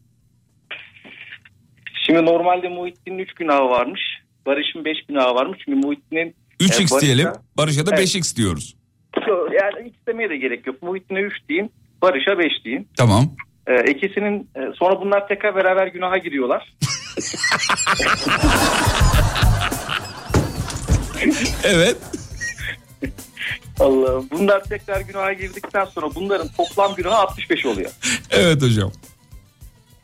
Şimdi 2.06 2.26
normalde 2.26 2.70
Muhittin'in 2.70 3.20
3 3.20 3.34
günahı 3.34 3.70
varmış. 3.70 4.02
Barış'ın 4.46 4.86
5 4.86 4.98
günahı 5.08 5.36
varmış. 5.36 5.60
Çünkü 5.66 5.88
Muhittin'in... 5.88 6.36
3x 6.60 6.64
e, 6.64 6.84
Barış'a- 6.84 7.02
diyelim. 7.02 7.28
Barış'a 7.58 7.86
da 7.86 7.96
Evet. 7.96 8.16
5x 8.16 8.36
diyoruz. 8.38 8.76
Yani 9.30 9.90
hiç 9.90 9.96
demeye 10.08 10.30
de 10.30 10.38
gerek 10.38 10.68
yok. 10.68 10.82
Muhittin'e 10.84 11.20
3 11.20 11.34
deyin. 11.50 11.72
Barış'a 12.02 12.40
5 12.40 12.66
deyin. 12.66 12.88
Tamam. 12.98 13.36
Ee, 13.68 13.92
ikisinin 13.92 14.50
e, 14.56 14.60
sonra 14.76 15.02
bunlar 15.02 15.28
tekrar 15.28 15.56
beraber 15.56 15.88
günaha 15.88 16.18
giriyorlar. 16.18 16.74
Evet. 21.64 21.98
Allah'ım. 23.80 24.28
Bunlar 24.32 24.64
tekrar 24.64 25.02
günaha 25.02 25.34
girdikten 25.34 25.86
sonra 25.86 26.16
bunların 26.16 26.48
toplam 26.48 26.96
günahı 26.96 27.16
65 27.16 27.66
oluyor. 27.66 27.92
Evet 28.32 28.62
hocam. 28.62 28.92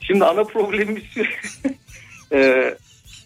Şimdi 0.01 0.25
ana 0.25 0.43
problemimiz 0.43 1.03
şu. 1.13 1.23
e, 2.35 2.75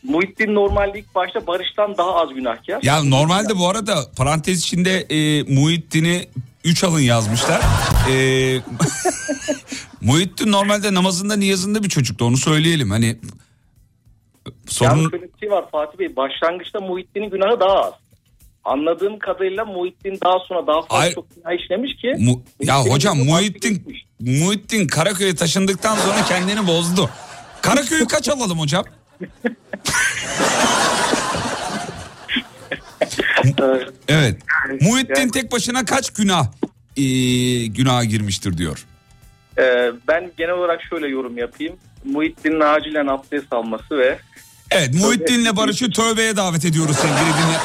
Muhittin 0.04 0.56
normalde 0.56 1.00
ilk 1.00 1.16
başta 1.16 1.48
Barış'tan 1.48 1.98
daha 1.98 2.16
az 2.16 2.34
günahkar. 2.34 2.80
Ya 2.84 3.04
normalde 3.04 3.58
bu 3.58 3.70
arada 3.70 3.96
parantez 4.18 4.60
içinde 4.60 5.00
e, 5.10 5.44
Muhittin'i 5.44 6.30
3 6.64 6.84
alın 6.84 7.00
yazmışlar. 7.00 7.62
E, 8.12 8.16
Muhittin 10.02 10.52
normalde 10.52 10.94
namazında 10.94 11.36
niyazında 11.36 11.84
bir 11.84 11.90
çocuktu 11.90 12.26
onu 12.26 12.38
söyleyelim. 12.38 12.90
Hani 12.92 13.06
Yani 13.06 13.18
sorun 14.68 15.10
şöyle 15.10 15.24
bir 15.34 15.40
şey 15.40 15.52
var 15.52 15.66
Fatih 15.72 16.00
Bey. 16.00 16.16
Başlangıçta 16.16 16.80
Muhittin'in 16.80 17.30
günahı 17.30 17.60
daha 17.60 17.84
az. 17.84 17.94
Anladığım 18.64 19.20
kadarıyla 19.20 19.66
Muhittin 19.66 20.18
daha 20.24 20.40
sonra 20.40 20.68
daha 20.68 20.82
fazla 20.82 20.98
Hayır. 21.00 21.16
çok 21.16 21.36
günah 21.36 21.64
işlemiş 21.64 21.96
ki. 21.96 22.16
Mu- 22.20 22.44
ya 22.62 22.82
hocam 22.82 23.18
Muhittin 23.18 24.02
Muhittin 24.20 24.88
Karaköy'e 24.88 25.36
taşındıktan 25.36 25.96
sonra 25.96 26.26
kendini 26.26 26.68
bozdu. 26.68 27.10
Karaköy'ü 27.62 28.06
kaç 28.08 28.30
alalım 28.30 28.60
hocam? 28.60 28.84
Evet. 34.08 34.38
Muhittin 34.82 35.30
tek 35.30 35.52
başına 35.52 35.86
kaç 35.86 36.10
günah 36.14 36.48
e, 36.98 37.04
günaha 37.66 38.04
girmiştir 38.04 38.58
diyor. 38.58 38.86
Ee, 39.60 39.92
ben 40.08 40.32
genel 40.38 40.54
olarak 40.54 40.82
şöyle 40.90 41.08
yorum 41.08 41.38
yapayım. 41.38 41.76
Muhittin'in 42.06 42.60
acilen 42.60 43.08
abdest 43.08 43.54
alması 43.54 43.98
ve 43.98 44.20
Evet 44.72 44.94
Muhittin'le 44.94 45.58
Barış'ı 45.58 45.92
tövbeye 45.92 46.38
davet 46.38 46.66
ediyoruz 46.66 46.96
sevgili 46.96 47.18
dinle. 47.18 47.58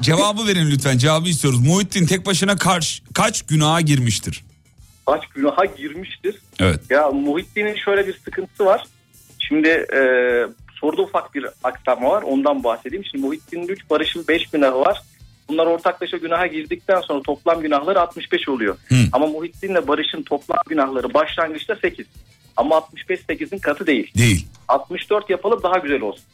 Cevabı 0.00 0.46
verin 0.46 0.70
lütfen 0.70 0.98
cevabı 0.98 1.28
istiyoruz. 1.28 1.60
Muhittin 1.66 2.06
tek 2.06 2.26
başına 2.26 2.56
kaç, 2.56 3.02
kaç 3.14 3.42
günaha 3.42 3.86
girmiştir? 3.86 4.44
kaç 5.06 5.26
günaha 5.26 5.76
girmiştir. 5.76 6.36
Evet. 6.60 6.80
Ya 6.90 7.10
Muhittin'in 7.10 7.76
şöyle 7.76 8.06
bir 8.06 8.18
sıkıntısı 8.24 8.64
var. 8.64 8.84
Şimdi 9.38 9.68
e, 9.68 10.00
soruda 10.80 11.02
ufak 11.02 11.34
bir 11.34 11.46
aksama 11.64 12.10
var 12.10 12.22
ondan 12.22 12.64
bahsedeyim. 12.64 13.04
Şimdi 13.04 13.26
Muhittin'in 13.26 13.68
3 13.68 13.90
Barış'ın 13.90 14.24
5 14.28 14.46
günahı 14.46 14.80
var. 14.80 15.02
Bunlar 15.48 15.66
ortaklaşa 15.66 16.16
günaha 16.16 16.46
girdikten 16.46 17.00
sonra 17.00 17.22
toplam 17.22 17.60
günahları 17.60 18.00
65 18.00 18.48
oluyor. 18.48 18.76
Ama 19.12 19.26
Muhittin'le 19.26 19.88
Barış'ın 19.88 20.22
toplam 20.22 20.58
günahları 20.68 21.14
başlangıçta 21.14 21.76
8. 21.76 22.06
Ama 22.56 22.76
65 22.76 23.20
8'in 23.20 23.58
katı 23.58 23.86
değil. 23.86 24.10
Değil. 24.18 24.46
64 24.68 25.30
yapalım 25.30 25.60
daha 25.62 25.78
güzel 25.78 26.00
olsun. 26.00 26.24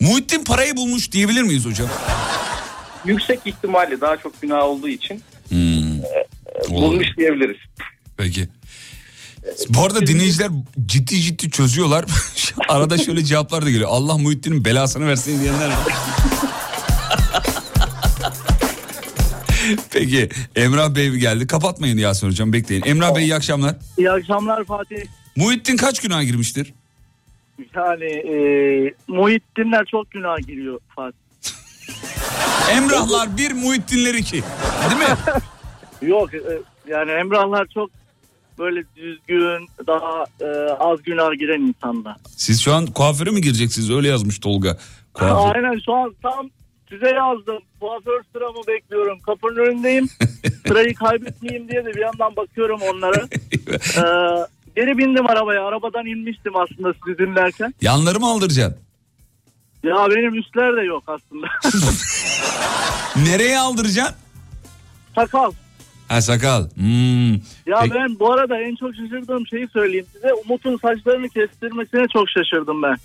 Muhittin 0.00 0.44
parayı 0.44 0.76
bulmuş 0.76 1.12
diyebilir 1.12 1.42
miyiz 1.42 1.66
hocam? 1.66 1.88
Yüksek 3.04 3.40
ihtimalle 3.44 4.00
daha 4.00 4.16
çok 4.16 4.42
günah 4.42 4.64
olduğu 4.64 4.88
için 4.88 5.22
e, 5.52 6.70
bulmuş 6.70 7.06
diyebiliriz. 7.18 7.56
Peki. 8.16 8.48
Bu 9.68 9.84
arada 9.84 10.06
dinleyiciler 10.06 10.48
ciddi 10.86 11.20
ciddi 11.20 11.50
çözüyorlar. 11.50 12.04
Arada 12.68 12.98
şöyle 12.98 13.24
cevaplar 13.24 13.64
da 13.64 13.70
geliyor. 13.70 13.90
Allah 13.92 14.18
Muhittin'in 14.18 14.64
belasını 14.64 15.06
versin 15.08 15.40
diyenler 15.40 15.70
Peki 19.92 20.28
Emrah 20.56 20.94
Bey 20.94 21.10
geldi. 21.10 21.46
Kapatmayın 21.46 21.98
Yasin 21.98 22.26
Hocam 22.26 22.52
bekleyin. 22.52 22.82
Emrah 22.86 23.16
Bey 23.16 23.24
iyi 23.24 23.34
akşamlar. 23.34 23.76
İyi 23.98 24.10
akşamlar 24.10 24.64
Fatih. 24.64 25.04
Muhittin 25.36 25.76
kaç 25.76 26.00
günah 26.00 26.22
girmiştir? 26.22 26.74
Yani 27.74 28.04
e, 28.04 28.34
Muhittinler 29.08 29.84
çok 29.84 30.10
günah 30.10 30.38
giriyor 30.46 30.80
Fatih. 30.96 31.18
Emrahlar 32.76 33.36
bir, 33.36 33.52
Muhittinler 33.52 34.14
iki. 34.14 34.42
Değil 34.90 35.10
mi? 35.10 35.16
Yok 36.08 36.34
e, 36.34 36.38
yani 36.88 37.10
Emrahlar 37.10 37.66
çok 37.74 37.90
böyle 38.58 38.84
düzgün, 38.96 39.68
daha 39.86 40.24
e, 40.40 40.46
az 40.72 41.02
günah 41.02 41.32
giren 41.38 41.60
insanlar. 41.60 42.16
Siz 42.36 42.62
şu 42.62 42.74
an 42.74 42.86
kuaföre 42.86 43.30
mi 43.30 43.40
gireceksiniz? 43.40 43.90
Öyle 43.90 44.08
yazmış 44.08 44.38
Tolga. 44.38 44.78
Kuaför. 45.14 45.54
Aynen 45.54 45.80
şu 45.84 45.94
an 45.94 46.14
tam 46.22 46.50
size 46.88 47.08
yazdım. 47.08 47.58
Kuaför 47.80 48.22
sıramı 48.32 48.66
bekliyorum. 48.68 49.20
Kapının 49.20 49.56
önündeyim. 49.56 50.08
Sırayı 50.68 50.94
kaybetmeyeyim 50.94 51.68
diye 51.68 51.84
de 51.84 51.94
bir 51.94 52.00
yandan 52.00 52.36
bakıyorum 52.36 52.80
onlara. 52.82 53.28
Ee, 53.96 54.46
geri 54.76 54.98
bindim 54.98 55.30
arabaya. 55.30 55.64
Arabadan 55.64 56.06
inmiştim 56.06 56.56
aslında 56.56 56.94
sizi 57.04 57.18
dinlerken. 57.18 57.74
Yanları 57.80 58.20
mı 58.20 58.26
aldıracaksın? 58.26 58.80
Ya 59.84 59.94
benim 60.10 60.34
üstler 60.34 60.76
de 60.76 60.80
yok 60.80 61.04
aslında. 61.06 61.46
Nereye 63.30 63.58
aldıracaksın? 63.58 64.16
Sakal. 65.14 65.52
Ha 66.08 66.20
sakal. 66.20 66.68
Hmm. 66.74 67.32
Ya 67.66 67.78
Peki- 67.82 67.94
ben 67.94 68.18
bu 68.18 68.32
arada 68.32 68.60
en 68.60 68.74
çok 68.76 68.90
şaşırdığım 68.94 69.46
şeyi 69.46 69.68
söyleyeyim 69.68 70.06
size. 70.12 70.32
Umut'un 70.34 70.76
saçlarını 70.76 71.28
kestirmesine 71.28 72.06
çok 72.12 72.30
şaşırdım 72.30 72.82
ben. 72.82 72.96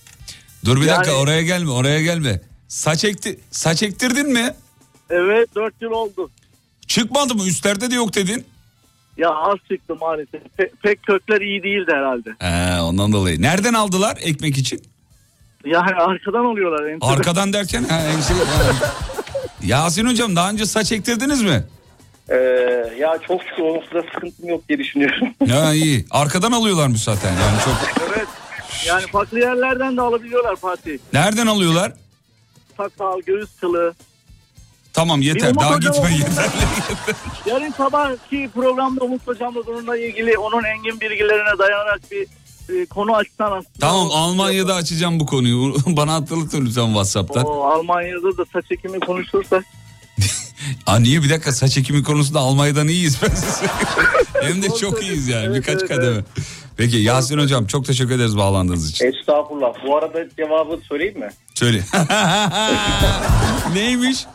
Dur 0.65 0.81
bir 0.81 0.87
dakika 0.87 1.11
Yani- 1.11 1.21
oraya 1.21 1.41
gelme 1.41 1.71
oraya 1.71 2.01
gelme. 2.01 2.41
Saç 2.69 3.03
ekti 3.05 3.39
saç 3.51 3.83
ektirdin 3.83 4.29
mi? 4.33 4.53
Evet 5.09 5.55
4 5.55 5.73
yıl 5.81 5.91
oldu. 5.91 6.29
Çıkmadı 6.87 7.35
mı? 7.35 7.43
Üstlerde 7.47 7.91
de 7.91 7.95
yok 7.95 8.15
dedin. 8.15 8.45
Ya 9.17 9.29
az 9.29 9.57
çıktı 9.71 9.95
maalesef. 9.95 10.41
Pe- 10.59 10.71
pek 10.83 11.03
kökler 11.03 11.41
iyi 11.41 11.63
değildi 11.63 11.91
herhalde. 11.93 12.29
He, 12.39 12.81
ondan 12.81 13.11
dolayı. 13.11 13.41
Nereden 13.41 13.73
aldılar 13.73 14.17
ekmek 14.21 14.57
için? 14.57 14.81
Yani 15.65 15.91
arkadan 15.95 16.45
oluyorlar. 16.45 16.85
en- 16.89 16.99
Arkadan 17.01 17.53
derken 17.53 17.83
ha, 17.83 18.01
ense- 18.01 18.45
ha. 18.45 18.63
Yasin 19.63 20.05
hocam 20.05 20.35
daha 20.35 20.49
önce 20.49 20.65
saç 20.65 20.91
ektirdiniz 20.91 21.41
mi? 21.41 21.63
Ee, 22.29 22.35
ya 22.99 23.17
çok 23.27 23.41
şükür 23.43 23.63
o 23.63 23.73
noktada 23.75 24.01
sıkıntım 24.13 24.49
yok 24.49 24.69
diye 24.69 24.79
düşünüyorum. 24.79 25.27
Ya 25.47 25.73
iyi. 25.73 26.05
Arkadan 26.11 26.51
alıyorlarmış 26.51 27.01
zaten 27.03 27.31
yani 27.31 27.57
çok. 27.65 27.75
Evet. 28.09 28.27
Yani 28.87 29.07
farklı 29.07 29.39
yerlerden 29.39 29.97
de 29.97 30.01
alabiliyorlar 30.01 30.55
Fatih. 30.55 30.97
Nereden 31.13 31.47
alıyorlar? 31.47 31.93
Sakal, 32.83 33.21
göğüs 33.21 33.49
kılı. 33.61 33.93
Tamam 34.93 35.21
yeter 35.21 35.49
Umut 35.49 35.61
daha 35.61 35.75
hocam 35.75 35.93
gitme 35.93 36.09
oldu. 36.09 36.17
yeter. 36.19 36.45
Yarın 37.45 37.71
sabahki 37.71 38.49
programda 38.53 39.03
Umut 39.05 39.27
Hocam'la 39.27 39.65
bununla 39.67 39.97
ilgili 39.97 40.37
onun 40.37 40.63
engin 40.63 41.01
bilgilerine 41.01 41.59
dayanarak 41.59 42.01
bir 42.11 42.27
e, 42.81 42.85
konu 42.85 43.15
açsan 43.15 43.45
aslında. 43.51 43.79
Tamam 43.79 44.09
Almanya'da 44.11 44.75
açacağım 44.75 45.19
bu 45.19 45.25
konuyu. 45.25 45.75
Bana 45.87 46.13
hatırlatın 46.13 46.65
lütfen 46.65 46.85
Whatsapp'tan. 46.85 47.45
O 47.45 47.63
Almanya'da 47.63 48.37
da 48.37 48.45
saç 48.53 48.65
ekimi 48.71 48.99
konuşursak. 48.99 49.65
Aa, 50.87 50.99
niye 50.99 51.23
bir 51.23 51.29
dakika 51.29 51.51
saç 51.51 51.77
ekimi 51.77 52.03
konusunda 52.03 52.39
Almanya'dan 52.39 52.87
iyiyiz. 52.87 53.17
Hem 54.41 54.61
de 54.61 54.67
çok 54.81 55.01
iyiyiz 55.03 55.27
yani 55.27 55.45
Evet, 55.45 55.55
birkaç 55.55 55.79
evet, 55.79 55.87
kademe. 55.87 56.21
Peki 56.79 56.97
Yasin 56.97 57.37
hocam 57.37 57.65
çok 57.65 57.85
teşekkür 57.85 58.15
ederiz 58.15 58.37
bağlandığınız 58.37 58.89
için. 58.89 59.05
Estağfurullah. 59.05 59.73
Bu 59.85 59.97
arada 59.97 60.29
cevabı 60.37 60.79
söyleyeyim 60.89 61.19
mi? 61.19 61.29
Söyle. 61.55 61.81
Neymiş? 63.73 64.17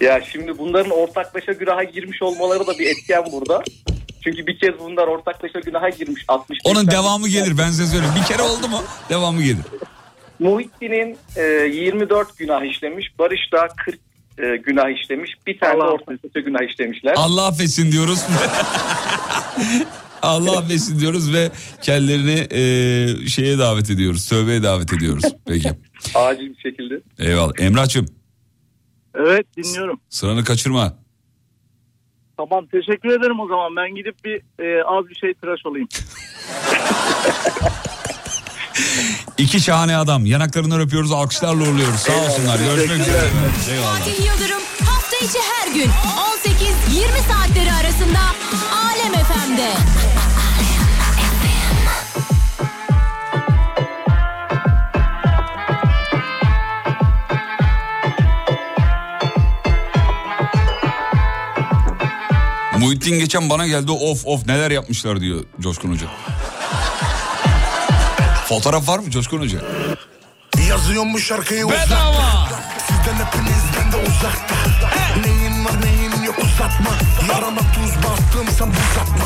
Ya 0.00 0.20
şimdi 0.32 0.58
bunların 0.58 0.90
ortaklaşa 0.90 1.52
günaha 1.52 1.92
girmiş 1.92 2.22
olmaları 2.22 2.66
da 2.66 2.78
bir 2.78 2.86
etken 2.86 3.24
burada. 3.32 3.62
Çünkü 4.24 4.46
bir 4.46 4.58
kez 4.58 4.70
bunlar 4.80 5.06
ortaklaşa 5.06 5.60
günaha 5.60 5.98
girmiş. 5.98 6.24
60 6.28 6.58
Onun 6.64 6.86
devamı 6.86 7.28
gelir 7.28 7.58
ben 7.58 7.70
size 7.70 7.86
söyleyeyim. 7.86 8.14
Bir 8.20 8.26
kere 8.26 8.42
oldu 8.42 8.68
mu 8.68 8.82
devamı 9.08 9.42
gelir. 9.42 9.64
Muhittin'in 10.38 11.18
e, 11.36 11.42
24 11.42 12.38
günah 12.38 12.62
işlemiş. 12.62 13.18
Barış 13.18 13.52
da 13.52 13.68
40 13.84 14.09
e, 14.38 14.56
günah 14.56 14.90
işlemiş. 15.02 15.30
Bir 15.46 15.58
tane 15.58 15.80
de 15.80 15.84
ortaklaşa 15.84 16.40
günah 16.40 16.70
işlemişler. 16.70 17.14
Allah 17.16 17.46
affetsin 17.46 17.92
diyoruz. 17.92 18.24
Allah 20.22 20.58
affetsin 20.58 21.00
diyoruz 21.00 21.34
ve 21.34 21.50
kendilerini 21.82 22.46
e, 22.50 23.28
şeye 23.28 23.58
davet 23.58 23.90
ediyoruz. 23.90 24.28
Tövbeye 24.28 24.62
davet 24.62 24.92
ediyoruz. 24.92 25.24
Peki. 25.46 25.70
Acil 26.14 26.48
bir 26.50 26.60
şekilde. 26.60 27.00
Eyvallah. 27.18 27.52
Emrah'cığım 27.58 28.06
Evet 29.14 29.46
dinliyorum. 29.56 30.00
sıranı 30.08 30.44
kaçırma. 30.44 30.98
Tamam 32.36 32.66
teşekkür 32.66 33.08
ederim 33.08 33.40
o 33.40 33.48
zaman. 33.48 33.76
Ben 33.76 33.94
gidip 33.94 34.24
bir 34.24 34.64
e, 34.64 34.84
az 34.84 35.08
bir 35.08 35.14
şey 35.14 35.34
tıraş 35.34 35.60
olayım. 35.66 35.88
İki 39.38 39.60
şahane 39.60 39.96
adam. 39.96 40.26
Yanaklarından 40.26 40.80
öpüyoruz. 40.80 41.12
Alkışlarla 41.12 41.62
uğurluyoruz. 41.62 42.00
Sağ 42.00 42.12
olsunlar. 42.12 42.58
Görüşmek 42.58 43.00
üzere. 43.00 43.28
Fatih 43.84 44.26
Yıldırım 44.26 44.62
hafta 44.84 45.16
içi 45.16 45.38
her 45.38 45.74
gün 45.74 45.90
18-20 45.90 45.90
saatleri 47.32 47.72
arasında 47.72 48.20
Alem 48.74 49.12
FM'de. 49.24 49.70
Muhittin 62.78 63.18
geçen 63.18 63.50
bana 63.50 63.66
geldi 63.66 63.90
of 63.92 64.26
of 64.26 64.46
neler 64.46 64.70
yapmışlar 64.70 65.20
diyor 65.20 65.44
Coşkun 65.60 65.92
Hoca. 65.92 66.06
Fotoğraf 68.50 68.88
var 68.88 68.98
mı 68.98 69.10
Coşkun 69.10 69.40
Hoca? 69.40 69.58
Yazıyorum 70.68 71.14
bu 71.14 71.18
şarkıyı 71.18 71.68
Bedava. 71.68 71.80
uzakta. 72.10 72.60
Sizden 72.86 73.24
hepinizden 73.24 73.92
de 73.92 73.96
uzakta. 74.10 74.54
Neyin 75.24 75.64
var 75.64 75.72
neyin 75.84 76.22
yok 76.22 76.38
uzatma. 76.38 76.90
Yarama 77.34 77.60
tuz 77.60 77.96
bastım 77.96 78.46
sen 78.58 78.68
buzatma 78.68 79.24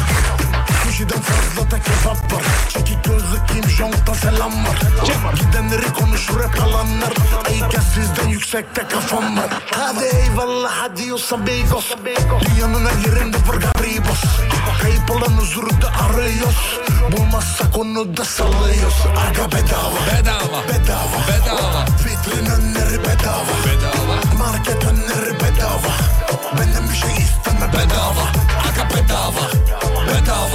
Kişiden 0.94 1.20
fazla 1.20 1.70
da 1.70 1.78
kebap 1.82 2.32
var. 2.32 2.42
Çekik 2.68 3.04
gözlü 3.04 3.38
Kim 3.52 3.70
Jong'dan 3.70 4.14
selam 4.14 4.52
var. 4.66 4.78
Gidenleri 5.34 5.92
konuşur 5.92 6.44
hep 6.44 6.58
yalanlar 6.58 7.12
Ayken 7.46 7.82
sizden 7.94 8.28
yüksekte 8.28 8.88
kafam 8.88 9.36
var. 9.36 9.46
Hadi 9.70 10.04
eyvallah 10.04 10.82
adios 10.82 11.32
amigos 11.32 11.90
Dünyanın 12.40 12.86
her 12.86 13.10
yerinde 13.10 13.36
var 13.36 13.56
garibos. 13.56 14.24
Kayıp 14.82 15.10
olan 15.10 15.32
huzuru 15.38 15.70
da 15.70 15.90
arıyoruz. 16.04 16.80
Bulmazsak 17.12 17.78
onu 17.78 18.16
da 18.16 18.24
sallıyoruz. 18.24 19.02
Aga 19.28 19.52
bedava. 19.52 19.98
Bedava. 20.12 20.68
Bedava. 20.68 21.18
Bedava. 21.28 21.84
Vitrin 22.04 22.46
önleri 22.46 23.00
bedava. 23.00 23.54
Bedava. 23.66 24.14
Market 24.38 24.84
önleri 24.84 25.34
bedava. 25.34 25.92
Benden 26.58 26.88
bir 26.90 26.96
şey 26.96 27.10
isteme 27.10 27.72
bedava. 27.72 28.24
Aga 28.68 28.90
bedava. 28.94 29.50
Bedava 30.08 30.53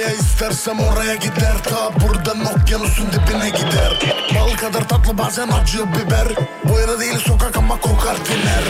Nereye 0.00 0.16
istersem 0.16 0.80
oraya 0.80 1.14
gider. 1.14 1.52
Ta 1.64 2.00
buradan 2.00 2.40
okyanusun 2.40 3.06
dibine 3.06 3.48
gider. 3.50 4.16
Bal 4.34 4.56
kadar 4.56 4.88
tatlı 4.88 5.18
bazen 5.18 5.48
acı 5.48 5.78
biber. 5.78 6.28
Boyuna 6.64 7.00
değil 7.00 7.18
sokak 7.18 7.56
ama 7.56 7.80
kokar 7.80 8.16
tiner 8.24 8.62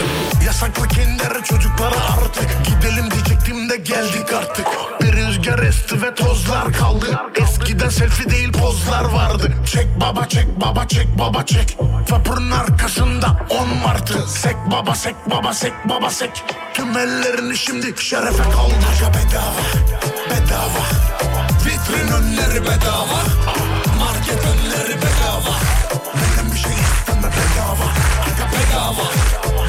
Yasaklı 0.46 0.88
kinder 0.88 1.44
çocuklara 1.44 1.94
artık. 1.94 2.50
Gidelim 2.66 3.10
diyecektim 3.10 3.70
de 3.70 3.76
geldik 3.76 4.32
artık. 4.38 4.66
Bir 5.00 5.12
rüzgar 5.12 5.58
esti 5.58 6.02
ve 6.02 6.14
tozlar 6.14 6.72
kaldı. 6.72 7.06
Eskiden 7.42 7.88
selfie 7.88 8.30
değil 8.30 8.52
pozlar 8.52 9.04
vardı. 9.04 9.52
Çek 9.66 9.86
baba 10.00 10.28
çek 10.28 10.46
baba 10.60 10.88
çek 10.88 11.18
baba 11.18 11.46
çek. 11.46 11.76
Vapurun 12.10 12.50
arkasında 12.50 13.46
on 13.50 13.68
martı. 13.84 14.28
Sek 14.28 14.56
baba 14.70 14.94
sek 14.94 15.14
baba 15.30 15.54
sek 15.54 15.72
baba 15.88 16.10
sek. 16.10 16.44
Tüm 16.74 16.98
ellerini 16.98 17.56
şimdi 17.56 17.94
şerefe 18.02 18.42
kaldı 18.42 18.74
Aga 18.96 19.08
bedava 19.08 20.19
bedava. 20.30 20.84
Vitrin 21.64 22.08
önleri 22.08 22.62
bedava. 22.62 23.20
Market 23.98 24.42
önleri 24.52 24.96
bedava. 24.96 25.54
Benim 26.14 26.52
bir 26.52 26.58
şey 26.58 26.72
isteme 26.72 27.28
bedava? 27.36 27.86
Aga 28.26 28.46
bedava. 28.52 29.06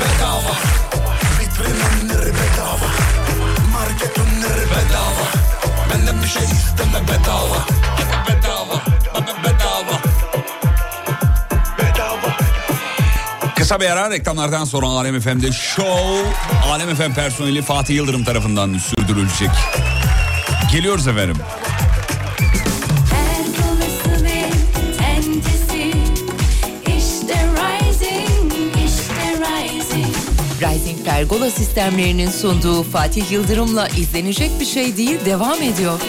Bedava. 0.01 0.55
Vitrin 1.39 1.79
önleri 1.89 2.33
bedava. 2.33 2.89
Market 3.73 4.17
önleri 4.19 4.65
bedava. 4.69 5.25
Benden 5.93 6.23
bir 6.23 6.27
şey 6.27 6.43
isteme 6.43 7.07
bedava. 7.07 7.59
Aga 8.01 8.27
bedava. 8.27 8.81
Aga 9.15 9.33
Bedava. 9.43 10.01
Kısa 13.55 13.79
bir 13.79 13.89
ara 13.89 14.09
reklamlardan 14.09 14.65
sonra 14.65 14.85
Alem 14.85 15.21
FM'de 15.21 15.51
show. 15.51 16.29
Alem 16.65 16.95
FM 16.95 17.13
personeli 17.13 17.61
Fatih 17.61 17.95
Yıldırım 17.95 18.23
tarafından 18.23 18.77
sürdürülecek. 18.77 19.49
Geliyoruz 20.71 21.07
efendim. 21.07 21.35
Rising 30.61 31.05
Pergola 31.05 31.49
sistemlerinin 31.49 32.29
sunduğu 32.29 32.83
Fatih 32.83 33.31
Yıldırım'la 33.31 33.87
izlenecek 33.87 34.51
bir 34.59 34.65
şey 34.65 34.97
değil 34.97 35.25
devam 35.25 35.61
ediyor. 35.61 35.99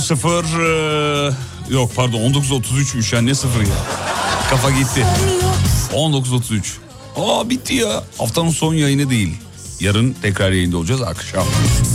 19.0 0.00 1.28
eee, 1.28 1.32
yok 1.74 1.90
pardon 1.96 2.18
19.33'müş 2.18 3.14
ya 3.14 3.22
ne 3.22 3.34
sıfır 3.34 3.60
ya. 3.60 3.66
Kafa 4.50 4.70
gitti. 4.70 5.06
19.33. 5.94 6.60
Aa 7.16 7.50
bitti 7.50 7.74
ya. 7.74 8.02
Haftanın 8.18 8.50
son 8.50 8.74
yayını 8.74 9.10
değil. 9.10 9.36
Yarın 9.80 10.16
tekrar 10.22 10.50
yayında 10.52 10.76
olacağız 10.76 11.02
akşam. 11.02 11.44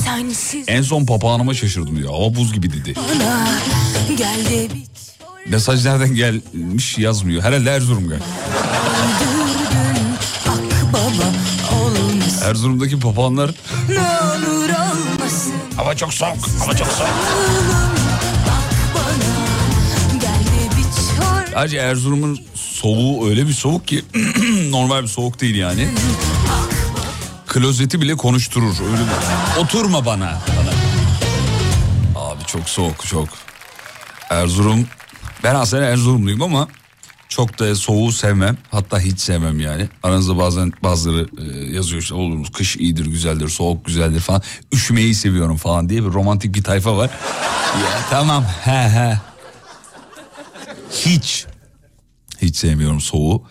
Sensiz 0.03 0.63
En 0.67 0.81
son 0.81 1.05
papağanıma 1.05 1.53
şaşırdım 1.53 2.03
ya. 2.03 2.09
Hava 2.11 2.35
buz 2.35 2.53
gibi 2.53 2.73
dedi. 2.73 2.93
Mesaj 5.47 5.85
nereden 5.85 6.15
gelmiş 6.15 6.97
yazmıyor. 6.97 7.43
Herhalde 7.43 7.69
Erzurum 7.69 8.09
gel. 8.09 8.19
Erzurum'daki 12.49 12.99
papağanlar 12.99 13.51
hava 15.75 15.95
çok 15.95 16.13
soğuk. 16.13 16.47
Hava 16.59 16.75
çok 16.75 16.87
soğuk. 16.87 17.09
Sadece 21.53 21.77
Erzurum'un 21.77 22.39
soğuğu 22.55 23.29
öyle 23.29 23.47
bir 23.47 23.53
soğuk 23.53 23.87
ki 23.87 24.05
normal 24.69 25.03
bir 25.03 25.07
soğuk 25.07 25.41
değil 25.41 25.55
yani. 25.55 25.87
Klozeti 27.47 28.01
bile 28.01 28.15
konuşturur. 28.15 28.75
Öyle 28.85 29.01
bir... 29.01 29.61
Oturma 29.61 30.05
bana. 30.05 30.41
bana. 30.47 30.71
Abi 32.25 32.45
çok 32.45 32.69
soğuk 32.69 33.05
çok. 33.05 33.27
Erzurum 34.29 34.87
ben 35.43 35.55
aslında 35.55 35.85
Erzurumluyum 35.85 36.41
ama 36.41 36.67
çok 37.35 37.59
da 37.59 37.75
soğuğu 37.75 38.11
sevmem. 38.11 38.57
Hatta 38.71 38.99
hiç 38.99 39.19
sevmem 39.19 39.59
yani. 39.59 39.89
Aranızda 40.03 40.37
bazen 40.37 40.71
bazıları 40.83 41.27
e, 41.37 41.75
yazıyor 41.75 42.01
işte 42.01 42.15
olur 42.15 42.45
kış 42.53 42.75
iyidir 42.75 43.05
güzeldir 43.05 43.49
soğuk 43.49 43.85
güzeldir 43.85 44.19
falan. 44.19 44.41
Üşümeyi 44.73 45.15
seviyorum 45.15 45.57
falan 45.57 45.89
diye 45.89 46.03
bir 46.03 46.09
romantik 46.09 46.55
bir 46.55 46.63
tayfa 46.63 46.97
var. 46.97 47.09
ya 47.83 48.05
tamam 48.09 48.43
he 48.43 48.89
he. 48.89 49.19
Hiç 50.91 51.45
hiç 52.41 52.55
sevmiyorum 52.55 53.01
soğuğu. 53.01 53.43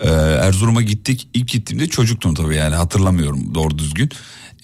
Ee, 0.00 0.08
Erzurum'a 0.08 0.82
gittik. 0.82 1.28
İlk 1.34 1.48
gittiğimde 1.48 1.86
çocuktum 1.86 2.34
tabii 2.34 2.56
yani 2.56 2.74
hatırlamıyorum 2.74 3.54
doğru 3.54 3.78
düzgün. 3.78 4.10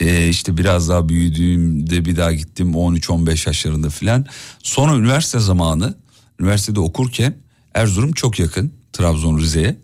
Ee, 0.01 0.29
işte 0.29 0.57
biraz 0.57 0.89
daha 0.89 1.09
büyüdüğümde 1.09 2.05
bir 2.05 2.17
daha 2.17 2.33
gittim 2.33 2.73
13-15 2.73 3.49
yaşlarında 3.49 3.91
filan. 3.91 4.27
Sonra 4.63 4.97
üniversite 4.97 5.39
zamanı 5.39 5.95
üniversitede 6.41 6.81
okurken 6.81 7.35
Erzurum 7.79 8.13
çok 8.13 8.39
yakın 8.39 8.73
Trabzon 8.93 9.39
Rize'ye. 9.39 9.77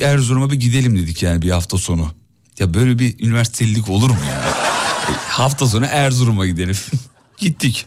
Erzurum'a 0.00 0.50
bir 0.50 0.60
gidelim 0.60 0.98
dedik 0.98 1.22
yani 1.22 1.42
bir 1.42 1.50
hafta 1.50 1.78
sonu. 1.78 2.10
Ya 2.58 2.74
böyle 2.74 2.98
bir 2.98 3.24
üniversitelilik 3.26 3.88
olur 3.88 4.10
mu 4.10 4.16
ya? 4.28 4.40
E, 5.08 5.12
hafta 5.28 5.66
sonu 5.66 5.86
Erzurum'a 5.86 6.46
gidelim. 6.46 6.76
Gittik. 7.38 7.86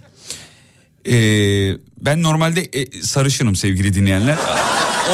Ee, 1.08 1.78
ben 2.02 2.24
normalde 2.24 2.62
e, 2.62 3.02
sarışınım 3.02 3.56
sevgili 3.56 3.94
dinleyenler. 3.94 4.38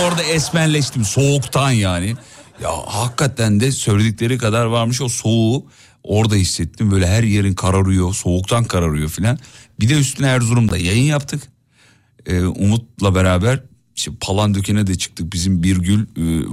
Orada 0.04 0.24
esmerleştim 0.24 1.06
soğuktan 1.06 1.72
yani. 1.72 2.16
Ya 2.64 2.70
hakikaten 2.86 3.60
de 3.60 3.72
söyledikleri 3.72 4.38
kadar 4.38 4.66
varmış 4.66 5.02
o 5.02 5.10
soğuğu 5.10 5.66
orada 6.04 6.36
hissettim. 6.36 6.92
Böyle 6.92 7.08
her 7.08 7.24
yerin 7.24 7.54
kararıyor, 7.54 8.14
soğuktan 8.14 8.64
kararıyor 8.64 9.10
filan. 9.10 9.40
Bir 9.80 9.90
de 9.90 9.94
üstüne 9.94 10.28
Erzurum'da 10.28 10.78
yayın 10.78 11.04
yaptık. 11.04 11.44
Ee, 12.26 12.42
Umut'la 12.42 13.16
beraber 13.16 13.69
işte 14.00 14.12
Palandöken'e 14.22 14.88
de 14.88 14.95
çıktık. 14.95 15.34
Bizim 15.34 15.64
Birgül 15.64 16.02
e, 16.02 16.06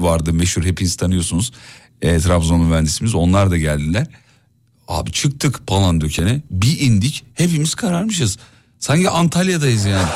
vardı 0.03 0.33
meşhur 0.33 0.65
hepiniz 0.65 0.97
tanıyorsunuz. 0.97 1.53
E, 2.03 2.19
Trabzon 2.19 2.61
mühendisimiz 2.61 3.15
onlar 3.15 3.51
da 3.51 3.57
geldiler. 3.57 4.07
Abi 4.89 5.13
çıktık 5.13 5.67
Palandöken'e 5.67 6.43
bir 6.51 6.81
indik 6.81 7.25
hepimiz 7.35 7.75
kararmışız. 7.75 8.39
Sanki 8.79 9.11
Antalya'dayız 9.11 9.85
yani. 9.85 10.09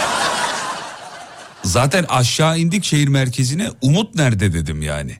Zaten 1.64 2.05
aşağı 2.09 2.59
indik 2.59 2.85
şehir 2.85 3.09
merkezine 3.09 3.70
Umut 3.83 4.14
nerede 4.14 4.53
dedim 4.53 4.83
yani. 4.83 5.16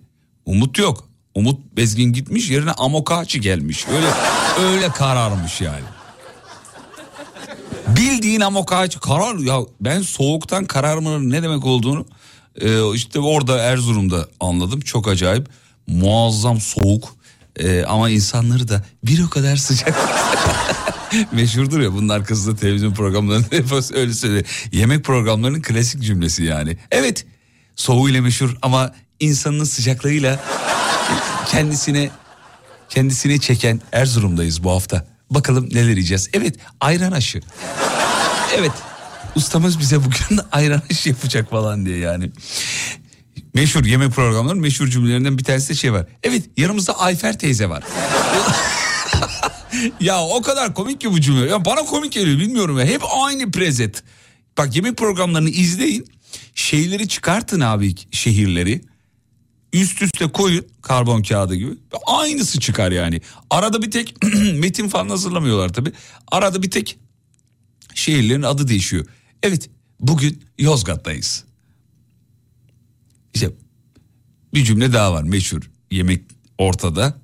Umut 0.47 0.79
yok. 0.79 1.09
Umut 1.35 1.77
Bezgin 1.77 2.13
gitmiş 2.13 2.51
yerine 2.51 2.73
Amokachi 2.73 3.41
gelmiş. 3.41 3.87
Öyle 3.89 4.11
öyle 4.67 4.89
kararmış 4.89 5.61
yani. 5.61 6.00
Bildiğin 7.89 8.41
Amokachi 8.41 9.01
karar 9.01 9.39
ya 9.39 9.61
ben 9.81 10.03
soğuktan 10.03 10.65
kararmanın 10.65 11.31
ne 11.31 11.43
demek 11.43 11.65
olduğunu 11.65 12.07
e, 12.61 12.95
işte 12.95 13.21
orada 13.21 13.59
Erzurum'da 13.59 14.29
anladım. 14.41 14.81
Çok 14.81 15.09
acayip 15.09 15.49
muazzam 15.87 16.61
soğuk 16.61 17.17
e, 17.57 17.85
ama 17.85 18.11
insanları 18.11 18.69
da 18.69 18.85
bir 19.05 19.25
o 19.25 19.31
kadar 19.31 19.57
sıcak. 19.57 19.95
Meşhurdur 21.33 21.81
ya 21.81 21.93
bunun 21.93 22.09
arkasında 22.09 22.57
televizyon 22.57 22.95
programlarında 22.95 23.47
hep 23.57 23.65
öyle 23.95 24.15
söyle. 24.15 24.45
Yemek 24.73 25.05
programlarının 25.05 25.63
klasik 25.63 26.03
cümlesi 26.03 26.45
yani. 26.45 26.77
Evet 26.91 27.27
soğuğuyla 27.77 28.23
meşhur 28.23 28.57
ama 28.63 28.93
insanın 29.21 29.65
sıcaklığıyla 29.65 30.41
kendisine 31.49 32.11
kendisine 32.89 33.39
çeken 33.39 33.81
Erzurum'dayız 33.93 34.65
bu 34.65 34.71
hafta. 34.71 35.07
Bakalım 35.31 35.69
neler 35.73 35.91
yiyeceğiz. 35.91 36.31
Evet 36.33 36.57
ayran 36.81 37.13
aşı. 37.13 37.41
Evet 38.57 38.73
ustamız 39.35 39.79
bize 39.79 39.99
bugün 39.99 40.45
ayran 40.53 40.83
aşı 40.91 41.09
yapacak 41.09 41.51
falan 41.51 41.87
diye 41.87 41.99
yani. 41.99 42.31
Meşhur 43.55 43.85
yemek 43.85 44.13
programlarının 44.13 44.63
meşhur 44.63 44.89
cümlelerinden 44.89 45.39
bir 45.39 45.45
tanesi 45.45 45.69
de 45.69 45.75
şey 45.75 45.93
var. 45.93 46.07
Evet 46.23 46.43
yanımızda 46.57 47.01
Ayfer 47.01 47.39
teyze 47.39 47.69
var. 47.69 47.83
ya 50.01 50.23
o 50.23 50.43
kadar 50.43 50.75
komik 50.75 51.01
ki 51.01 51.13
bu 51.13 51.21
cümle. 51.21 51.51
Ya 51.51 51.65
bana 51.65 51.81
komik 51.81 52.13
geliyor 52.13 52.39
bilmiyorum 52.39 52.79
ya. 52.79 52.85
Hep 52.85 53.03
aynı 53.21 53.51
prezet. 53.51 54.03
Bak 54.59 54.77
yemek 54.77 54.97
programlarını 54.97 55.51
izleyin. 55.51 56.07
Şeyleri 56.55 57.09
çıkartın 57.09 57.61
abi 57.61 57.95
şehirleri. 58.11 58.81
Üst 59.73 60.03
üste 60.03 60.27
koyun 60.27 60.67
karbon 60.83 61.23
kağıdı 61.23 61.55
gibi. 61.55 61.71
Aynısı 62.07 62.61
çıkar 62.61 62.93
yani. 62.93 63.21
Arada 63.51 63.83
bir 63.83 63.91
tek 63.91 64.15
metin 64.55 64.89
falan 64.89 65.09
hazırlamıyorlar 65.09 65.69
tabii. 65.73 65.93
Arada 66.33 66.63
bir 66.63 66.71
tek 66.71 66.99
şehirlerin 67.95 68.43
adı 68.43 68.69
değişiyor. 68.69 69.07
Evet 69.43 69.71
bugün 70.01 70.45
Yozgat'tayız. 70.59 71.45
İşte 73.35 73.51
bir 74.55 74.65
cümle 74.65 74.93
daha 74.93 75.13
var 75.13 75.23
meşhur 75.23 75.71
yemek 75.91 76.25
ortada. 76.59 77.19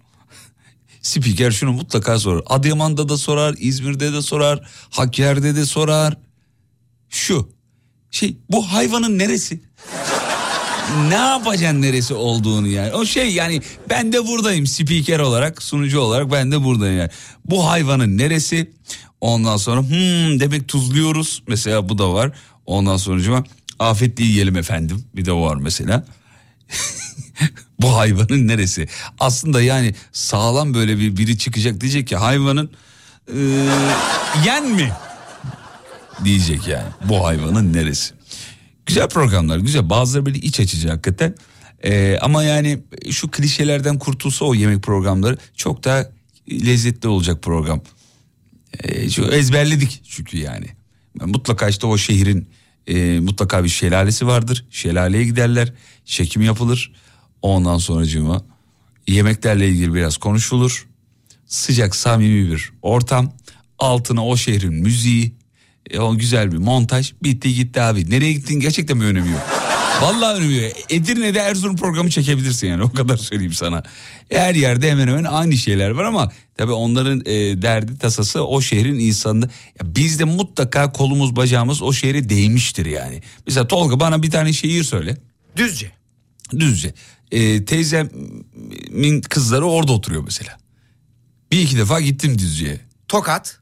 Spiker 1.02 1.50
şunu 1.50 1.72
mutlaka 1.72 2.18
sorar. 2.18 2.42
Adıyaman'da 2.46 3.08
da 3.08 3.16
sorar, 3.16 3.54
İzmir'de 3.58 4.12
de 4.12 4.22
sorar, 4.22 4.70
Hakkari'de 4.90 5.56
de 5.56 5.66
sorar. 5.66 6.16
Şu 7.08 7.56
şey 8.10 8.36
bu 8.50 8.72
hayvanın 8.72 9.18
neresi? 9.18 9.60
Ne 11.08 11.14
yapacaksın 11.14 11.82
neresi 11.82 12.14
olduğunu 12.14 12.68
yani. 12.68 12.92
O 12.92 13.04
şey 13.04 13.34
yani 13.34 13.62
ben 13.90 14.12
de 14.12 14.26
buradayım 14.26 14.66
spiker 14.66 15.18
olarak 15.18 15.62
sunucu 15.62 16.00
olarak 16.00 16.32
ben 16.32 16.52
de 16.52 16.64
buradayım 16.64 16.98
yani. 16.98 17.10
Bu 17.44 17.68
hayvanın 17.68 18.18
neresi? 18.18 18.70
Ondan 19.20 19.56
sonra 19.56 19.80
hmm 19.80 20.40
demek 20.40 20.68
tuzluyoruz 20.68 21.42
mesela 21.48 21.88
bu 21.88 21.98
da 21.98 22.14
var. 22.14 22.32
Ondan 22.66 22.96
sonra 22.96 23.44
afetli 23.78 24.24
yiyelim 24.24 24.56
efendim 24.56 25.04
bir 25.16 25.24
de 25.24 25.32
o 25.32 25.42
var 25.42 25.56
mesela. 25.56 26.04
bu 27.80 27.96
hayvanın 27.96 28.48
neresi? 28.48 28.88
Aslında 29.20 29.62
yani 29.62 29.94
sağlam 30.12 30.74
böyle 30.74 30.98
bir 30.98 31.16
biri 31.16 31.38
çıkacak 31.38 31.80
diyecek 31.80 32.08
ki 32.08 32.16
hayvanın 32.16 32.70
e, 33.28 33.38
yen 34.46 34.70
mi? 34.70 34.92
Diyecek 36.24 36.68
yani 36.68 36.88
bu 37.04 37.26
hayvanın 37.26 37.72
neresi? 37.72 38.15
Güzel 38.86 39.08
programlar 39.08 39.58
güzel 39.58 39.90
bazıları 39.90 40.26
böyle 40.26 40.38
iç 40.38 40.60
açıcı 40.60 40.88
hakikaten. 40.88 41.34
Ee, 41.84 42.18
ama 42.22 42.42
yani 42.42 42.78
şu 43.10 43.30
klişelerden 43.30 43.98
kurtulsa 43.98 44.44
o 44.44 44.54
yemek 44.54 44.82
programları 44.82 45.38
çok 45.54 45.84
daha 45.84 46.10
lezzetli 46.50 47.08
olacak 47.08 47.42
program. 47.42 47.80
Ee, 48.84 49.10
şu 49.10 49.24
ezberledik 49.24 50.02
çünkü 50.08 50.38
yani. 50.38 50.66
Mutlaka 51.24 51.68
işte 51.68 51.86
o 51.86 51.98
şehrin 51.98 52.48
e, 52.86 53.20
mutlaka 53.20 53.64
bir 53.64 53.68
şelalesi 53.68 54.26
vardır. 54.26 54.64
Şelaleye 54.70 55.24
giderler. 55.24 55.72
Çekim 56.04 56.42
yapılır. 56.42 56.92
Ondan 57.42 57.78
sonracığıma 57.78 58.44
yemeklerle 59.08 59.68
ilgili 59.68 59.94
biraz 59.94 60.16
konuşulur. 60.16 60.88
Sıcak 61.46 61.96
samimi 61.96 62.50
bir 62.50 62.72
ortam. 62.82 63.32
Altına 63.78 64.26
o 64.26 64.36
şehrin 64.36 64.74
müziği, 64.74 65.35
e, 65.90 65.98
o 65.98 66.16
güzel 66.16 66.52
bir 66.52 66.56
montaj 66.56 67.12
bitti 67.22 67.54
gitti 67.54 67.80
abi. 67.80 68.10
Nereye 68.10 68.32
gittin 68.32 68.60
gerçekten 68.60 69.00
bir 69.00 69.06
önemi 69.06 69.30
yok. 69.30 69.42
Vallahi 70.02 70.38
önemi 70.38 70.54
yok. 70.54 70.72
Edirne'de 70.88 71.38
Erzurum 71.38 71.76
programı 71.76 72.10
çekebilirsin 72.10 72.66
yani 72.66 72.82
o 72.82 72.92
kadar 72.92 73.16
söyleyeyim 73.16 73.52
sana. 73.52 73.82
Her 74.30 74.54
yerde 74.54 74.90
hemen 74.90 75.08
hemen 75.08 75.24
aynı 75.24 75.56
şeyler 75.56 75.90
var 75.90 76.04
ama 76.04 76.32
tabii 76.56 76.72
onların 76.72 77.20
e, 77.20 77.62
derdi 77.62 77.98
tasası 77.98 78.44
o 78.46 78.60
şehrin 78.60 78.98
insanı. 78.98 79.50
Ya 79.80 79.96
bizde 79.96 80.24
mutlaka 80.24 80.92
kolumuz 80.92 81.36
bacağımız 81.36 81.82
o 81.82 81.92
şehre 81.92 82.28
değmiştir 82.28 82.86
yani. 82.86 83.22
Mesela 83.46 83.68
Tolga 83.68 84.00
bana 84.00 84.22
bir 84.22 84.30
tane 84.30 84.52
şehir 84.52 84.84
söyle. 84.84 85.16
Düzce. 85.56 85.90
Düzce. 86.58 86.94
E, 87.32 87.64
teyzemin 87.64 89.20
kızları 89.20 89.64
orada 89.64 89.92
oturuyor 89.92 90.22
mesela. 90.24 90.58
Bir 91.52 91.60
iki 91.60 91.78
defa 91.78 92.00
gittim 92.00 92.38
Düzce'ye. 92.38 92.80
Tokat. 93.08 93.58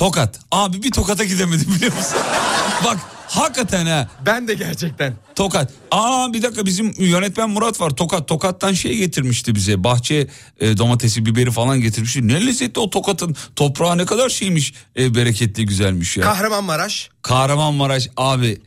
Tokat. 0.00 0.40
Abi 0.50 0.82
bir 0.82 0.90
Tokat'a 0.90 1.24
gidemedim 1.24 1.74
biliyor 1.76 1.92
musun? 1.92 2.18
Bak 2.84 2.98
hakikaten 3.26 3.86
ha. 3.86 4.08
Ben 4.26 4.48
de 4.48 4.54
gerçekten. 4.54 5.14
Tokat. 5.34 5.70
Aa 5.90 6.32
bir 6.32 6.42
dakika 6.42 6.66
bizim 6.66 6.94
yönetmen 6.98 7.50
Murat 7.50 7.80
var. 7.80 7.90
Tokat. 7.90 8.28
Tokat'tan 8.28 8.72
şey 8.72 8.96
getirmişti 8.96 9.54
bize. 9.54 9.84
Bahçe 9.84 10.28
e, 10.60 10.76
domatesi, 10.78 11.26
biberi 11.26 11.50
falan 11.50 11.80
getirmişti. 11.80 12.28
Ne 12.28 12.46
lezzetli 12.46 12.80
o 12.80 12.90
Tokat'ın 12.90 13.36
toprağı 13.56 13.98
ne 13.98 14.04
kadar 14.04 14.28
şeymiş. 14.28 14.74
E, 14.98 15.14
bereketli 15.14 15.66
güzelmiş 15.66 16.16
ya. 16.16 16.24
Kahramanmaraş. 16.24 17.10
Kahramanmaraş 17.22 18.08
abi. 18.16 18.62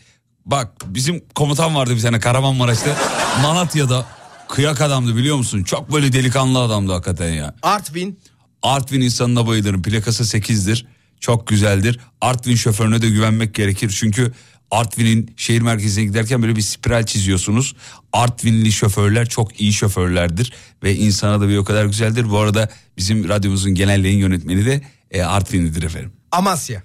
Bak 0.46 0.72
bizim 0.86 1.24
komutan 1.36 1.76
vardı 1.76 1.96
bir 1.96 2.02
tane 2.02 2.20
Kahramanmaraş'ta. 2.20 2.98
Malatya'da 3.42 4.06
kıyak 4.50 4.82
adamdı 4.82 5.16
biliyor 5.16 5.38
musun? 5.38 5.64
Çok 5.64 5.92
böyle 5.94 6.14
delikanlı 6.14 6.60
adamdı 6.60 6.92
hakikaten 6.92 7.34
ya. 7.34 7.56
Artvin. 7.62 8.20
Artvin 8.64 9.02
insanına 9.02 9.48
bayılırım. 9.48 9.82
Plakası 9.82 10.24
8'dir. 10.38 10.93
Çok 11.24 11.48
güzeldir. 11.48 12.00
Artvin 12.22 12.56
şoförüne 12.56 13.02
de 13.02 13.10
güvenmek 13.10 13.56
gerekir. 13.56 13.96
Çünkü 14.00 14.32
Artvin'in 14.72 15.34
şehir 15.38 15.62
merkezine 15.62 16.06
giderken 16.06 16.42
böyle 16.42 16.56
bir 16.56 16.62
spiral 16.62 17.06
çiziyorsunuz. 17.06 17.76
Artvinli 18.14 18.72
şoförler 18.72 19.30
çok 19.30 19.62
iyi 19.62 19.74
şoförlerdir. 19.74 20.54
Ve 20.84 20.96
insana 20.96 21.42
da 21.42 21.50
bir 21.50 21.58
o 21.58 21.64
kadar 21.64 21.86
güzeldir. 21.86 22.30
Bu 22.30 22.40
arada 22.40 22.70
bizim 22.98 23.30
radyomuzun 23.30 23.76
genel 23.76 24.06
yayın 24.06 24.18
yönetmeni 24.18 24.66
de 24.66 24.82
e, 25.12 25.24
Artvinlidir 25.24 25.84
efendim. 25.84 26.14
Amasya. 26.32 26.84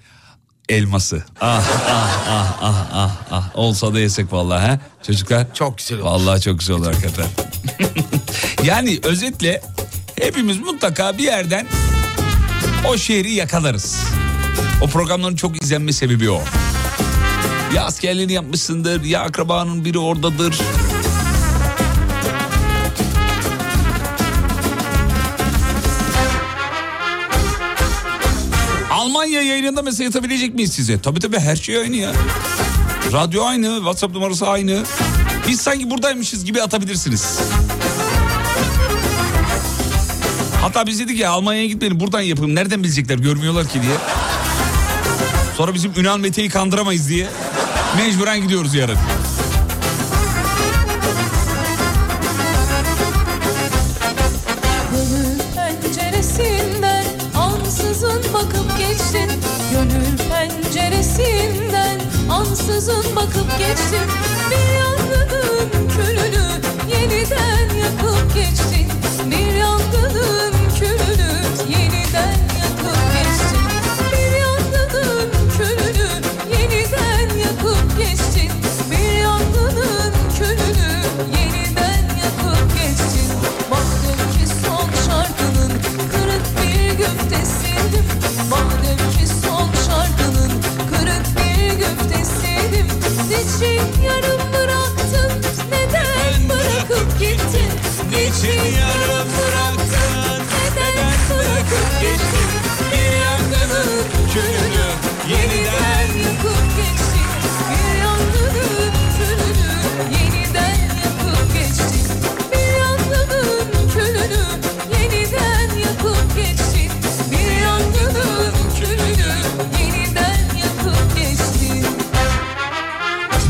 Elması. 0.69 1.23
Ah 1.41 1.65
ah 1.89 2.23
ah 2.29 2.57
ah 2.61 2.87
ah 2.91 3.21
ah. 3.31 3.51
Olsa 3.53 3.93
da 3.93 3.99
yesek 3.99 4.33
vallahi 4.33 4.67
ha 4.67 4.79
çocuklar. 5.07 5.53
Çok 5.53 5.77
güzel 5.77 5.97
olur. 5.97 6.05
Vallahi 6.05 6.41
çok 6.41 6.59
güzel 6.59 6.75
olur 6.75 6.85
hakikaten. 6.93 7.27
yani 8.63 8.99
özetle 9.03 9.61
hepimiz 10.21 10.59
mutlaka 10.59 11.17
bir 11.17 11.23
yerden 11.23 11.67
o 12.87 12.97
şehri 12.97 13.33
yakalarız. 13.33 13.99
O 14.81 14.87
programların 14.87 15.35
çok 15.35 15.63
izlenme 15.63 15.93
sebebi 15.93 16.29
o. 16.29 16.41
Ya 17.75 17.83
askerliğini 17.85 18.33
yapmışsındır 18.33 19.03
ya 19.03 19.21
akrabanın 19.21 19.85
biri 19.85 19.99
oradadır. 19.99 20.59
Almanya 28.91 29.41
yayınında 29.41 29.81
mesaj 29.81 30.07
atabilecek 30.07 30.55
miyiz 30.55 30.73
size? 30.73 31.01
Tabii 31.01 31.19
tabii 31.19 31.39
her 31.39 31.55
şey 31.55 31.77
aynı 31.77 31.95
ya. 31.95 32.11
Radyo 33.13 33.43
aynı, 33.45 33.75
WhatsApp 33.75 34.13
numarası 34.13 34.47
aynı. 34.47 34.83
Biz 35.47 35.61
sanki 35.61 35.89
buradaymışız 35.89 36.45
gibi 36.45 36.61
atabilirsiniz. 36.61 37.39
Hatta 40.61 40.87
biz 40.87 40.99
dedik 40.99 41.19
ya 41.19 41.31
Almanya'ya 41.31 41.67
gitmeyelim 41.67 41.99
buradan 41.99 42.21
yapalım. 42.21 42.55
Nereden 42.55 42.83
bilecekler 42.83 43.17
görmüyorlar 43.17 43.67
ki 43.67 43.81
diye. 43.81 43.93
Sonra 45.59 45.73
bizim 45.73 45.93
Ünal 45.97 46.17
Mete'yi 46.17 46.49
kandıramayız 46.49 47.09
diye 47.09 47.27
mecburen 47.97 48.41
gidiyoruz 48.41 48.75
yarın. 48.75 48.97
Gönül 59.71 60.17
penceresinden 60.17 62.01
ansızın 62.31 63.15
bakıp 63.15 63.57
geçtin 63.59 64.28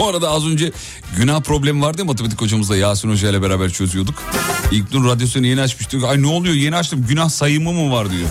arada 0.10 0.30
az 0.30 0.48
önce 0.48 0.72
günah 1.18 1.42
problemi 1.42 1.82
vardı 1.82 2.02
ya 2.02 2.06
matematik 2.06 2.42
hocamızla 2.42 2.78
Yasin 2.78 3.12
Hoca 3.12 3.30
ile 3.30 3.42
beraber 3.42 3.70
çözüyorduk. 3.70 4.24
İlknur 4.72 5.10
radyosunu 5.10 5.46
yeni 5.46 5.62
açmıştık. 5.62 6.04
Ay 6.04 6.22
ne 6.22 6.28
oluyor 6.28 6.56
yeni 6.56 6.76
açtım 6.76 7.06
günah 7.08 7.30
sayımı 7.30 7.74
mı 7.74 7.92
var 7.92 8.12
diyor. 8.12 8.30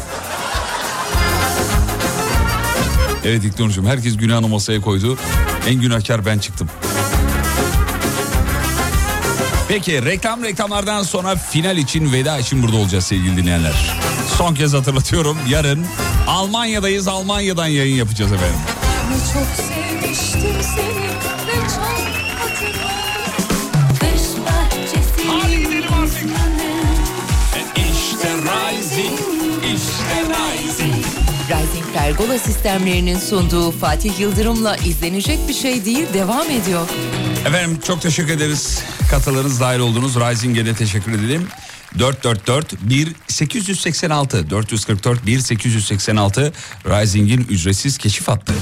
Evet 3.24 3.44
İlknur 3.44 3.68
hocam 3.68 3.86
herkes 3.86 4.16
günahını 4.16 4.48
masaya 4.48 4.80
koydu. 4.80 5.18
En 5.68 5.80
günahkar 5.80 6.26
ben 6.26 6.38
çıktım. 6.38 6.68
Peki 9.68 10.04
reklam 10.04 10.44
reklamlardan 10.44 11.02
sonra 11.02 11.36
final 11.36 11.76
için 11.76 12.12
veda 12.12 12.38
için 12.38 12.62
burada 12.62 12.76
olacağız 12.76 13.04
sevgili 13.04 13.36
dinleyenler. 13.36 13.96
Son 14.38 14.54
kez 14.54 14.74
hatırlatıyorum 14.74 15.38
yarın 15.48 15.86
Almanya'dayız 16.26 17.08
Almanya'dan 17.08 17.66
yayın 17.66 17.96
yapacağız 17.96 18.32
efendim. 18.32 18.60
Çok 19.34 19.66
sevmiştim 19.66 20.62
seni 20.62 21.37
Hadi 25.26 25.58
gidelim 25.58 25.92
artık 26.02 26.28
İşte 27.76 28.28
Rising, 28.28 29.18
işte 29.74 30.22
Rising. 30.28 31.04
Rising 31.48 31.84
Pergola 31.94 32.38
sistemlerinin 32.38 33.18
sunduğu 33.18 33.70
Fatih 33.70 34.20
Yıldırım'la 34.20 34.76
izlenecek 34.76 35.48
bir 35.48 35.54
şey 35.54 35.84
değil 35.84 36.06
devam 36.14 36.50
ediyor. 36.50 36.88
Efendim 37.46 37.78
çok 37.86 38.02
teşekkür 38.02 38.32
ederiz. 38.32 38.82
Katılarınız 39.10 39.60
dahil 39.60 39.78
oldunuz. 39.78 40.16
Rising'e 40.16 40.66
de 40.66 40.74
teşekkür 40.74 41.12
edelim. 41.12 41.48
444 41.98 42.74
1886 42.82 44.50
444 44.50 45.26
1886 45.26 46.52
Rising'in 46.86 47.46
ücretsiz 47.50 47.98
keşif 47.98 48.28
hattı. 48.28 48.52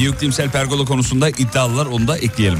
Büyüklimsel 0.00 0.50
pergola 0.50 0.84
konusunda 0.84 1.28
iddialılar 1.28 1.86
onu 1.86 2.08
da 2.08 2.18
ekleyelim. 2.18 2.58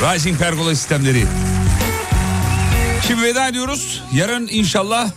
Rising 0.00 0.38
pergola 0.38 0.74
sistemleri. 0.74 1.26
Şimdi 3.06 3.22
veda 3.22 3.48
ediyoruz. 3.48 4.02
Yarın 4.12 4.48
inşallah 4.50 5.10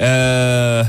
ee, 0.00 0.82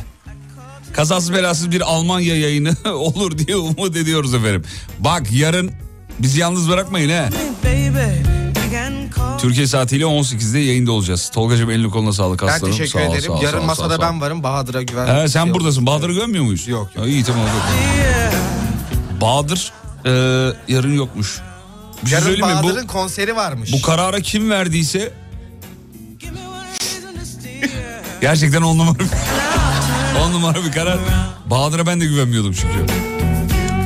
kazasız 0.93 1.33
belasız 1.33 1.71
bir 1.71 1.81
Almanya 1.81 2.37
yayını 2.37 2.75
olur 2.93 3.37
diye 3.37 3.57
umut 3.57 3.95
ediyoruz 3.95 4.33
efendim. 4.33 4.63
Bak 4.99 5.31
yarın 5.31 5.71
bizi 6.19 6.39
yalnız 6.39 6.69
bırakmayın 6.69 7.09
he. 7.09 7.29
Türkiye 9.41 9.67
saatiyle 9.67 10.03
18'de 10.03 10.59
yayında 10.59 10.91
olacağız. 10.91 11.29
Tolgacığım 11.33 11.69
elini 11.71 11.89
koluna 11.89 12.13
sağlık 12.13 12.41
Ben 12.41 12.47
aslanım. 12.47 12.71
teşekkür 12.77 12.99
Sağ 12.99 13.05
ederim. 13.05 13.21
sağ 13.27 13.33
ol, 13.33 13.41
Yarın 13.41 13.59
sağ 13.59 13.65
masada 13.65 13.95
sağ 13.95 14.01
ben 14.01 14.21
varım. 14.21 14.43
Bahadır'a 14.43 14.81
güven. 14.81 15.21
He, 15.23 15.27
sen 15.27 15.43
Şey 15.45 15.53
buradasın. 15.53 15.85
Bahadır'ı 15.85 16.13
görmüyor 16.13 16.43
muyuz? 16.43 16.67
Yok 16.67 16.89
yok. 16.95 17.05
Ha, 17.05 17.09
iyi 17.09 17.23
tamam. 17.23 17.41
yok. 17.47 17.55
Bahadır 19.21 19.71
e, 20.05 20.09
yarın 20.67 20.93
yokmuş. 20.93 21.39
Bir 22.05 22.09
şey 22.09 22.19
Yarın 22.19 22.31
mi? 22.31 22.41
Bahadır'ın 22.41 22.83
Bu, 22.83 22.91
konseri 22.91 23.35
varmış. 23.35 23.73
bu 23.73 23.81
kararı 23.81 24.21
kim 24.21 24.49
verdiyse 24.49 25.13
gerçekten 28.21 28.61
on 28.61 28.77
numara 28.77 28.99
bir, 28.99 29.05
on 30.21 30.31
numara 30.33 30.63
bir 30.65 30.71
karar. 30.71 30.97
Bahadır'a 31.45 31.85
ben 31.85 32.01
de 32.01 32.05
güvenmiyordum 32.05 32.53
çünkü. 32.53 32.93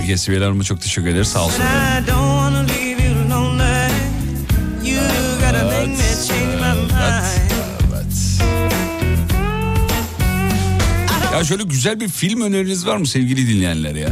Peki 0.02 0.18
Sibel 0.18 0.44
Hanım'a 0.44 0.64
çok 0.64 0.82
teşekkür 0.82 1.08
ederiz. 1.10 1.28
Sağ 1.28 1.46
olsun. 1.46 1.64
Ya 11.42 11.46
şöyle 11.46 11.64
güzel 11.64 12.00
bir 12.00 12.08
film 12.08 12.42
öneriniz 12.42 12.86
var 12.86 12.98
mı 12.98 13.08
sevgili 13.08 13.48
dinleyenler 13.48 13.96
ya? 13.96 14.10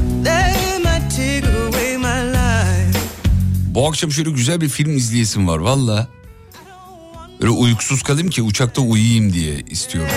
Bu 3.67 3.87
akşam 3.87 4.11
şöyle 4.11 4.29
güzel 4.29 4.61
bir 4.61 4.69
film 4.69 4.97
izleyesim 4.97 5.47
var 5.47 5.57
valla. 5.57 6.07
Böyle 7.41 7.51
uykusuz 7.51 8.03
kalayım 8.03 8.29
ki 8.29 8.41
uçakta 8.41 8.81
uyuyayım 8.81 9.33
diye 9.33 9.59
istiyorum. 9.59 10.11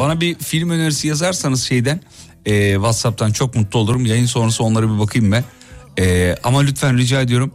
Bana 0.00 0.20
bir 0.20 0.38
film 0.38 0.70
önerisi 0.70 1.08
yazarsanız 1.08 1.62
şeyden 1.62 2.00
e, 2.46 2.74
Whatsapp'tan 2.74 3.32
çok 3.32 3.54
mutlu 3.54 3.78
olurum. 3.78 4.06
Yayın 4.06 4.26
sonrası 4.26 4.64
onlara 4.64 4.94
bir 4.94 4.98
bakayım 4.98 5.32
ben. 5.32 5.44
E, 5.98 6.36
ama 6.44 6.60
lütfen 6.60 6.98
rica 6.98 7.20
ediyorum 7.20 7.52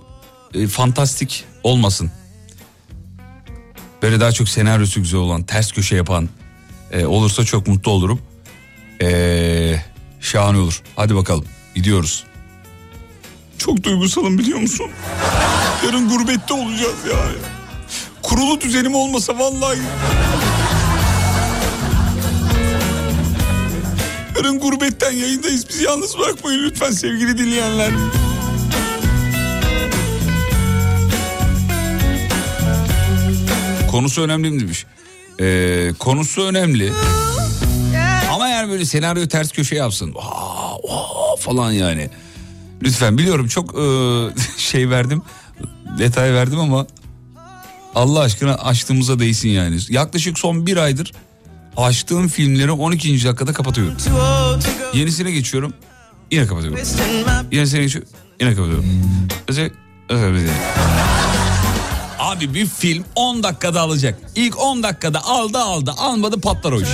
e, 0.53 0.67
fantastik 0.67 1.45
olmasın. 1.63 2.11
Böyle 4.01 4.19
daha 4.19 4.31
çok 4.31 4.49
senaryosu 4.49 5.01
güzel 5.01 5.19
olan, 5.19 5.43
ters 5.43 5.71
köşe 5.71 5.95
yapan 5.95 6.29
e, 6.91 7.05
olursa 7.05 7.45
çok 7.45 7.67
mutlu 7.67 7.91
olurum. 7.91 8.21
E, 9.01 9.75
şahane 10.19 10.57
olur. 10.57 10.81
Hadi 10.95 11.15
bakalım 11.15 11.45
gidiyoruz. 11.75 12.23
Çok 13.57 13.83
duygusalım 13.83 14.37
biliyor 14.37 14.59
musun? 14.59 14.87
Yarın 15.85 16.09
gurbette 16.09 16.53
olacağız 16.53 17.05
ya. 17.11 17.19
Kurulu 18.21 18.61
düzenim 18.61 18.95
olmasa 18.95 19.39
vallahi... 19.39 19.79
Yarın 24.35 24.59
gurbetten 24.59 25.11
yayındayız. 25.11 25.69
Bizi 25.69 25.83
yalnız 25.83 26.17
bırakmayın 26.19 26.63
lütfen 26.63 26.91
sevgili 26.91 27.37
dinleyenler. 27.37 27.91
Konusu 33.91 34.21
önemli 34.21 34.51
mi 34.51 34.59
demiş. 34.59 34.85
Ee, 35.41 35.93
konusu 35.99 36.41
önemli. 36.41 36.93
Ama 38.33 38.47
yani 38.47 38.71
böyle 38.71 38.85
senaryo 38.85 39.27
ters 39.27 39.51
köşe 39.51 39.75
yapsın. 39.75 40.13
Aa, 40.19 40.75
aa 40.75 41.35
falan 41.39 41.71
yani. 41.71 42.09
Lütfen 42.83 43.17
biliyorum 43.17 43.47
çok 43.47 43.75
e, 43.75 43.83
şey 44.57 44.89
verdim. 44.89 45.21
Detay 45.99 46.33
verdim 46.33 46.59
ama 46.59 46.87
Allah 47.95 48.19
aşkına 48.19 48.55
açtığımıza 48.55 49.19
değsin 49.19 49.49
yani. 49.49 49.77
Yaklaşık 49.89 50.39
son 50.39 50.65
bir 50.65 50.77
aydır 50.77 51.11
açtığım 51.77 52.27
filmleri 52.27 52.71
12. 52.71 53.25
dakikada 53.25 53.53
kapatıyorum. 53.53 53.93
Yenisine 54.93 55.31
geçiyorum. 55.31 55.73
Yine 56.31 56.47
kapatıyorum. 56.47 56.79
Yenisine 57.51 57.81
geçiyorum. 57.81 58.09
Yine 58.41 58.55
kapatıyorum. 58.55 58.85
Mesela- 59.47 59.69
Abi 62.21 62.53
bir 62.53 62.65
film 62.65 63.03
10 63.15 63.43
dakikada 63.43 63.81
alacak. 63.81 64.19
İlk 64.35 64.59
10 64.59 64.83
dakikada 64.83 65.23
aldı 65.25 65.57
aldı 65.57 65.93
almadı 65.97 66.41
patlar 66.41 66.71
o 66.71 66.81
iş. 66.81 66.87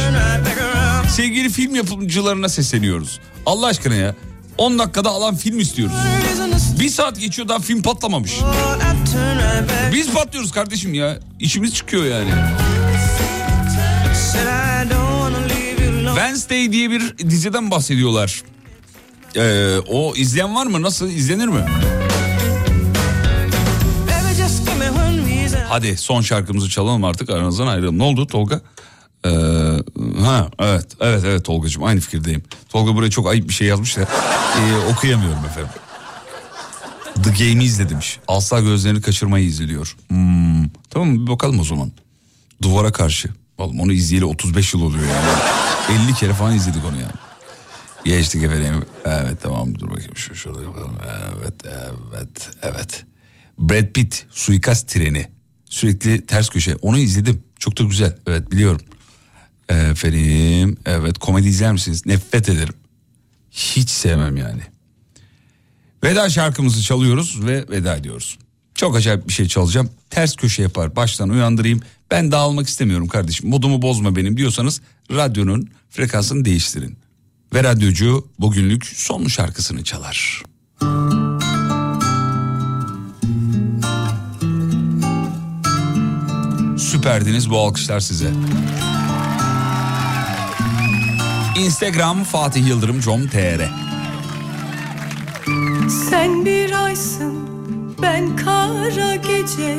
Sevgili 1.15 1.49
film 1.49 1.75
yapımcılarına 1.75 2.49
sesleniyoruz. 2.49 3.19
Allah 3.45 3.67
aşkına 3.67 3.95
ya. 3.95 4.15
10 4.57 4.79
dakikada 4.79 5.09
alan 5.09 5.35
film 5.35 5.59
istiyoruz. 5.59 5.95
Bir 6.79 6.89
saat 6.89 7.19
geçiyor 7.19 7.47
daha 7.47 7.59
film 7.59 7.81
patlamamış. 7.81 8.31
Biz 9.93 10.11
patlıyoruz 10.13 10.51
kardeşim 10.51 10.93
ya. 10.93 11.19
İçimiz 11.39 11.73
çıkıyor 11.73 12.05
yani. 12.05 12.31
Wednesday 16.15 16.71
diye 16.71 16.91
bir 16.91 17.17
diziden 17.17 17.71
bahsediyorlar. 17.71 18.43
Ee, 19.35 19.77
o 19.89 20.15
izleyen 20.15 20.55
var 20.55 20.65
mı? 20.65 20.81
Nasıl 20.81 21.07
izlenir 21.09 21.47
mi? 21.47 21.65
Hadi 25.69 25.97
son 25.97 26.21
şarkımızı 26.21 26.69
çalalım 26.69 27.03
artık 27.03 27.29
aranızdan 27.29 27.67
ayrılalım. 27.67 27.99
Ne 27.99 28.03
oldu 28.03 28.27
Tolga? 28.27 28.61
Ee, 29.25 29.29
ha 30.23 30.49
evet 30.59 30.85
evet 30.99 31.23
evet 31.25 31.45
Tolgacığım 31.45 31.83
aynı 31.83 31.99
fikirdeyim. 31.99 32.43
Tolga 32.69 32.95
buraya 32.95 33.09
çok 33.09 33.27
ayıp 33.27 33.49
bir 33.49 33.53
şey 33.53 33.67
yazmış 33.67 33.97
da 33.97 34.01
ee, 34.01 34.91
okuyamıyorum 34.91 35.45
efendim. 35.45 35.71
The 37.23 37.29
Game'i 37.29 37.63
izle 37.63 37.89
demiş. 37.89 38.19
Asla 38.27 38.59
gözlerini 38.59 39.01
kaçırmayı 39.01 39.45
izliyor. 39.45 39.97
Hmm, 40.07 40.69
tamam 40.89 41.25
bir 41.25 41.31
bakalım 41.31 41.59
o 41.59 41.63
zaman. 41.63 41.91
Duvara 42.61 42.91
karşı. 42.91 43.29
Oğlum 43.57 43.79
onu 43.79 43.91
izleyeli 43.93 44.25
35 44.25 44.73
yıl 44.73 44.81
oluyor 44.81 45.03
yani. 45.03 46.03
50 46.05 46.13
kere 46.13 46.33
falan 46.33 46.55
izledik 46.55 46.85
onu 46.89 46.95
yani. 46.95 47.11
Geçtik 48.05 48.43
efendim. 48.43 48.85
Evet 49.05 49.37
tamam 49.43 49.79
dur 49.79 49.89
bakayım 49.89 50.15
şu 50.15 50.35
şurada. 50.35 50.59
Evet 51.39 51.53
evet 51.65 52.49
evet. 52.61 53.05
Brad 53.59 53.93
Pitt 53.93 54.25
suikast 54.31 54.89
treni. 54.89 55.36
Sürekli 55.69 56.25
ters 56.25 56.49
köşe. 56.49 56.75
Onu 56.75 56.97
izledim. 56.97 57.43
Çok 57.59 57.79
da 57.79 57.83
güzel. 57.83 58.17
Evet 58.27 58.51
biliyorum. 58.51 58.81
Efendim 59.69 60.77
evet 60.85 61.17
komedi 61.17 61.47
izler 61.47 61.71
misiniz? 61.71 62.05
Nefret 62.05 62.49
ederim. 62.49 62.73
Hiç 63.51 63.89
sevmem 63.89 64.37
yani. 64.37 64.61
Veda 66.03 66.29
şarkımızı 66.29 66.81
çalıyoruz 66.81 67.45
ve 67.45 67.65
veda 67.69 67.95
ediyoruz. 67.95 68.37
Çok 68.75 68.95
acayip 68.95 69.27
bir 69.27 69.33
şey 69.33 69.47
çalacağım. 69.47 69.89
Ters 70.09 70.35
köşe 70.35 70.61
yapar. 70.61 70.95
Baştan 70.95 71.29
uyandırayım. 71.29 71.81
Ben 72.11 72.31
dağılmak 72.31 72.67
istemiyorum 72.67 73.07
kardeşim. 73.07 73.49
Modumu 73.49 73.81
bozma 73.81 74.15
benim 74.15 74.37
diyorsanız 74.37 74.81
radyonun 75.11 75.69
frekansını 75.89 76.45
değiştirin. 76.45 76.97
Ve 77.53 77.63
radyocu 77.63 78.27
bugünlük 78.39 78.85
son 78.85 79.27
şarkısını 79.27 79.83
çalar. 79.83 80.43
Süperdiniz 86.97 87.49
bu 87.49 87.59
alkışlar 87.59 87.99
size. 87.99 88.31
Instagram 91.57 92.23
Fatih 92.23 92.67
Yıldırım 92.67 92.99
com.tr 92.99 93.61
Sen 96.09 96.45
bir 96.45 96.85
aysın 96.85 97.35
ben 98.01 98.35
kara 98.35 99.15
gece. 99.15 99.77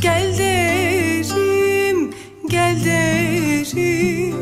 Gel 0.00 0.38
derim 0.38 2.10
gel 2.48 2.84
derim 2.84 4.36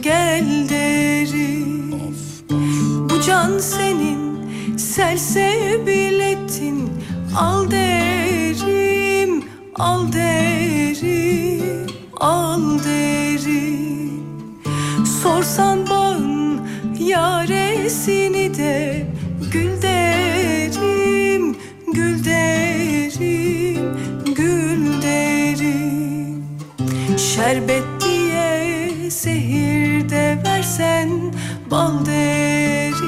gel 0.00 0.68
derim. 0.68 1.94
Bu 3.10 3.20
can 3.26 3.58
senin 3.58 4.50
selsebiletin 4.76 6.90
Al 7.36 7.70
derim 7.70 9.44
al 9.74 10.12
derim 10.12 10.49
al 12.20 12.78
derim 12.84 14.24
Sorsan 15.22 15.90
bağın 15.90 16.60
yaresini 16.98 18.54
de 18.54 19.06
Gül 19.52 19.82
derim, 19.82 21.56
gül 21.94 22.24
derim, 22.24 23.94
gül 24.36 25.02
derim. 25.02 26.44
Şerbet 27.18 27.84
diye 28.00 29.10
zehir 29.10 30.08
de 30.08 30.38
versen 30.46 31.10
Bal 31.70 32.06
derim, 32.06 33.06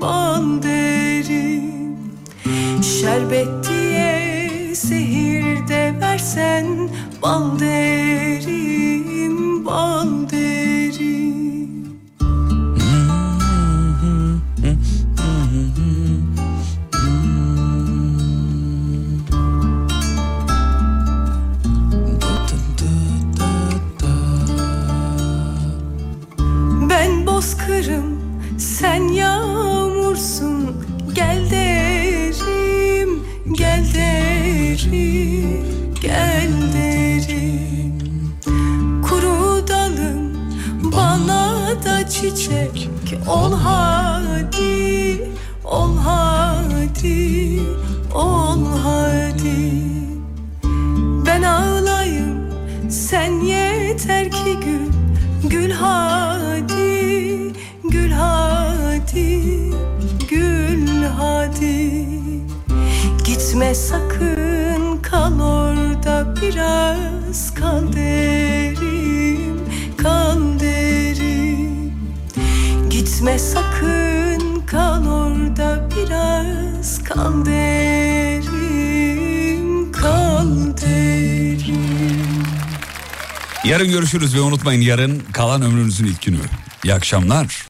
bal 0.00 0.62
derim. 0.62 1.96
Şerbet 2.82 3.48
diye 3.68 4.74
zehir 4.74 5.68
de 5.68 5.94
versen 6.00 6.66
Bal 7.22 7.58
derim, 7.58 7.73
çiçek 42.34 42.90
ol 43.28 43.52
hadi, 43.52 45.22
ol 45.64 45.96
hadi, 46.04 47.60
ol 48.14 48.58
hadi. 48.84 49.82
Ben 51.26 51.42
ağlayım, 51.42 52.50
sen 52.90 53.40
yeter 53.40 54.30
ki 54.30 54.58
gül, 54.64 54.90
gül 55.50 55.70
hadi, 55.70 57.52
gül 57.90 58.10
hadi, 58.10 59.40
gül 60.30 61.04
hadi. 61.18 62.06
Gitme 63.24 63.74
sakın 63.74 64.98
kal 65.02 65.40
orada 65.40 66.34
biraz 66.42 66.83
Yarın 83.64 83.88
görüşürüz 83.88 84.34
ve 84.34 84.40
unutmayın 84.40 84.80
yarın 84.80 85.22
kalan 85.32 85.62
ömrünüzün 85.62 86.06
ilk 86.06 86.22
günü. 86.22 86.38
İyi 86.84 86.94
akşamlar. 86.94 87.62